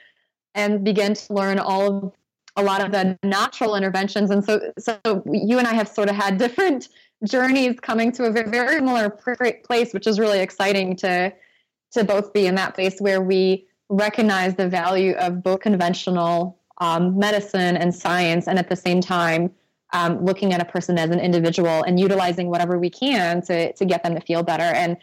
and 0.55 0.83
began 0.83 1.13
to 1.13 1.33
learn 1.33 1.59
all 1.59 1.97
of 1.97 2.13
a 2.55 2.63
lot 2.63 2.83
of 2.83 2.91
the 2.91 3.17
natural 3.23 3.75
interventions. 3.75 4.29
And 4.29 4.43
so, 4.43 4.71
so 4.77 4.99
you 5.31 5.57
and 5.57 5.67
I 5.67 5.73
have 5.73 5.87
sort 5.87 6.09
of 6.09 6.15
had 6.15 6.37
different 6.45 6.89
journeys 7.23 7.79
coming 7.79 8.11
to 8.13 8.25
a 8.25 8.31
very, 8.31 8.49
very 8.49 8.75
similar 8.75 9.09
place, 9.09 9.93
which 9.93 10.07
is 10.07 10.19
really 10.19 10.39
exciting 10.39 10.95
to 10.97 11.33
to 11.91 12.03
both 12.03 12.33
be 12.33 12.45
in 12.45 12.53
that 12.53 12.75
place 12.75 12.99
where 12.99 13.19
we 13.19 13.65
recognize 13.89 14.55
the 14.55 14.67
value 14.67 15.13
of 15.13 15.43
both 15.43 15.61
conventional 15.61 16.59
um, 16.79 17.17
medicine 17.17 17.75
and 17.75 17.93
science, 17.93 18.47
and 18.47 18.57
at 18.57 18.69
the 18.69 18.75
same 18.75 19.01
time 19.01 19.51
um, 19.91 20.23
looking 20.23 20.53
at 20.53 20.61
a 20.61 20.65
person 20.65 20.97
as 20.97 21.09
an 21.09 21.19
individual 21.19 21.83
and 21.83 21.99
utilizing 21.99 22.49
whatever 22.49 22.77
we 22.77 22.89
can 22.89 23.41
to 23.43 23.73
to 23.73 23.85
get 23.85 24.03
them 24.03 24.15
to 24.15 24.21
feel 24.21 24.43
better. 24.43 24.63
And 24.63 24.97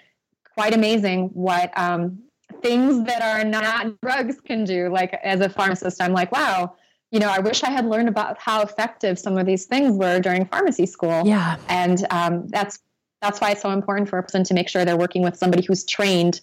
quite 0.55 0.75
amazing 0.75 1.31
what 1.35 1.77
um, 1.77 2.19
things 2.63 3.05
that 3.05 3.23
are 3.23 3.45
not 3.45 4.01
drugs 4.01 4.41
can 4.41 4.65
do. 4.65 4.89
Like 4.89 5.13
as 5.23 5.41
a 5.41 5.49
pharmacist, 5.49 6.01
I'm 6.01 6.13
like, 6.13 6.33
wow 6.33 6.75
you 7.11 7.21
know, 7.21 7.31
I 7.31 7.39
wish 7.39 7.63
I 7.63 7.71
had 7.71 7.87
learned 7.87 8.09
about 8.09 8.39
how 8.39 8.63
effective 8.63 9.19
some 9.19 9.39
of 9.39 9.47
these 9.47 9.67
things 9.67 9.97
were 9.97 10.21
during 10.21 10.45
pharmacy 10.47 10.87
school. 10.87 11.23
Yeah. 11.25 11.57
And 11.69 12.05
um, 12.11 12.49
that's 12.49 12.79
that's 13.23 13.41
why 13.41 13.53
it's 13.53 13.63
so 13.63 13.71
important 13.71 14.09
for 14.09 14.19
a 14.19 14.23
person 14.23 14.45
to 14.45 14.55
make 14.55 14.69
sure 14.69 14.85
they're 14.85 14.97
working 14.97 15.23
with 15.23 15.37
somebody 15.37 15.65
who's 15.65 15.85
trained 15.85 16.41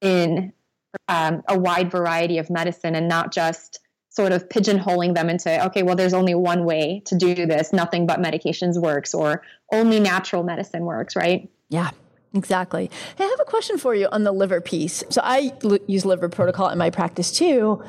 in 0.00 0.52
um, 1.08 1.42
a 1.48 1.58
wide 1.58 1.90
variety 1.90 2.38
of 2.38 2.50
medicine 2.50 2.94
and 2.94 3.08
not 3.08 3.32
just 3.32 3.80
sort 4.10 4.32
of 4.32 4.48
pigeonholing 4.48 5.14
them 5.14 5.28
into 5.30 5.64
okay 5.64 5.82
well 5.82 5.94
there's 5.94 6.14
only 6.14 6.34
one 6.34 6.64
way 6.64 7.02
to 7.04 7.16
do 7.16 7.34
this 7.34 7.72
nothing 7.72 8.06
but 8.06 8.18
medications 8.18 8.80
works 8.80 9.14
or 9.14 9.42
only 9.72 10.00
natural 10.00 10.42
medicine 10.42 10.84
works 10.84 11.14
right 11.14 11.48
yeah 11.68 11.90
Exactly. 12.34 12.90
Hey, 13.16 13.24
I 13.24 13.26
have 13.26 13.40
a 13.40 13.44
question 13.44 13.78
for 13.78 13.94
you 13.94 14.06
on 14.12 14.22
the 14.22 14.32
liver 14.32 14.60
piece. 14.60 15.02
So 15.08 15.22
I 15.24 15.52
l- 15.64 15.78
use 15.86 16.04
liver 16.04 16.28
protocol 16.28 16.68
in 16.68 16.76
my 16.76 16.90
practice 16.90 17.32
too. 17.32 17.82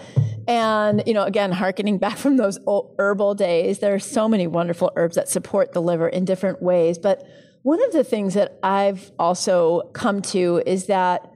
And, 0.48 1.04
you 1.06 1.14
know, 1.14 1.24
again, 1.24 1.52
harkening 1.52 1.98
back 1.98 2.18
from 2.18 2.38
those 2.38 2.58
old 2.66 2.96
herbal 2.98 3.36
days, 3.36 3.80
there 3.80 3.94
are 3.94 4.00
so 4.00 4.30
many 4.30 4.48
wonderful 4.48 4.92
herbs 4.96 5.16
that 5.16 5.28
support 5.28 5.74
the 5.74 5.82
liver 5.82 6.08
in 6.08 6.24
different 6.24 6.62
ways. 6.62 6.98
But 6.98 7.28
one 7.64 7.84
of 7.84 7.92
the 7.92 8.04
things 8.04 8.34
that 8.36 8.58
I've 8.64 9.12
also 9.20 9.90
come 9.94 10.22
to 10.24 10.64
is 10.66 10.86
that 10.86 11.29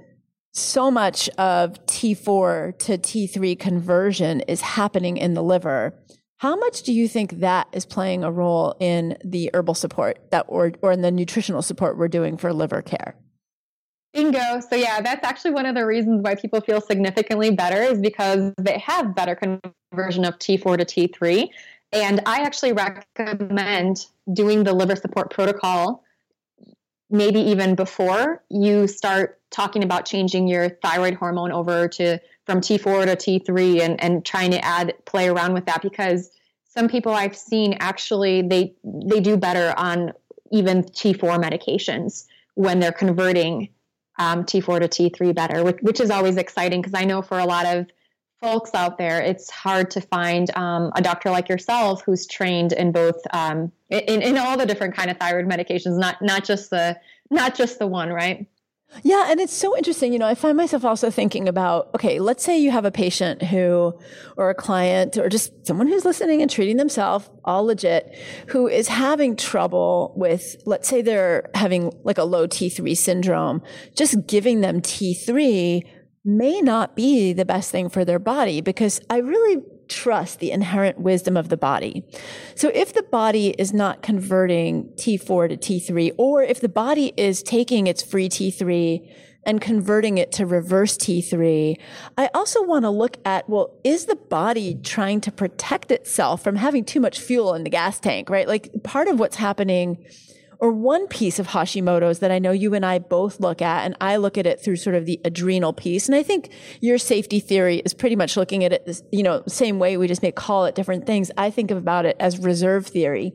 so 0.53 0.91
much 0.91 1.29
of 1.37 1.83
T4 1.87 2.77
to 2.79 2.97
T3 2.97 3.57
conversion 3.59 4.41
is 4.41 4.61
happening 4.61 5.17
in 5.17 5.33
the 5.33 5.43
liver. 5.43 5.93
How 6.37 6.55
much 6.55 6.83
do 6.83 6.93
you 6.93 7.07
think 7.07 7.39
that 7.39 7.67
is 7.71 7.85
playing 7.85 8.23
a 8.23 8.31
role 8.31 8.75
in 8.79 9.17
the 9.23 9.49
herbal 9.53 9.73
support 9.73 10.19
that 10.31 10.45
or 10.47 10.73
or 10.81 10.91
in 10.91 11.01
the 11.01 11.11
nutritional 11.11 11.61
support 11.61 11.97
we're 11.97 12.07
doing 12.07 12.37
for 12.37 12.53
liver 12.53 12.81
care? 12.81 13.15
Bingo. 14.13 14.59
So 14.69 14.75
yeah, 14.75 15.01
that's 15.01 15.25
actually 15.25 15.51
one 15.51 15.65
of 15.65 15.73
the 15.73 15.85
reasons 15.87 16.21
why 16.21 16.35
people 16.35 16.61
feel 16.61 16.81
significantly 16.81 17.49
better 17.49 17.81
is 17.81 17.97
because 17.97 18.51
they 18.59 18.77
have 18.77 19.15
better 19.15 19.35
conversion 19.35 20.25
of 20.25 20.37
T4 20.37 20.77
to 20.77 20.85
T3. 20.85 21.49
And 21.93 22.19
I 22.25 22.41
actually 22.41 22.73
recommend 22.73 24.05
doing 24.31 24.63
the 24.63 24.73
liver 24.73 24.95
support 24.95 25.31
protocol 25.31 26.03
maybe 27.13 27.39
even 27.39 27.75
before 27.75 28.43
you 28.49 28.87
start 28.87 29.39
talking 29.51 29.83
about 29.83 30.05
changing 30.05 30.47
your 30.47 30.67
thyroid 30.67 31.13
hormone 31.13 31.51
over 31.51 31.87
to 31.87 32.19
from 32.45 32.59
T4 32.59 33.05
to 33.05 33.15
T3 33.15 33.81
and, 33.81 34.03
and 34.03 34.25
trying 34.25 34.51
to 34.51 34.65
add 34.65 34.93
play 35.05 35.29
around 35.29 35.53
with 35.53 35.65
that 35.67 35.83
because 35.83 36.31
some 36.65 36.89
people 36.89 37.13
I've 37.13 37.37
seen 37.37 37.77
actually 37.79 38.41
they 38.41 38.73
they 38.83 39.19
do 39.19 39.37
better 39.37 39.73
on 39.77 40.13
even 40.51 40.83
T4 40.83 41.41
medications 41.41 42.25
when 42.55 42.79
they're 42.79 42.91
converting 42.91 43.69
um, 44.17 44.43
T4 44.43 44.81
to 44.81 44.87
T3 44.87 45.35
better, 45.35 45.63
which, 45.63 45.77
which 45.81 45.99
is 45.99 46.09
always 46.09 46.37
exciting 46.37 46.81
because 46.81 46.99
I 46.99 47.05
know 47.05 47.21
for 47.21 47.39
a 47.39 47.45
lot 47.45 47.65
of 47.65 47.85
folks 48.43 48.71
out 48.73 48.97
there, 48.97 49.21
it's 49.21 49.49
hard 49.49 49.89
to 49.91 50.01
find 50.01 50.55
um, 50.57 50.91
a 50.95 51.01
doctor 51.01 51.31
like 51.31 51.47
yourself 51.47 52.03
who's 52.05 52.27
trained 52.27 52.73
in 52.73 52.91
both 52.91 53.21
um, 53.31 53.71
in, 53.89 54.21
in 54.21 54.37
all 54.37 54.57
the 54.57 54.65
different 54.65 54.93
kind 54.93 55.09
of 55.09 55.17
thyroid 55.17 55.45
medications, 55.45 55.97
not 55.97 56.21
not 56.21 56.43
just 56.43 56.69
the 56.69 56.99
not 57.31 57.55
just 57.55 57.79
the 57.79 57.87
one, 57.87 58.09
right? 58.09 58.45
Yeah, 59.01 59.31
and 59.31 59.39
it's 59.39 59.53
so 59.53 59.75
interesting. 59.75 60.13
You 60.13 60.19
know, 60.19 60.27
I 60.27 60.35
find 60.35 60.55
myself 60.55 60.85
also 60.85 61.09
thinking 61.09 61.47
about 61.47 61.89
okay, 61.95 62.19
let's 62.19 62.43
say 62.43 62.59
you 62.59 62.69
have 62.69 62.85
a 62.85 62.91
patient 62.91 63.41
who, 63.41 63.97
or 64.37 64.49
a 64.49 64.55
client, 64.55 65.17
or 65.17 65.29
just 65.29 65.65
someone 65.65 65.87
who's 65.87 66.05
listening 66.05 66.41
and 66.41 66.51
treating 66.51 66.77
themselves 66.77 67.29
all 67.45 67.65
legit, 67.65 68.15
who 68.47 68.67
is 68.67 68.89
having 68.89 69.35
trouble 69.35 70.13
with, 70.17 70.57
let's 70.65 70.87
say 70.87 71.01
they're 71.01 71.49
having 71.55 71.91
like 72.03 72.17
a 72.17 72.23
low 72.23 72.45
T3 72.45 72.95
syndrome, 72.95 73.63
just 73.95 74.27
giving 74.27 74.61
them 74.61 74.81
T3 74.81 75.83
may 76.25 76.61
not 76.61 76.95
be 76.95 77.33
the 77.33 77.45
best 77.45 77.71
thing 77.71 77.89
for 77.89 78.05
their 78.05 78.19
body 78.19 78.61
because 78.61 79.01
I 79.09 79.17
really 79.17 79.61
trust 79.89 80.39
the 80.39 80.51
inherent 80.51 80.99
wisdom 80.99 81.35
of 81.35 81.49
the 81.49 81.57
body. 81.57 82.03
So 82.55 82.71
if 82.73 82.93
the 82.93 83.03
body 83.03 83.49
is 83.57 83.73
not 83.73 84.01
converting 84.01 84.85
T4 84.95 85.49
to 85.49 85.57
T3, 85.57 86.13
or 86.17 86.41
if 86.41 86.61
the 86.61 86.69
body 86.69 87.13
is 87.17 87.43
taking 87.43 87.87
its 87.87 88.01
free 88.01 88.29
T3 88.29 89.11
and 89.45 89.59
converting 89.59 90.17
it 90.17 90.31
to 90.33 90.45
reverse 90.45 90.95
T3, 90.97 91.77
I 92.17 92.29
also 92.33 92.63
want 92.63 92.83
to 92.85 92.89
look 92.89 93.17
at, 93.25 93.49
well, 93.49 93.77
is 93.83 94.05
the 94.05 94.15
body 94.15 94.75
trying 94.75 95.19
to 95.21 95.31
protect 95.31 95.91
itself 95.91 96.41
from 96.41 96.55
having 96.55 96.85
too 96.85 97.01
much 97.01 97.19
fuel 97.19 97.53
in 97.53 97.65
the 97.65 97.69
gas 97.69 97.99
tank, 97.99 98.29
right? 98.29 98.47
Like 98.47 98.71
part 98.83 99.09
of 99.09 99.19
what's 99.19 99.35
happening 99.35 100.05
or 100.63 100.71
one 100.71 101.07
piece 101.07 101.39
of 101.39 101.47
Hashimoto's 101.47 102.19
that 102.19 102.31
I 102.31 102.39
know 102.39 102.53
you 102.53 102.73
and 102.73 102.85
I 102.85 102.97
both 102.97 103.41
look 103.41 103.61
at, 103.61 103.83
and 103.83 103.97
I 103.99 104.15
look 104.15 104.37
at 104.37 104.47
it 104.47 104.63
through 104.63 104.77
sort 104.77 104.95
of 104.95 105.05
the 105.05 105.19
adrenal 105.25 105.73
piece. 105.73 106.07
And 106.07 106.15
I 106.15 106.23
think 106.23 106.49
your 106.79 106.97
safety 106.97 107.41
theory 107.41 107.79
is 107.79 107.93
pretty 107.93 108.15
much 108.15 108.37
looking 108.37 108.63
at 108.63 108.71
it, 108.71 109.01
you 109.11 109.23
know, 109.23 109.43
same 109.45 109.77
way. 109.77 109.97
We 109.97 110.07
just 110.07 110.21
may 110.21 110.31
call 110.31 110.63
it 110.63 110.73
different 110.73 111.05
things. 111.05 111.31
I 111.37 111.49
think 111.49 111.69
about 111.69 112.05
it 112.05 112.15
as 112.17 112.39
reserve 112.39 112.87
theory. 112.87 113.33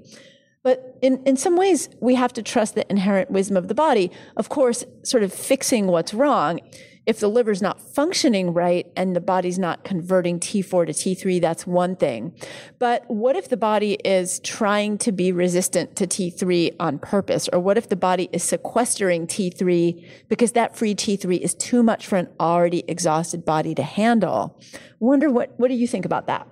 But 0.63 0.97
in, 1.03 1.23
in 1.25 1.37
some 1.37 1.55
ways, 1.55 1.91
we 2.01 2.15
have 2.15 2.33
to 2.33 2.43
trust 2.43 2.75
the 2.75 2.91
inherent 2.91 3.31
wisdom 3.31 3.59
of 3.59 3.69
the 3.69 3.75
body. 3.75 4.11
Of 4.35 4.49
course, 4.49 4.87
sort 5.03 5.23
of 5.23 5.31
fixing 5.31 5.87
what's 5.87 6.15
wrong 6.15 6.61
if 7.09 7.21
the 7.21 7.29
liver's 7.29 7.63
not 7.63 7.81
functioning 7.81 8.53
right 8.53 8.87
and 8.95 9.17
the 9.17 9.21
body's 9.21 9.59
not 9.59 9.83
converting 9.83 10.39
T4 10.39 10.87
to 10.87 10.93
T3, 10.93 11.41
that's 11.41 11.67
one 11.67 11.97
thing. 11.97 12.35
But 12.79 13.03
what 13.09 13.35
if 13.35 13.49
the 13.49 13.57
body 13.57 13.95
is 14.05 14.41
trying 14.41 14.99
to 14.99 15.11
be 15.11 15.33
resistant 15.33 15.97
to 15.97 16.07
T3 16.07 16.77
on 16.79 16.99
purpose? 16.99 17.49
Or 17.51 17.61
what 17.61 17.79
if 17.79 17.89
the 17.89 17.97
body 17.97 18.29
is 18.31 18.45
sequestering 18.45 19.27
T3 19.27 20.07
because 20.29 20.53
that 20.53 20.77
free 20.77 20.95
T3 20.95 21.39
is 21.41 21.55
too 21.55 21.83
much 21.83 22.07
for 22.07 22.17
an 22.17 22.29
already 22.39 22.85
exhausted 22.87 23.43
body 23.43 23.75
to 23.75 23.83
handle? 23.83 24.61
Wonder 25.01 25.31
what, 25.31 25.59
what 25.59 25.69
do 25.69 25.75
you 25.75 25.89
think 25.89 26.05
about 26.05 26.27
that? 26.27 26.47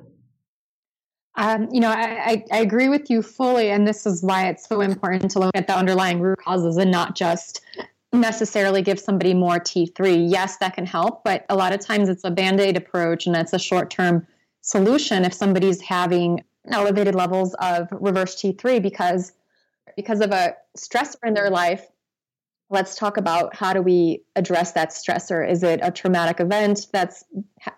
Um, 1.34 1.68
you 1.70 1.80
know, 1.80 1.90
I, 1.90 2.42
I, 2.50 2.60
agree 2.60 2.88
with 2.88 3.10
you 3.10 3.20
fully, 3.20 3.68
and 3.68 3.86
this 3.86 4.06
is 4.06 4.22
why 4.22 4.48
it's 4.48 4.66
so 4.66 4.80
important 4.80 5.30
to 5.32 5.38
look 5.38 5.54
at 5.54 5.66
the 5.66 5.76
underlying 5.76 6.18
root 6.18 6.38
causes 6.38 6.78
and 6.78 6.90
not 6.90 7.14
just 7.14 7.60
necessarily 8.16 8.82
give 8.82 8.98
somebody 8.98 9.34
more 9.34 9.58
T3. 9.58 10.30
Yes, 10.30 10.56
that 10.58 10.74
can 10.74 10.86
help, 10.86 11.24
but 11.24 11.44
a 11.48 11.56
lot 11.56 11.72
of 11.72 11.80
times 11.80 12.08
it's 12.08 12.24
a 12.24 12.30
band 12.30 12.60
aid 12.60 12.76
approach 12.76 13.26
and 13.26 13.36
it's 13.36 13.52
a 13.52 13.58
short 13.58 13.90
term 13.90 14.26
solution 14.60 15.24
if 15.24 15.32
somebody's 15.32 15.80
having 15.80 16.42
elevated 16.70 17.14
levels 17.14 17.54
of 17.54 17.88
reverse 17.92 18.34
T3 18.36 18.82
because 18.82 19.32
because 19.96 20.20
of 20.20 20.30
a 20.30 20.54
stressor 20.76 21.16
in 21.24 21.34
their 21.34 21.50
life. 21.50 21.86
Let's 22.68 22.96
talk 22.96 23.16
about 23.16 23.54
how 23.54 23.72
do 23.72 23.80
we 23.80 24.22
address 24.34 24.72
that 24.72 24.90
stressor? 24.90 25.48
Is 25.48 25.62
it 25.62 25.78
a 25.82 25.90
traumatic 25.90 26.40
event 26.40 26.88
that's 26.92 27.24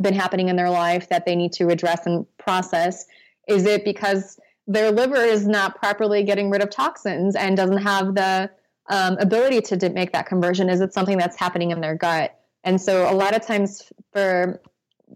been 0.00 0.14
happening 0.14 0.48
in 0.48 0.56
their 0.56 0.70
life 0.70 1.10
that 1.10 1.26
they 1.26 1.36
need 1.36 1.52
to 1.54 1.68
address 1.68 2.06
and 2.06 2.26
process? 2.38 3.04
Is 3.46 3.66
it 3.66 3.84
because 3.84 4.40
their 4.66 4.90
liver 4.90 5.16
is 5.16 5.46
not 5.46 5.76
properly 5.76 6.22
getting 6.22 6.50
rid 6.50 6.62
of 6.62 6.70
toxins 6.70 7.36
and 7.36 7.56
doesn't 7.56 7.82
have 7.82 8.14
the 8.14 8.50
um, 8.88 9.18
ability 9.18 9.60
to 9.60 9.90
make 9.90 10.12
that 10.12 10.26
conversion? 10.26 10.68
Is 10.68 10.80
it 10.80 10.92
something 10.92 11.18
that's 11.18 11.36
happening 11.36 11.70
in 11.70 11.80
their 11.80 11.94
gut? 11.94 12.38
And 12.64 12.80
so 12.80 13.10
a 13.10 13.14
lot 13.14 13.34
of 13.34 13.46
times 13.46 13.92
for 14.12 14.60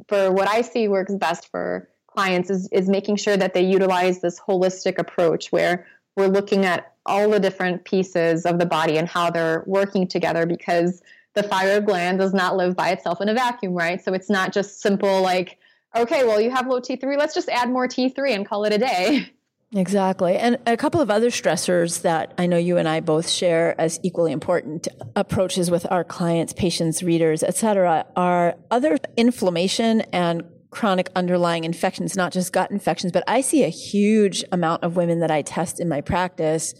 for 0.09 0.31
what 0.33 0.49
I 0.49 0.62
see 0.62 0.89
works 0.89 1.14
best 1.14 1.51
for 1.51 1.89
clients 2.07 2.51
is 2.51 2.68
is 2.73 2.89
making 2.89 3.16
sure 3.16 3.37
that 3.37 3.55
they 3.55 3.64
utilize 3.64 4.20
this 4.20 4.41
holistic 4.41 4.99
approach 4.99 5.51
where 5.51 5.87
we're 6.16 6.29
looking 6.29 6.64
at 6.64 6.95
all 7.07 7.31
the 7.31 7.41
different 7.41 7.85
pieces 7.85 8.47
of 8.47 8.59
the 8.59 8.66
body 8.66 8.99
and 8.99 9.09
how 9.09 9.31
they're 9.31 9.64
working 9.66 10.07
together 10.07 10.47
because 10.47 11.03
the 11.35 11.43
thyroid 11.43 11.87
gland 11.87 12.18
does 12.18 12.35
not 12.35 12.57
live 12.57 12.77
by 12.77 12.91
itself 12.91 13.20
in 13.20 13.29
a 13.29 13.35
vacuum, 13.35 13.73
right? 13.73 14.03
So 14.05 14.12
it's 14.12 14.29
not 14.29 14.53
just 14.53 14.81
simple 14.81 15.23
like, 15.23 15.59
okay, 15.97 16.25
well 16.25 16.41
you 16.41 16.51
have 16.51 16.66
low 16.66 16.81
T3, 16.81 17.16
let's 17.16 17.35
just 17.35 17.49
add 17.49 17.70
more 17.70 17.89
T3 17.89 18.35
and 18.35 18.47
call 18.47 18.64
it 18.64 18.73
a 18.73 18.79
day. 18.79 19.31
Exactly. 19.75 20.37
And 20.37 20.59
a 20.66 20.77
couple 20.77 21.01
of 21.01 21.11
other 21.11 21.31
stressors 21.31 22.03
that 22.03 22.35
I 22.37 22.47
know 22.47 22.59
you 22.59 22.77
and 22.77 22.87
I 22.87 23.01
both 23.01 23.29
share 23.29 23.81
as 23.81 23.99
equally 24.03 24.31
important 24.31 24.87
approaches 25.16 25.70
with 25.70 25.91
our 25.91 26.05
clients, 26.05 26.53
patients, 26.53 27.03
readers, 27.03 27.43
et 27.43 27.55
cetera, 27.57 28.05
are 28.14 28.57
other 28.70 28.99
inflammation 29.16 30.03
and 30.12 30.45
chronic 30.70 31.09
underlying 31.16 31.64
infections, 31.64 32.16
not 32.16 32.33
just 32.33 32.53
gut 32.53 32.70
infections, 32.70 33.12
but 33.12 33.25
I 33.27 33.41
see 33.41 33.64
a 33.64 33.68
huge 33.68 34.45
amount 34.53 34.85
of 34.85 34.97
women 34.97 35.20
that 35.20 35.31
I 35.31 35.41
test 35.41 35.81
in 35.81 35.89
my 35.89 36.03
practice 36.03 36.75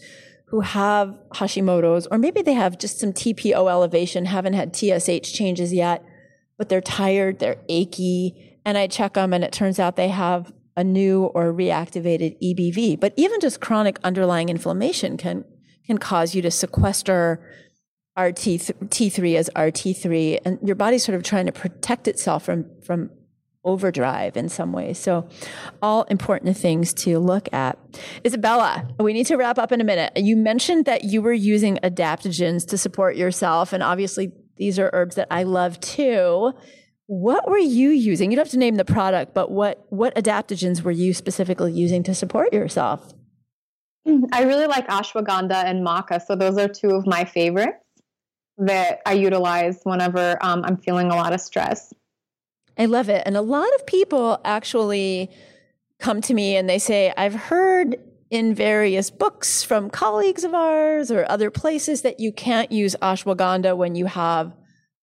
who 0.47 0.61
have 0.61 1.17
Hashimoto's, 1.33 2.07
or 2.11 2.19
maybe 2.19 2.43
they 2.43 2.53
have 2.53 2.77
just 2.77 2.99
some 2.99 3.11
TPO 3.11 3.69
elevation, 3.69 4.25
haven't 4.25 4.53
had 4.53 4.75
TSH 4.75 5.33
changes 5.33 5.73
yet, 5.73 6.03
but 6.59 6.69
they're 6.69 6.81
tired, 6.81 7.39
they're 7.39 7.57
achy, 7.69 8.59
and 8.65 8.77
I 8.77 8.85
check 8.85 9.13
them 9.15 9.33
and 9.33 9.43
it 9.43 9.51
turns 9.51 9.79
out 9.79 9.95
they 9.95 10.09
have 10.09 10.53
a 10.75 10.83
new 10.83 11.25
or 11.25 11.53
reactivated 11.53 12.37
EBV. 12.41 12.99
But 12.99 13.13
even 13.15 13.39
just 13.39 13.61
chronic 13.61 13.99
underlying 14.03 14.49
inflammation 14.49 15.17
can 15.17 15.45
can 15.85 15.97
cause 15.97 16.33
you 16.33 16.41
to 16.41 16.51
sequester 16.51 17.45
RT 18.17 18.37
T3 18.89 19.35
as 19.35 19.49
RT3, 19.55 20.39
and 20.45 20.59
your 20.63 20.75
body's 20.75 21.03
sort 21.03 21.15
of 21.15 21.23
trying 21.23 21.45
to 21.47 21.51
protect 21.51 22.07
itself 22.07 22.43
from 22.43 22.65
from 22.81 23.09
overdrive 23.65 24.35
in 24.35 24.49
some 24.49 24.73
ways. 24.73 24.99
So, 24.99 25.27
all 25.81 26.03
important 26.03 26.57
things 26.57 26.93
to 26.95 27.17
look 27.19 27.51
at. 27.53 27.77
Izabella, 28.23 28.91
we 29.01 29.13
need 29.13 29.25
to 29.27 29.37
wrap 29.37 29.57
up 29.57 29.71
in 29.71 29.81
a 29.81 29.83
minute. 29.83 30.13
You 30.17 30.35
mentioned 30.35 30.85
that 30.85 31.05
you 31.05 31.21
were 31.21 31.33
using 31.33 31.77
adaptogens 31.77 32.67
to 32.67 32.77
support 32.77 33.15
yourself, 33.15 33.73
and 33.73 33.81
obviously 33.81 34.31
these 34.57 34.77
are 34.77 34.89
herbs 34.93 35.15
that 35.15 35.27
I 35.31 35.43
love 35.43 35.79
too. 35.79 36.53
What 37.13 37.47
were 37.47 37.59
you 37.59 37.89
using? 37.89 38.31
You 38.31 38.37
don't 38.37 38.45
have 38.47 38.51
to 38.53 38.57
name 38.57 38.73
the 38.73 38.83
product, 38.83 39.35
but 39.35 39.51
what 39.51 39.85
what 39.89 40.15
adaptogens 40.15 40.81
were 40.81 40.89
you 40.89 41.13
specifically 41.13 41.71
using 41.71 42.01
to 42.03 42.15
support 42.15 42.51
yourself? 42.51 43.13
I 44.31 44.41
really 44.45 44.65
like 44.65 44.87
ashwagandha 44.87 45.63
and 45.63 45.85
maca, 45.85 46.19
so 46.25 46.35
those 46.35 46.57
are 46.57 46.67
two 46.67 46.89
of 46.89 47.05
my 47.05 47.23
favorites 47.23 47.77
that 48.57 49.01
I 49.05 49.13
utilize 49.13 49.79
whenever 49.83 50.39
um, 50.41 50.63
I'm 50.65 50.75
feeling 50.75 51.11
a 51.11 51.15
lot 51.15 51.33
of 51.33 51.39
stress. 51.39 51.93
I 52.79 52.85
love 52.85 53.09
it, 53.09 53.21
and 53.27 53.37
a 53.37 53.41
lot 53.41 53.69
of 53.75 53.85
people 53.85 54.41
actually 54.43 55.29
come 55.99 56.19
to 56.21 56.33
me 56.33 56.55
and 56.55 56.67
they 56.67 56.79
say, 56.79 57.13
"I've 57.15 57.35
heard." 57.35 57.97
In 58.31 58.55
various 58.55 59.11
books 59.11 59.61
from 59.61 59.91
colleagues 59.91 60.43
of 60.43 60.55
ours 60.55 61.11
or 61.11 61.23
other 61.29 61.51
places, 61.51 62.01
that 62.01 62.19
you 62.19 62.31
can't 62.31 62.71
use 62.71 62.95
ashwagandha 62.99 63.77
when 63.77 63.93
you 63.93 64.07
have 64.07 64.53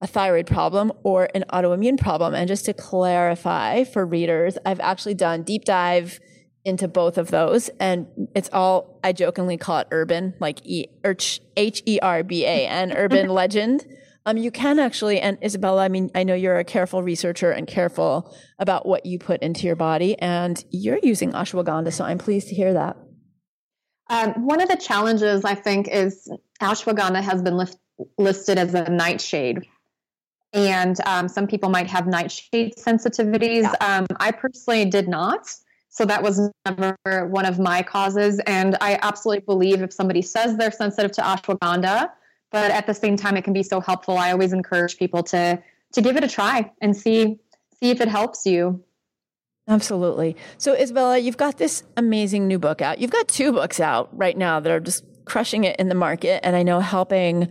a 0.01 0.07
thyroid 0.07 0.47
problem 0.47 0.93
or 1.03 1.29
an 1.35 1.45
autoimmune 1.53 1.99
problem. 1.99 2.35
And 2.35 2.49
just 2.49 2.65
to 2.65 2.73
clarify 2.73 3.85
for 3.85 4.07
readers, 4.07 4.57
I've 4.65 4.81
actually 4.81 5.15
done 5.15 5.43
deep 5.43 5.65
dive 5.65 6.21
into 6.65 6.89
both 6.89 7.19
of 7.19 7.31
those. 7.31 7.69
And 7.81 8.07
it's 8.35 8.51
all, 8.53 9.01
I 9.03 9.13
jokingly 9.13 9.57
call 9.57 9.79
it 9.79 9.89
urban, 9.91 10.35
like 10.41 10.65
E, 10.65 10.87
H 11.05 11.83
E 11.87 11.99
R 12.01 12.23
B 12.23 12.45
A 12.45 12.67
N, 12.67 12.93
urban 12.97 13.29
legend. 13.29 13.87
Um, 14.27 14.37
you 14.37 14.51
can 14.51 14.79
actually, 14.79 15.21
and 15.21 15.41
Izabella, 15.41 15.81
I 15.81 15.89
mean, 15.89 16.11
I 16.15 16.25
know 16.25 16.35
you're 16.35 16.59
a 16.59 16.65
careful 16.65 17.03
researcher 17.03 17.51
and 17.51 17.67
careful 17.67 18.35
about 18.59 18.87
what 18.87 19.07
you 19.07 19.19
put 19.19 19.43
into 19.43 19.67
your 19.67 19.77
body, 19.77 20.19
and 20.19 20.63
you're 20.71 20.99
using 21.03 21.33
ashwagandha, 21.33 21.91
so 21.91 22.05
I'm 22.05 22.19
pleased 22.19 22.49
to 22.49 22.55
hear 22.55 22.75
that. 22.75 22.99
Um, 24.11 24.47
one 24.47 24.61
of 24.61 24.69
the 24.69 24.77
challenges 24.77 25.45
I 25.45 25.55
think 25.55 25.89
is 25.89 26.31
ashwagandha 26.61 27.23
has 27.23 27.41
been 27.41 27.57
list- 27.57 27.79
listed 28.19 28.59
as 28.59 28.75
a 28.75 28.91
nightshade 28.91 29.67
and 30.53 30.97
um, 31.07 31.29
some 31.29 31.47
people 31.47 31.69
might 31.69 31.87
have 31.87 32.07
nightshade 32.07 32.75
sensitivities. 32.77 33.63
Yeah. 33.63 33.75
Um, 33.81 34.07
I 34.19 34.33
personally 34.33 34.85
did 34.85 35.09
not. 35.09 35.55
So 35.91 36.05
that 36.05 36.23
was 36.23 36.51
never 36.67 37.27
one 37.27 37.45
of 37.45 37.59
my 37.59 37.83
causes. 37.83 38.41
And 38.47 38.77
I 38.81 38.99
absolutely 39.03 39.45
believe 39.45 39.83
if 39.83 39.93
somebody 39.93 40.23
says 40.23 40.57
they're 40.57 40.71
sensitive 40.71 41.13
to 41.13 41.23
ashwagandha, 41.23 42.11
but 42.53 42.71
at 42.71 42.87
the 42.87 42.95
same 42.95 43.17
time 43.17 43.37
it 43.37 43.43
can 43.43 43.53
be 43.53 43.63
so 43.63 43.81
helpful, 43.81 44.17
I 44.17 44.31
always 44.33 44.53
encourage 44.53 44.97
people 44.97 45.23
to 45.25 45.61
to 45.93 46.01
give 46.01 46.17
it 46.17 46.23
a 46.23 46.29
try 46.29 46.71
and 46.81 46.97
see 46.97 47.39
see 47.81 47.91
if 47.91 48.01
it 48.01 48.09
helps 48.09 48.47
you. 48.47 48.83
Absolutely. 49.69 50.37
So 50.59 50.75
Izabella, 50.75 51.23
you've 51.23 51.37
got 51.37 51.59
this 51.59 51.83
amazing 51.97 52.47
new 52.49 52.59
book 52.59 52.81
out. 52.81 52.99
You've 52.99 53.11
got 53.11 53.29
two 53.29 53.53
books 53.53 53.81
out 53.81 54.09
right 54.17 54.37
now 54.37 54.61
that 54.61 54.71
are 54.71 54.81
just 54.81 55.05
crushing 55.25 55.65
it 55.65 55.77
in 55.79 55.89
the 55.89 55.95
market 55.95 56.45
and 56.45 56.57
I 56.57 56.63
know 56.63 56.81
helping 56.81 57.49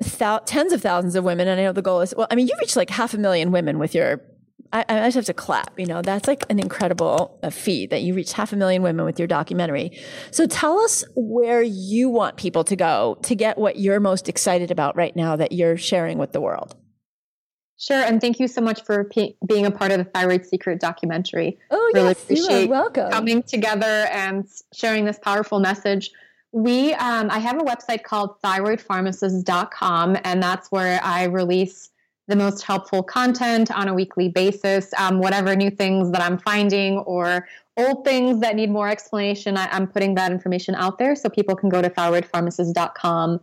thou- 0.00 0.38
tens 0.38 0.72
of 0.72 0.82
thousands 0.82 1.14
of 1.14 1.24
women, 1.24 1.48
and 1.48 1.60
I 1.60 1.64
know 1.64 1.72
the 1.72 1.82
goal 1.82 2.00
is 2.00 2.14
well. 2.16 2.26
I 2.30 2.34
mean, 2.34 2.46
you 2.46 2.54
reached 2.60 2.76
like 2.76 2.90
half 2.90 3.14
a 3.14 3.18
million 3.18 3.52
women 3.52 3.78
with 3.78 3.94
your. 3.94 4.22
I, 4.70 4.84
I 4.86 5.06
just 5.06 5.16
have 5.16 5.24
to 5.26 5.34
clap. 5.34 5.78
You 5.78 5.86
know, 5.86 6.02
that's 6.02 6.28
like 6.28 6.44
an 6.50 6.58
incredible 6.58 7.38
uh, 7.42 7.48
feat 7.50 7.90
that 7.90 8.02
you 8.02 8.12
reached 8.14 8.32
half 8.32 8.52
a 8.52 8.56
million 8.56 8.82
women 8.82 9.06
with 9.06 9.18
your 9.18 9.28
documentary. 9.28 9.98
So 10.30 10.46
tell 10.46 10.78
us 10.80 11.04
where 11.16 11.62
you 11.62 12.10
want 12.10 12.36
people 12.36 12.64
to 12.64 12.76
go 12.76 13.16
to 13.22 13.34
get 13.34 13.56
what 13.56 13.78
you're 13.78 14.00
most 14.00 14.28
excited 14.28 14.70
about 14.70 14.94
right 14.94 15.16
now 15.16 15.36
that 15.36 15.52
you're 15.52 15.78
sharing 15.78 16.18
with 16.18 16.32
the 16.32 16.40
world. 16.40 16.74
Sure, 17.80 18.02
and 18.02 18.20
thank 18.20 18.40
you 18.40 18.48
so 18.48 18.60
much 18.60 18.82
for 18.82 19.08
being 19.46 19.64
a 19.64 19.70
part 19.70 19.92
of 19.92 19.98
the 19.98 20.04
Thyroid 20.04 20.44
Secret 20.44 20.80
documentary. 20.80 21.56
Oh, 21.70 21.90
really 21.94 22.08
yes, 22.08 22.22
appreciate 22.24 22.64
you 22.64 22.66
are 22.66 22.70
welcome. 22.70 23.10
Coming 23.12 23.42
together 23.44 24.08
and 24.12 24.44
sharing 24.74 25.04
this 25.04 25.18
powerful 25.20 25.60
message. 25.60 26.10
We, 26.52 26.94
um, 26.94 27.30
I 27.30 27.38
have 27.38 27.60
a 27.60 27.64
website 27.64 28.04
called 28.04 28.40
thyroidpharmacist.com, 28.42 30.16
and 30.24 30.42
that's 30.42 30.70
where 30.70 31.00
I 31.02 31.24
release 31.24 31.90
the 32.26 32.36
most 32.36 32.62
helpful 32.62 33.02
content 33.02 33.70
on 33.70 33.88
a 33.88 33.94
weekly 33.94 34.28
basis. 34.28 34.92
Um, 34.98 35.18
whatever 35.18 35.56
new 35.56 35.70
things 35.70 36.10
that 36.12 36.22
I'm 36.22 36.38
finding 36.38 36.98
or 36.98 37.48
old 37.76 38.04
things 38.04 38.40
that 38.40 38.54
need 38.54 38.70
more 38.70 38.88
explanation, 38.88 39.56
I, 39.56 39.74
am 39.74 39.86
putting 39.86 40.14
that 40.14 40.30
information 40.30 40.74
out 40.74 40.98
there 40.98 41.16
so 41.16 41.28
people 41.28 41.56
can 41.56 41.68
go 41.68 41.82
to 41.82 41.88
thyroidpharmacist.com. 41.88 43.40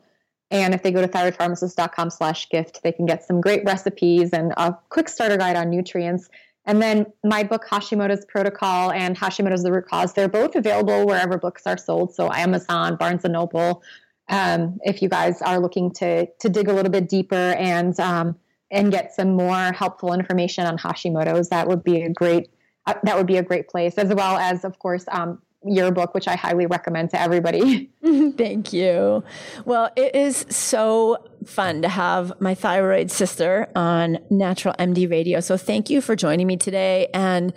And 0.51 0.73
if 0.73 0.83
they 0.83 0.91
go 0.91 1.01
to 1.01 1.07
thyroidpharmacist.com 1.07 2.11
slash 2.11 2.49
gift, 2.49 2.83
they 2.83 2.91
can 2.91 3.05
get 3.05 3.23
some 3.23 3.41
great 3.41 3.63
recipes 3.65 4.31
and 4.31 4.53
a 4.57 4.77
quick 4.89 5.09
starter 5.09 5.37
guide 5.37 5.55
on 5.55 5.69
nutrients. 5.69 6.29
And 6.65 6.81
then 6.81 7.05
my 7.23 7.43
book, 7.43 7.65
Hashimoto's 7.69 8.25
Protocol 8.25 8.91
and 8.91 9.17
Hashimoto's 9.17 9.63
The 9.63 9.71
Root 9.71 9.87
Cause, 9.87 10.13
they're 10.13 10.27
both 10.27 10.55
available 10.55 11.05
wherever 11.05 11.37
books 11.37 11.67
are 11.67 11.77
sold. 11.77 12.13
So 12.13 12.31
Amazon, 12.31 12.95
Barnes 12.95 13.23
and 13.23 13.33
Noble. 13.33 13.83
Um, 14.29 14.79
if 14.83 15.01
you 15.01 15.09
guys 15.09 15.41
are 15.43 15.59
looking 15.59 15.91
to 15.95 16.25
to 16.25 16.49
dig 16.49 16.67
a 16.67 16.73
little 16.73 16.91
bit 16.91 17.07
deeper 17.07 17.35
and 17.35 17.99
um, 17.99 18.35
and 18.71 18.91
get 18.91 19.13
some 19.13 19.35
more 19.35 19.71
helpful 19.73 20.13
information 20.13 20.65
on 20.65 20.77
Hashimoto's, 20.77 21.49
that 21.49 21.67
would 21.67 21.83
be 21.83 22.01
a 22.01 22.09
great 22.09 22.49
uh, 22.87 22.95
that 23.03 23.15
would 23.17 23.27
be 23.27 23.37
a 23.37 23.43
great 23.43 23.67
place, 23.67 23.95
as 23.97 24.13
well 24.13 24.37
as, 24.37 24.65
of 24.65 24.79
course, 24.79 25.05
um, 25.11 25.41
your 25.65 25.91
book, 25.91 26.13
which 26.13 26.27
I 26.27 26.35
highly 26.35 26.65
recommend 26.65 27.09
to 27.11 27.21
everybody. 27.21 27.89
Thank 28.37 28.73
you. 28.73 29.23
Well, 29.65 29.89
it 29.95 30.15
is 30.15 30.45
so 30.49 31.17
fun 31.45 31.81
to 31.81 31.89
have 31.89 32.33
my 32.39 32.55
thyroid 32.55 33.11
sister 33.11 33.67
on 33.75 34.19
Natural 34.29 34.73
MD 34.79 35.09
Radio. 35.09 35.39
So 35.39 35.57
thank 35.57 35.89
you 35.89 36.01
for 36.01 36.15
joining 36.15 36.47
me 36.47 36.57
today. 36.57 37.07
And 37.13 37.53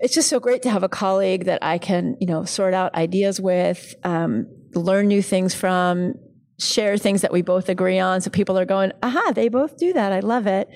it's 0.00 0.14
just 0.14 0.28
so 0.28 0.40
great 0.40 0.62
to 0.62 0.70
have 0.70 0.82
a 0.82 0.88
colleague 0.88 1.44
that 1.44 1.62
I 1.62 1.78
can, 1.78 2.16
you 2.20 2.26
know, 2.26 2.44
sort 2.44 2.74
out 2.74 2.94
ideas 2.94 3.40
with, 3.40 3.94
um, 4.04 4.46
learn 4.74 5.08
new 5.08 5.22
things 5.22 5.54
from, 5.54 6.14
share 6.58 6.98
things 6.98 7.22
that 7.22 7.32
we 7.32 7.42
both 7.42 7.68
agree 7.68 7.98
on. 7.98 8.20
So 8.20 8.30
people 8.30 8.58
are 8.58 8.66
going, 8.66 8.92
aha, 9.02 9.32
they 9.34 9.48
both 9.48 9.78
do 9.78 9.92
that. 9.94 10.12
I 10.12 10.20
love 10.20 10.46
it. 10.46 10.68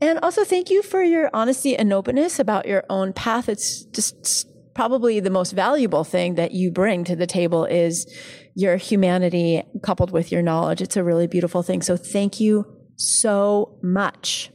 And 0.00 0.18
also 0.20 0.44
thank 0.44 0.70
you 0.70 0.82
for 0.82 1.02
your 1.02 1.30
honesty 1.34 1.76
and 1.76 1.92
openness 1.92 2.38
about 2.38 2.66
your 2.66 2.84
own 2.88 3.12
path. 3.12 3.48
It's 3.48 3.84
just 3.86 4.48
probably 4.74 5.20
the 5.20 5.30
most 5.30 5.52
valuable 5.52 6.04
thing 6.04 6.34
that 6.36 6.52
you 6.52 6.70
bring 6.70 7.04
to 7.04 7.16
the 7.16 7.26
table 7.26 7.64
is 7.64 8.12
your 8.54 8.76
humanity 8.76 9.62
coupled 9.82 10.10
with 10.10 10.32
your 10.32 10.42
knowledge. 10.42 10.80
It's 10.80 10.96
a 10.96 11.04
really 11.04 11.26
beautiful 11.26 11.62
thing. 11.62 11.82
So 11.82 11.96
thank 11.96 12.40
you 12.40 12.66
so 12.96 13.78
much. 13.82 14.50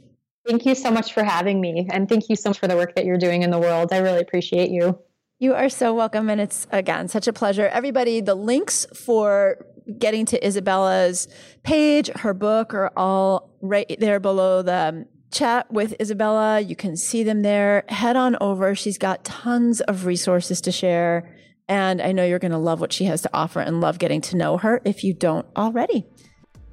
Thank 0.47 0.65
you 0.65 0.76
so 0.76 0.91
much 0.91 1.13
for 1.13 1.24
having 1.24 1.59
me. 1.59 1.88
And 1.91 2.07
thank 2.07 2.30
you 2.30 2.36
so 2.36 2.49
much 2.49 2.59
for 2.59 2.68
the 2.68 2.76
work 2.76 2.95
that 2.95 3.05
you're 3.05 3.18
doing 3.18 3.43
in 3.43 3.51
the 3.51 3.59
world. 3.59 3.91
I 3.91 3.97
really 3.97 4.22
appreciate 4.22 4.70
you. 4.72 4.97
You 5.39 5.53
are 5.53 5.70
so 5.70 5.93
welcome. 5.93 6.30
And 6.30 6.41
it's, 6.41 6.65
again, 6.72 7.09
such 7.09 7.28
a 7.28 7.34
pleasure. 7.34 7.68
Everybody, 7.68 8.22
the 8.22 8.34
links 8.34 8.88
for 9.05 9.65
getting 9.99 10.26
to 10.28 10.39
Izabella's 10.39 11.28
page, 11.63 12.09
her 12.15 12.34
book 12.34 12.74
are 12.74 12.91
all 12.97 13.55
right 13.61 13.97
there 13.99 14.20
below 14.20 14.61
the 14.61 14.74
um, 14.74 15.05
chat 15.32 15.72
with 15.72 15.98
Izabella. 16.00 16.68
You 16.68 16.76
can 16.76 16.96
see 16.96 17.24
them 17.24 17.42
there. 17.42 17.84
Head 17.90 18.16
on 18.16 18.38
over. 18.42 18.76
She's 18.76 18.98
got 18.98 19.24
tons 19.24 19.82
of 19.82 20.06
resources 20.06 20.62
to 20.62 20.72
share. 20.72 21.34
And 21.68 22.02
I 22.02 22.12
know 22.12 22.26
you're 22.26 22.40
going 22.40 22.52
to 22.52 22.58
love 22.58 22.80
what 22.80 22.94
she 22.94 23.06
has 23.06 23.22
to 23.24 23.30
offer 23.34 23.60
and 23.60 23.82
love 23.82 24.00
getting 24.00 24.22
to 24.22 24.38
know 24.38 24.58
her 24.58 24.82
if 24.86 25.04
you 25.04 25.14
don't 25.14 25.46
already. 25.56 26.06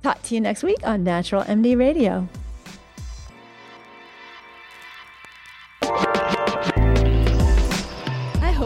Talk 0.03 0.23
to 0.25 0.35
you 0.35 0.41
next 0.41 0.63
week 0.63 0.79
on 0.85 1.03
Natural 1.03 1.43
MD 1.45 1.77
Radio. 1.77 2.29